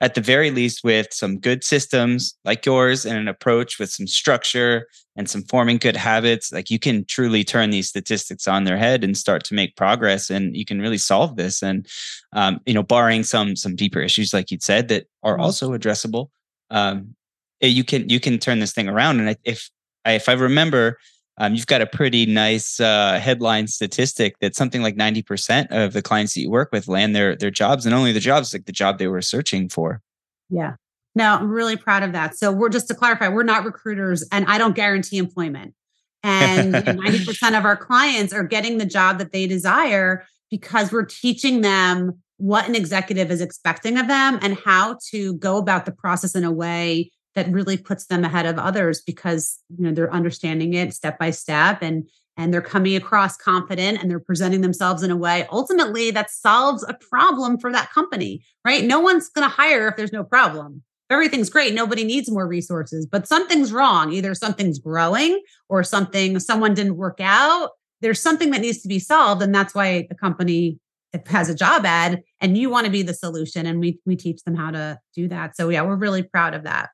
at 0.00 0.14
the 0.14 0.20
very 0.20 0.52
least 0.52 0.84
with 0.84 1.08
some 1.10 1.38
good 1.38 1.64
systems 1.64 2.36
like 2.44 2.64
yours 2.64 3.04
and 3.04 3.18
an 3.18 3.26
approach 3.26 3.80
with 3.80 3.90
some 3.90 4.06
structure 4.06 4.86
and 5.16 5.28
some 5.28 5.42
forming 5.42 5.78
good 5.78 5.96
habits 5.96 6.52
like 6.52 6.70
you 6.70 6.78
can 6.78 7.04
truly 7.06 7.42
turn 7.42 7.70
these 7.70 7.88
statistics 7.88 8.46
on 8.46 8.64
their 8.64 8.76
head 8.76 9.02
and 9.02 9.16
start 9.16 9.42
to 9.44 9.54
make 9.54 9.76
progress 9.76 10.30
and 10.30 10.56
you 10.56 10.64
can 10.64 10.80
really 10.80 10.98
solve 10.98 11.34
this 11.34 11.62
and 11.62 11.88
um, 12.32 12.60
you 12.66 12.74
know 12.74 12.82
barring 12.82 13.24
some 13.24 13.56
some 13.56 13.74
deeper 13.74 14.00
issues 14.00 14.32
like 14.32 14.50
you'd 14.52 14.62
said 14.62 14.86
that 14.88 15.06
are 15.24 15.34
mm-hmm. 15.34 15.42
also 15.42 15.76
addressable 15.76 16.28
um, 16.70 17.14
eh, 17.60 17.66
you 17.66 17.82
can 17.82 18.08
you 18.08 18.20
can 18.20 18.38
turn 18.38 18.60
this 18.60 18.72
thing 18.72 18.88
around 18.88 19.18
and 19.18 19.36
if 19.42 19.70
I, 20.04 20.12
if 20.12 20.28
I 20.28 20.32
remember 20.32 20.98
um, 21.38 21.54
you've 21.54 21.66
got 21.66 21.80
a 21.80 21.86
pretty 21.86 22.26
nice 22.26 22.78
uh, 22.78 23.18
headline 23.18 23.66
statistic 23.66 24.38
that 24.40 24.54
something 24.54 24.82
like 24.82 24.96
90% 24.96 25.66
of 25.70 25.92
the 25.92 26.02
clients 26.02 26.34
that 26.34 26.40
you 26.40 26.50
work 26.50 26.70
with 26.72 26.86
land 26.86 27.14
their 27.14 27.34
their 27.34 27.50
jobs 27.50 27.86
and 27.86 27.94
only 27.94 28.12
the 28.12 28.20
jobs 28.20 28.52
like 28.52 28.66
the 28.66 28.72
job 28.72 28.98
they 28.98 29.08
were 29.08 29.22
searching 29.22 29.68
for. 29.68 30.00
Yeah. 30.48 30.74
No, 31.16 31.34
I'm 31.34 31.50
really 31.50 31.76
proud 31.76 32.02
of 32.02 32.12
that. 32.12 32.36
So 32.36 32.52
we're 32.52 32.68
just 32.68 32.88
to 32.88 32.94
clarify, 32.94 33.28
we're 33.28 33.44
not 33.44 33.64
recruiters 33.64 34.26
and 34.32 34.44
I 34.46 34.58
don't 34.58 34.74
guarantee 34.74 35.18
employment. 35.18 35.74
And 36.22 36.74
90% 36.74 37.58
of 37.58 37.64
our 37.64 37.76
clients 37.76 38.32
are 38.32 38.44
getting 38.44 38.78
the 38.78 38.86
job 38.86 39.18
that 39.18 39.32
they 39.32 39.46
desire 39.46 40.24
because 40.50 40.92
we're 40.92 41.04
teaching 41.04 41.60
them 41.60 42.20
what 42.36 42.68
an 42.68 42.74
executive 42.74 43.30
is 43.30 43.40
expecting 43.40 43.96
of 43.98 44.08
them 44.08 44.38
and 44.42 44.58
how 44.58 44.98
to 45.10 45.34
go 45.34 45.56
about 45.56 45.84
the 45.84 45.92
process 45.92 46.34
in 46.34 46.44
a 46.44 46.52
way 46.52 47.10
that 47.34 47.48
really 47.48 47.76
puts 47.76 48.06
them 48.06 48.24
ahead 48.24 48.46
of 48.46 48.58
others 48.58 49.02
because 49.02 49.58
you 49.76 49.84
know 49.84 49.92
they're 49.92 50.12
understanding 50.12 50.74
it 50.74 50.94
step 50.94 51.18
by 51.18 51.30
step 51.30 51.82
and 51.82 52.08
and 52.36 52.52
they're 52.52 52.60
coming 52.62 52.96
across 52.96 53.36
confident 53.36 54.00
and 54.00 54.10
they're 54.10 54.18
presenting 54.18 54.60
themselves 54.60 55.02
in 55.02 55.10
a 55.10 55.16
way 55.16 55.46
ultimately 55.50 56.10
that 56.10 56.30
solves 56.30 56.84
a 56.88 56.94
problem 56.94 57.58
for 57.58 57.72
that 57.72 57.92
company 57.92 58.44
right? 58.64 58.84
No 58.84 59.00
one's 59.00 59.28
going 59.28 59.48
to 59.48 59.54
hire 59.54 59.88
if 59.88 59.96
there's 59.96 60.12
no 60.12 60.24
problem. 60.24 60.82
Everything's 61.10 61.50
great 61.50 61.74
nobody 61.74 62.04
needs 62.04 62.30
more 62.30 62.46
resources 62.46 63.06
but 63.06 63.28
something's 63.28 63.72
wrong. 63.72 64.12
Either 64.12 64.34
something's 64.34 64.78
growing 64.78 65.40
or 65.68 65.82
something 65.82 66.38
someone 66.38 66.74
didn't 66.74 66.96
work 66.96 67.18
out 67.20 67.70
there's 68.00 68.20
something 68.20 68.50
that 68.50 68.60
needs 68.60 68.82
to 68.82 68.88
be 68.88 68.98
solved 68.98 69.40
and 69.42 69.54
that's 69.54 69.74
why 69.74 70.06
the 70.10 70.14
company 70.14 70.78
has 71.26 71.48
a 71.48 71.54
job 71.54 71.86
ad 71.86 72.22
and 72.40 72.58
you 72.58 72.68
want 72.68 72.84
to 72.84 72.90
be 72.90 73.02
the 73.02 73.14
solution 73.14 73.66
and 73.66 73.78
we 73.78 74.00
we 74.04 74.16
teach 74.16 74.42
them 74.42 74.56
how 74.56 74.70
to 74.70 74.98
do 75.14 75.28
that. 75.28 75.56
So 75.56 75.68
yeah 75.68 75.82
we're 75.82 75.96
really 75.96 76.22
proud 76.22 76.54
of 76.54 76.64
that 76.64 76.90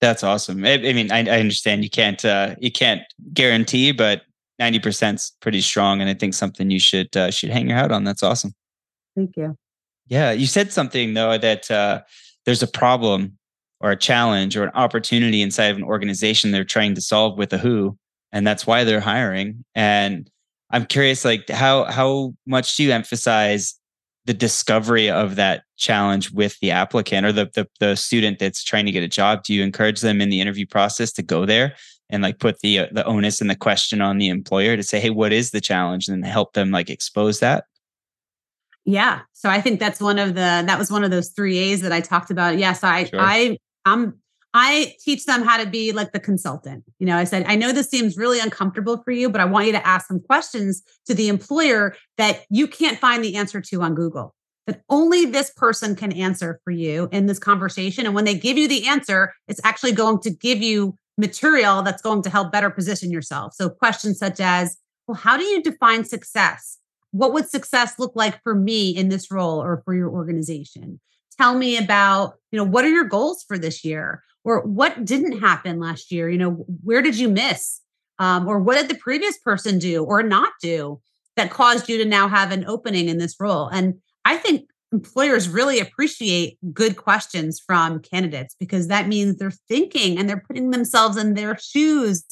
that's 0.00 0.22
awesome. 0.22 0.64
I, 0.64 0.74
I 0.74 0.92
mean, 0.92 1.10
I, 1.10 1.18
I, 1.18 1.40
understand 1.40 1.82
you 1.82 1.90
can't 1.90 2.24
uh, 2.24 2.54
you 2.58 2.70
can't 2.70 3.02
guarantee, 3.32 3.92
but 3.92 4.22
ninety 4.58 4.78
percent's 4.78 5.32
pretty 5.40 5.60
strong, 5.60 6.00
and 6.00 6.08
I 6.08 6.14
think 6.14 6.34
something 6.34 6.70
you 6.70 6.80
should 6.80 7.16
uh, 7.16 7.30
should 7.30 7.50
hang 7.50 7.68
your 7.68 7.76
hat 7.76 7.92
on. 7.92 8.04
That's 8.04 8.22
awesome. 8.22 8.54
Thank 9.16 9.36
you. 9.36 9.56
Yeah, 10.06 10.32
you 10.32 10.46
said 10.46 10.72
something 10.72 11.14
though 11.14 11.36
that 11.38 11.70
uh, 11.70 12.02
there's 12.44 12.62
a 12.62 12.68
problem 12.68 13.38
or 13.80 13.90
a 13.90 13.96
challenge 13.96 14.56
or 14.56 14.64
an 14.64 14.72
opportunity 14.74 15.42
inside 15.42 15.66
of 15.66 15.76
an 15.76 15.84
organization 15.84 16.50
they're 16.50 16.64
trying 16.64 16.94
to 16.94 17.00
solve 17.00 17.38
with 17.38 17.52
a 17.52 17.58
who, 17.58 17.96
and 18.32 18.46
that's 18.46 18.66
why 18.66 18.84
they're 18.84 19.00
hiring. 19.00 19.64
And 19.74 20.30
I'm 20.70 20.86
curious, 20.86 21.24
like 21.24 21.48
how 21.48 21.84
how 21.84 22.34
much 22.46 22.76
do 22.76 22.84
you 22.84 22.92
emphasize 22.92 23.77
the 24.28 24.34
discovery 24.34 25.08
of 25.08 25.36
that 25.36 25.62
challenge 25.78 26.30
with 26.32 26.60
the 26.60 26.70
applicant 26.70 27.24
or 27.24 27.32
the, 27.32 27.50
the, 27.54 27.66
the 27.80 27.96
student 27.96 28.38
that's 28.38 28.62
trying 28.62 28.84
to 28.84 28.92
get 28.92 29.02
a 29.02 29.08
job 29.08 29.42
do 29.42 29.54
you 29.54 29.62
encourage 29.62 30.02
them 30.02 30.20
in 30.20 30.28
the 30.28 30.38
interview 30.38 30.66
process 30.66 31.10
to 31.10 31.22
go 31.22 31.46
there 31.46 31.74
and 32.10 32.22
like 32.22 32.38
put 32.38 32.60
the 32.60 32.80
uh, 32.80 32.86
the 32.92 33.02
onus 33.06 33.40
and 33.40 33.48
the 33.48 33.56
question 33.56 34.02
on 34.02 34.18
the 34.18 34.28
employer 34.28 34.76
to 34.76 34.82
say 34.82 35.00
hey 35.00 35.08
what 35.08 35.32
is 35.32 35.50
the 35.50 35.62
challenge? 35.62 36.08
and 36.08 36.26
help 36.26 36.52
them 36.52 36.70
like 36.70 36.90
expose 36.90 37.40
that? 37.40 37.64
Yeah. 38.84 39.20
So 39.32 39.48
i 39.48 39.62
think 39.62 39.80
that's 39.80 39.98
one 39.98 40.18
of 40.18 40.34
the 40.34 40.62
that 40.66 40.78
was 40.78 40.90
one 40.90 41.04
of 41.04 41.10
those 41.10 41.30
three 41.30 41.56
a's 41.56 41.80
that 41.80 41.92
i 41.92 42.02
talked 42.02 42.30
about. 42.30 42.58
Yes 42.58 42.84
i 42.84 43.04
sure. 43.04 43.18
i 43.18 43.56
i'm 43.86 44.18
I 44.54 44.94
teach 45.00 45.26
them 45.26 45.42
how 45.42 45.62
to 45.62 45.68
be 45.68 45.92
like 45.92 46.12
the 46.12 46.20
consultant. 46.20 46.84
You 46.98 47.06
know, 47.06 47.16
I 47.16 47.24
said, 47.24 47.44
I 47.46 47.54
know 47.54 47.72
this 47.72 47.90
seems 47.90 48.16
really 48.16 48.40
uncomfortable 48.40 49.02
for 49.02 49.10
you, 49.10 49.28
but 49.28 49.40
I 49.40 49.44
want 49.44 49.66
you 49.66 49.72
to 49.72 49.86
ask 49.86 50.06
some 50.08 50.20
questions 50.20 50.82
to 51.06 51.14
the 51.14 51.28
employer 51.28 51.94
that 52.16 52.44
you 52.48 52.66
can't 52.66 52.98
find 52.98 53.22
the 53.22 53.36
answer 53.36 53.60
to 53.60 53.82
on 53.82 53.94
Google, 53.94 54.34
that 54.66 54.82
only 54.88 55.26
this 55.26 55.50
person 55.50 55.94
can 55.94 56.12
answer 56.12 56.60
for 56.64 56.70
you 56.70 57.08
in 57.12 57.26
this 57.26 57.38
conversation. 57.38 58.06
And 58.06 58.14
when 58.14 58.24
they 58.24 58.34
give 58.34 58.56
you 58.56 58.68
the 58.68 58.86
answer, 58.86 59.34
it's 59.48 59.60
actually 59.64 59.92
going 59.92 60.20
to 60.20 60.30
give 60.30 60.62
you 60.62 60.96
material 61.18 61.82
that's 61.82 62.00
going 62.00 62.22
to 62.22 62.30
help 62.30 62.50
better 62.50 62.70
position 62.70 63.10
yourself. 63.10 63.52
So, 63.54 63.68
questions 63.68 64.18
such 64.18 64.40
as, 64.40 64.78
well, 65.06 65.16
how 65.16 65.36
do 65.36 65.44
you 65.44 65.62
define 65.62 66.04
success? 66.04 66.78
What 67.10 67.32
would 67.32 67.48
success 67.48 67.98
look 67.98 68.12
like 68.14 68.42
for 68.42 68.54
me 68.54 68.90
in 68.90 69.08
this 69.08 69.30
role 69.30 69.62
or 69.62 69.82
for 69.84 69.94
your 69.94 70.10
organization? 70.10 71.00
Tell 71.36 71.56
me 71.56 71.76
about, 71.76 72.34
you 72.50 72.58
know, 72.58 72.64
what 72.64 72.84
are 72.84 72.90
your 72.90 73.04
goals 73.04 73.44
for 73.46 73.58
this 73.58 73.84
year? 73.84 74.22
Or 74.48 74.62
what 74.62 75.04
didn't 75.04 75.40
happen 75.40 75.78
last 75.78 76.10
year 76.10 76.28
you 76.30 76.38
know 76.38 76.64
where 76.82 77.02
did 77.02 77.18
you 77.18 77.28
miss? 77.28 77.80
Um, 78.20 78.48
or 78.48 78.58
what 78.58 78.74
did 78.74 78.88
the 78.88 79.00
previous 79.00 79.38
person 79.38 79.78
do 79.78 80.02
or 80.02 80.24
not 80.24 80.52
do 80.60 81.00
that 81.36 81.52
caused 81.52 81.88
you 81.88 81.98
to 81.98 82.04
now 82.04 82.26
have 82.26 82.50
an 82.50 82.64
opening 82.64 83.08
in 83.08 83.18
this 83.18 83.36
role? 83.38 83.68
And 83.68 83.94
i 84.24 84.36
think 84.36 84.68
employers 84.90 85.50
really 85.50 85.78
appreciate 85.78 86.56
good 86.72 86.96
questions 86.96 87.60
from 87.64 88.00
candidates 88.00 88.56
because 88.58 88.88
that 88.88 89.06
means 89.06 89.36
they're 89.36 89.52
thinking 89.68 90.18
and 90.18 90.28
they're 90.28 90.42
putting 90.48 90.70
themselves 90.70 91.18
in 91.18 91.34
their 91.34 91.58
shoes 91.58 92.24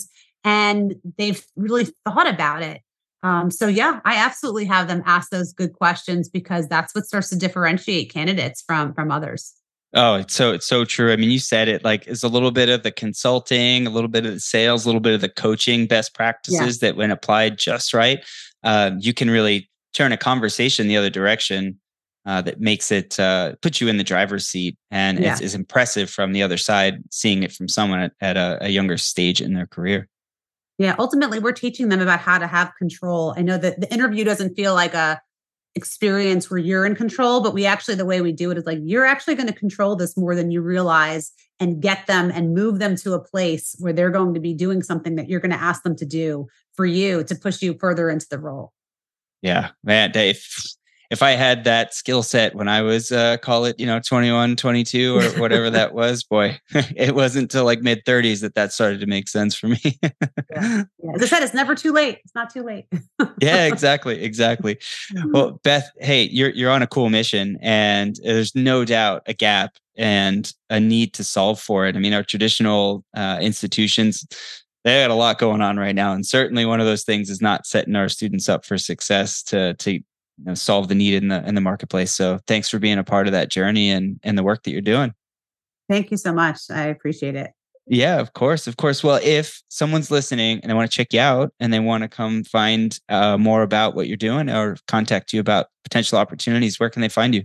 and 0.43 0.95
they've 1.19 1.45
really 1.55 1.87
thought 2.05 2.27
about 2.27 2.63
it. 2.63 2.81
Um, 3.23 3.51
so 3.51 3.67
yeah 3.67 4.01
i 4.05 4.17
absolutely 4.17 4.65
have 4.65 4.89
them 4.89 5.03
ask 5.05 5.31
those 5.31 5.53
good 5.53 5.75
questions 5.75 6.31
because 6.31 6.67
that's 6.67 6.95
what 6.95 7.05
starts 7.05 7.29
to 7.29 7.37
differentiate 7.37 8.13
candidates 8.13 8.63
from 8.67 8.95
from 8.95 9.11
others 9.11 9.55
Oh, 9.95 10.17
it's 10.17 10.35
so 10.35 10.53
it's 10.53 10.67
so 10.67 10.85
true. 10.85 11.13
I 11.13 11.17
mean, 11.17 11.31
you 11.31 11.39
said 11.39 11.69
it 11.69 11.85
like 11.85 12.07
it's 12.07 12.23
a 12.23 12.29
little 12.29 12.51
bit 12.51 12.69
of 12.69 12.83
the 12.83 12.91
consulting, 12.91 13.87
a 13.87 13.91
little 13.91 14.09
bit 14.09 14.27
of 14.27 14.35
the 14.35 14.41
sales, 14.41 14.85
a 14.85 14.89
little 14.89 15.01
bit 15.01 15.15
of 15.15 15.21
the 15.21 15.29
coaching 15.29 15.87
best 15.87 16.15
practices 16.15 16.83
yeah. 16.83 16.89
that 16.89 16.97
when 16.97 17.11
applied 17.11 17.59
just 17.59 17.95
right, 17.95 18.25
um, 18.65 18.99
you 19.01 19.15
can 19.15 19.31
really 19.31 19.71
turn 19.95 20.13
a 20.13 20.17
conversation 20.17 20.89
the 20.89 20.97
other 20.97 21.11
direction 21.11 21.79
uh, 22.27 22.43
that 22.43 22.61
makes 22.61 22.91
it 22.91 23.19
uh, 23.21 23.55
put 23.63 23.81
you 23.81 23.89
in 23.89 23.97
the 23.97 24.05
driver's 24.05 24.47
seat 24.47 24.77
and 24.91 25.21
yeah. 25.21 25.39
is, 25.41 25.55
impressive 25.55 26.11
from 26.11 26.33
the 26.33 26.43
other 26.43 26.57
side, 26.57 27.03
seeing 27.11 27.45
it 27.45 27.53
from 27.53 27.69
someone 27.69 28.01
at, 28.01 28.13
at 28.21 28.37
a, 28.37 28.59
a, 28.63 28.69
younger 28.69 28.97
stage 28.97 29.41
in 29.41 29.55
their 29.55 29.67
career. 29.67 30.09
Yeah, 30.77 30.97
ultimately, 30.99 31.39
we're 31.39 31.53
teaching 31.53 31.89
them 31.89 32.01
about 32.01 32.19
how 32.19 32.37
to 32.37 32.47
have 32.47 32.73
control. 32.77 33.33
I 33.37 33.43
know 33.43 33.57
that 33.57 33.81
the 33.81 33.91
interview 33.93 34.25
doesn't 34.25 34.57
feel 34.57 34.75
like 34.75 34.93
a 34.93 35.23
experience 35.77 36.51
where 36.51 36.59
you're 36.59 36.87
in 36.87 36.97
control, 36.97 37.43
but 37.43 37.55
we 37.55 37.67
actually, 37.67 37.95
the 37.95 38.05
way 38.05 38.21
we 38.21 38.33
do 38.33 38.51
it 38.51 38.59
is 38.59 38.67
like 38.67 38.79
you're 38.83 39.05
actually 39.05 39.35
going 39.35 39.47
to 39.47 39.53
control 39.53 39.95
this 39.95 40.17
more 40.17 40.35
than 40.35 40.51
you 40.51 40.63
realize 40.63 41.33
and 41.61 41.81
get 41.81 42.07
them 42.07 42.33
and 42.35 42.55
move 42.55 42.79
them 42.79 42.97
to 42.97 43.13
a 43.13 43.23
place 43.23 43.77
where 43.79 43.93
they're 43.93 44.11
going 44.11 44.35
to 44.35 44.41
be 44.41 44.55
doing 44.55 44.83
something 44.83 45.15
that 45.17 45.29
you're 45.29 45.41
going 45.41 45.53
to 45.53 45.63
ask 45.63 45.83
them 45.83 45.95
to 45.97 46.07
do 46.07 46.47
for 46.75 46.87
you 46.87 47.23
to 47.25 47.35
push 47.35 47.63
you 47.63 47.77
further 47.79 48.11
into 48.11 48.27
the 48.31 48.39
role. 48.39 48.73
Yeah, 49.43 49.71
man, 49.85 50.11
Dave 50.11 50.45
if 51.11 51.23
I 51.23 51.33
had 51.33 51.65
that 51.65 51.95
skill 51.95 52.23
set 52.23 52.55
when 52.55 52.69
I 52.69 52.83
was, 52.83 53.13
uh, 53.13 53.37
call 53.39 53.65
it, 53.65 53.79
you 53.79 53.87
know, 53.87 54.01
21, 54.01 54.57
22 54.57 55.17
or 55.17 55.25
whatever 55.41 55.71
that 55.71 55.95
was, 55.95 56.25
boy, 56.25 56.59
it 56.71 57.15
wasn't 57.15 57.45
until 57.45 57.65
like 57.65 57.81
mid 57.81 58.05
30s 58.05 58.41
that 58.41 58.55
that 58.55 58.73
started 58.73 59.01
to 59.01 59.07
make 59.07 59.29
sense 59.29 59.55
for 59.55 59.69
me. 59.69 59.81
yeah. 59.83 60.11
yeah. 60.53 61.13
As 61.15 61.23
I 61.23 61.27
said, 61.27 61.43
it's 61.43 61.55
never 61.55 61.75
too 61.75 61.93
late. 61.93 62.19
It's 62.25 62.35
not 62.35 62.51
too 62.51 62.63
late. 62.63 62.87
yeah, 63.41 63.67
exactly. 63.67 64.23
Exactly. 64.23 64.79
Well, 65.27 65.61
Beth, 65.63 65.91
hey, 66.01 66.25
you're, 66.25 66.51
you're 66.51 66.71
on 66.71 66.83
a 66.83 66.87
cool 66.87 67.11
mission 67.11 67.59
and 67.61 68.17
there's 68.23 68.55
no 68.55 68.85
doubt 68.85 69.23
a 69.27 69.35
gap 69.35 69.77
and 69.97 70.53
a 70.71 70.81
need 70.81 71.15
to 71.15 71.25
solve 71.25 71.61
for 71.61 71.87
it. 71.87 71.97
I 71.97 71.99
mean, 71.99 72.13
our 72.13 72.23
traditional 72.23 73.05
uh, 73.17 73.39
institutions, 73.41 74.27
they 74.85 75.03
got 75.03 75.11
a 75.11 75.15
lot 75.15 75.39
going 75.39 75.63
on 75.63 75.79
right 75.79 75.95
now. 75.95 76.13
And 76.13 76.27
certainly 76.27 76.67
one 76.67 76.81
of 76.81 76.87
those 76.87 77.05
things 77.05 77.31
is 77.31 77.41
not 77.41 77.67
setting 77.67 77.97
our 77.97 78.09
students 78.09 78.49
up 78.49 78.65
for 78.65 78.79
success 78.79 79.43
to, 79.45 79.75
to 79.75 80.01
you 80.39 80.45
know, 80.45 80.55
solve 80.55 80.89
the 80.89 80.95
need 80.95 81.15
in 81.15 81.29
the 81.29 81.47
in 81.47 81.55
the 81.55 81.61
marketplace. 81.61 82.13
So 82.13 82.39
thanks 82.47 82.69
for 82.69 82.79
being 82.79 82.99
a 82.99 83.05
part 83.05 83.27
of 83.27 83.33
that 83.33 83.51
journey 83.51 83.91
and 83.91 84.19
and 84.23 84.37
the 84.37 84.43
work 84.43 84.63
that 84.65 84.71
you're 84.71 84.81
doing. 84.81 85.15
Thank 85.89 86.11
you 86.11 86.17
so 86.17 86.33
much. 86.33 86.63
I 86.71 86.87
appreciate 86.87 87.37
it. 87.37 87.53
Yeah, 87.89 88.19
of 88.19 88.33
course, 88.33 88.67
of 88.67 88.79
course. 88.79 89.05
Well, 89.05 89.21
if 89.23 89.63
someone's 89.69 90.11
listening 90.11 90.59
and 90.61 90.69
they 90.69 90.75
want 90.75 90.91
to 90.91 90.97
check 90.97 91.13
you 91.13 91.21
out 91.21 91.53
and 91.61 91.73
they 91.73 91.79
want 91.79 92.03
to 92.03 92.09
come 92.09 92.43
find 92.43 92.99
uh, 93.09 93.39
more 93.39 93.63
about 93.63 93.95
what 93.95 94.09
you're 94.09 94.17
doing 94.17 94.51
or 94.51 94.77
contact 94.89 95.33
you 95.33 95.39
about 95.39 95.67
potential 95.85 96.19
opportunities, 96.19 96.81
where 96.81 96.91
can 96.91 97.01
they 97.01 97.09
find 97.09 97.33
you? 97.33 97.45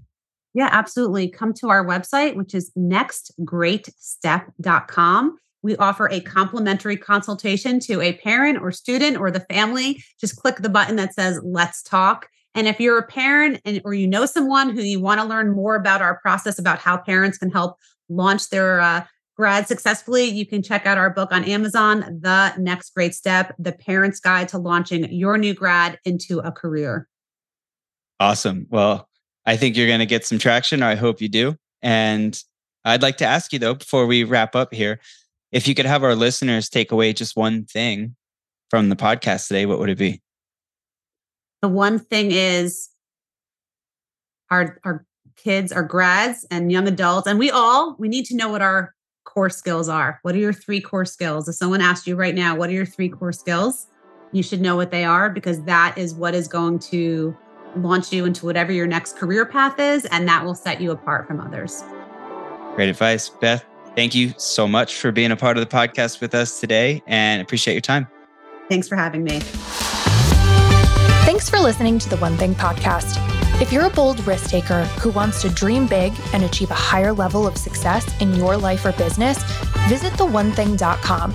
Yeah, 0.56 0.70
absolutely. 0.72 1.30
Come 1.30 1.54
to 1.56 1.70
our 1.70 1.86
website, 1.86 2.36
which 2.36 2.56
is 2.56 2.72
nextgreatstep.com. 2.76 5.38
We 5.64 5.78
offer 5.78 6.10
a 6.10 6.22
complimentary 6.22 6.98
consultation 6.98 7.80
to 7.82 8.02
a 8.02 8.14
parent 8.14 8.58
or 8.60 8.72
student 8.72 9.18
or 9.18 9.30
the 9.30 9.42
family. 9.42 10.04
Just 10.20 10.38
click 10.38 10.56
the 10.58 10.70
button 10.70 10.96
that 10.96 11.14
says 11.14 11.40
Let's 11.44 11.84
Talk 11.84 12.28
and 12.56 12.68
if 12.68 12.80
you're 12.80 12.98
a 12.98 13.06
parent 13.06 13.62
and 13.66 13.82
or 13.86 13.94
you 13.94 14.08
know 14.08 14.26
someone 14.26 14.70
who 14.70 14.82
you 14.82 15.00
want 15.00 15.22
to 15.22 15.26
learn 15.26 15.52
more 15.52 15.76
about 15.76 16.02
our 16.02 16.20
process 16.20 16.60
about 16.60 16.80
how 16.80 16.98
parents 16.98 17.38
can 17.38 17.50
help 17.50 17.78
launch 18.10 18.50
their 18.50 18.82
uh, 18.82 19.06
grad 19.38 19.68
successfully, 19.68 20.26
you 20.26 20.46
can 20.46 20.62
check 20.62 20.86
out 20.86 20.98
our 20.98 21.10
book 21.10 21.32
on 21.32 21.44
Amazon, 21.46 22.20
The 22.22 22.54
Next 22.58 22.94
Great 22.94 23.16
Step: 23.16 23.56
The 23.58 23.72
Parent's 23.72 24.20
Guide 24.20 24.50
to 24.50 24.58
Launching 24.58 25.12
Your 25.12 25.38
New 25.38 25.54
Grad 25.54 26.00
into 26.06 26.40
a 26.40 26.52
Career. 26.52 27.08
Awesome. 28.20 28.68
Well, 28.70 29.08
I 29.46 29.58
think 29.58 29.76
you're 29.76 29.88
going 29.88 30.00
to 30.00 30.06
get 30.06 30.26
some 30.26 30.38
traction. 30.38 30.84
I 30.84 30.96
hope 30.96 31.22
you 31.22 31.30
do. 31.30 31.56
And 31.82 32.40
I'd 32.86 33.02
like 33.02 33.18
to 33.18 33.26
ask 33.26 33.52
you 33.54 33.60
though, 33.60 33.74
before 33.74 34.06
we 34.06 34.24
wrap 34.24 34.56
up 34.56 34.74
here, 34.74 35.00
if 35.52 35.68
you 35.68 35.76
could 35.76 35.86
have 35.86 36.04
our 36.04 36.16
listeners 36.16 36.70
take 36.70 36.92
away 36.92 37.14
just 37.14 37.36
one 37.36 37.66
thing 37.66 38.16
from 38.70 38.90
the 38.90 38.96
podcast 38.96 39.48
today, 39.48 39.66
what 39.66 39.80
would 39.80 39.90
it 39.90 39.98
be? 39.98 40.22
The 41.62 41.70
one 41.70 42.00
thing 42.00 42.32
is 42.32 42.90
our 44.50 44.80
our 44.84 45.06
kids, 45.36 45.72
our 45.72 45.84
grads 45.84 46.46
and 46.52 46.72
young 46.72 46.88
adults, 46.88 47.28
and 47.28 47.40
we 47.40 47.50
all, 47.50 47.96
we 47.98 48.08
need 48.08 48.26
to 48.26 48.36
know 48.36 48.50
what 48.50 48.62
our 48.62 48.94
core 49.24 49.50
skills 49.50 49.88
are. 49.88 50.20
What 50.24 50.36
are 50.36 50.40
your 50.40 50.54
three 50.54 50.82
core 50.82 51.06
skills? 51.06 51.48
If 51.48 51.56
someone 51.56 51.82
asked 51.82 52.08
you 52.08 52.16
right 52.16 52.36
now, 52.36 52.56
what 52.56 52.70
are 52.70 52.74
your 52.74 52.86
three 52.86 53.10
core 53.10 53.32
skills? 53.32 53.88
You 54.32 54.44
should 54.44 54.62
know 54.62 54.76
what 54.76 54.92
they 54.92 55.04
are 55.04 55.30
because 55.30 55.64
that 55.64 55.98
is 55.98 56.14
what 56.14 56.34
is 56.34 56.48
going 56.48 56.80
to 56.80 57.36
launch 57.76 58.12
you 58.12 58.26
into 58.26 58.46
whatever 58.46 58.72
your 58.72 58.88
next 58.88 59.18
career 59.18 59.46
path 59.46 59.80
is, 59.80 60.06
and 60.06 60.28
that 60.28 60.44
will 60.44 60.56
set 60.56 60.82
you 60.82 60.92
apart 60.92 61.28
from 61.28 61.40
others. 61.40 61.84
Great 62.76 62.90
advice, 62.90 63.30
Beth. 63.30 63.66
Thank 63.96 64.16
you 64.16 64.34
so 64.38 64.68
much 64.68 64.96
for 64.96 65.12
being 65.12 65.32
a 65.32 65.36
part 65.36 65.58
of 65.58 65.68
the 65.68 65.76
podcast 65.76 66.22
with 66.22 66.34
us 66.34 66.60
today 66.60 67.04
and 67.08 67.42
appreciate 67.42 67.74
your 67.74 67.82
time. 67.82 68.08
Thanks 68.70 68.88
for 68.88 68.96
having 68.96 69.24
me. 69.24 69.42
Thanks 71.24 71.50
for 71.50 71.60
listening 71.60 72.00
to 72.00 72.10
the 72.10 72.18
One 72.18 72.36
Thing 72.36 72.56
podcast. 72.56 73.18
If 73.62 73.72
you're 73.72 73.86
a 73.86 73.90
bold 73.92 74.26
risk 74.26 74.50
taker 74.50 74.84
who 75.02 75.12
wants 75.12 75.42
to 75.44 75.50
dream 75.50 75.86
big 75.86 76.14
and 76.34 76.44
achieve 76.44 76.72
a 76.72 76.76
higher 76.76 77.14
level 77.14 77.46
of 77.46 77.58
success 77.58 78.20
in 78.20 78.34
your 78.34 78.58
life 78.58 78.84
or 78.86 78.92
business, 78.94 79.42
visit 79.88 80.14
theonething.com. 80.14 81.32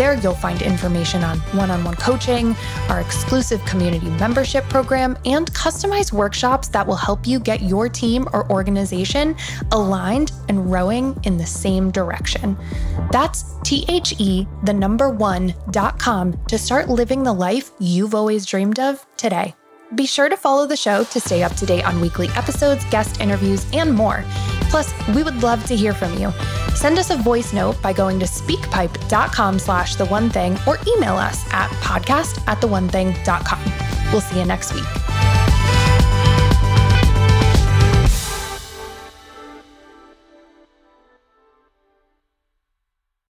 There, 0.00 0.14
you'll 0.14 0.32
find 0.32 0.62
information 0.62 1.22
on 1.22 1.40
one 1.52 1.70
on 1.70 1.84
one 1.84 1.94
coaching, 1.94 2.56
our 2.88 3.02
exclusive 3.02 3.62
community 3.66 4.08
membership 4.08 4.64
program, 4.70 5.14
and 5.26 5.52
customized 5.52 6.10
workshops 6.10 6.68
that 6.68 6.86
will 6.86 6.96
help 6.96 7.26
you 7.26 7.38
get 7.38 7.60
your 7.60 7.86
team 7.86 8.26
or 8.32 8.50
organization 8.50 9.36
aligned 9.72 10.32
and 10.48 10.72
rowing 10.72 11.20
in 11.24 11.36
the 11.36 11.44
same 11.44 11.90
direction. 11.90 12.56
That's 13.12 13.44
T 13.62 13.84
H 13.88 14.14
E, 14.18 14.46
the 14.64 14.72
number 14.72 15.10
one.com 15.10 16.46
to 16.46 16.56
start 16.56 16.88
living 16.88 17.22
the 17.22 17.34
life 17.34 17.70
you've 17.78 18.14
always 18.14 18.46
dreamed 18.46 18.78
of 18.78 19.06
today. 19.18 19.54
Be 19.96 20.06
sure 20.06 20.30
to 20.30 20.36
follow 20.38 20.66
the 20.66 20.78
show 20.78 21.04
to 21.04 21.20
stay 21.20 21.42
up 21.42 21.54
to 21.56 21.66
date 21.66 21.84
on 21.84 22.00
weekly 22.00 22.28
episodes, 22.36 22.86
guest 22.86 23.20
interviews, 23.20 23.66
and 23.74 23.92
more. 23.92 24.24
Plus, 24.70 24.94
we 25.08 25.22
would 25.22 25.42
love 25.42 25.64
to 25.66 25.76
hear 25.76 25.92
from 25.92 26.16
you. 26.16 26.32
Send 26.74 26.98
us 26.98 27.10
a 27.10 27.16
voice 27.16 27.52
note 27.52 27.80
by 27.82 27.92
going 27.92 28.18
to 28.20 28.26
speakpipe.com 28.26 29.58
slash 29.58 29.96
the 29.96 30.06
one 30.06 30.30
thing 30.30 30.56
or 30.66 30.78
email 30.96 31.16
us 31.16 31.44
at 31.52 31.68
podcast 31.82 32.42
at 32.46 32.60
the 32.60 32.66
one 32.68 32.88
thing.com. 32.88 33.60
We'll 34.12 34.20
see 34.20 34.38
you 34.38 34.46
next 34.46 34.72
week. 34.72 35.29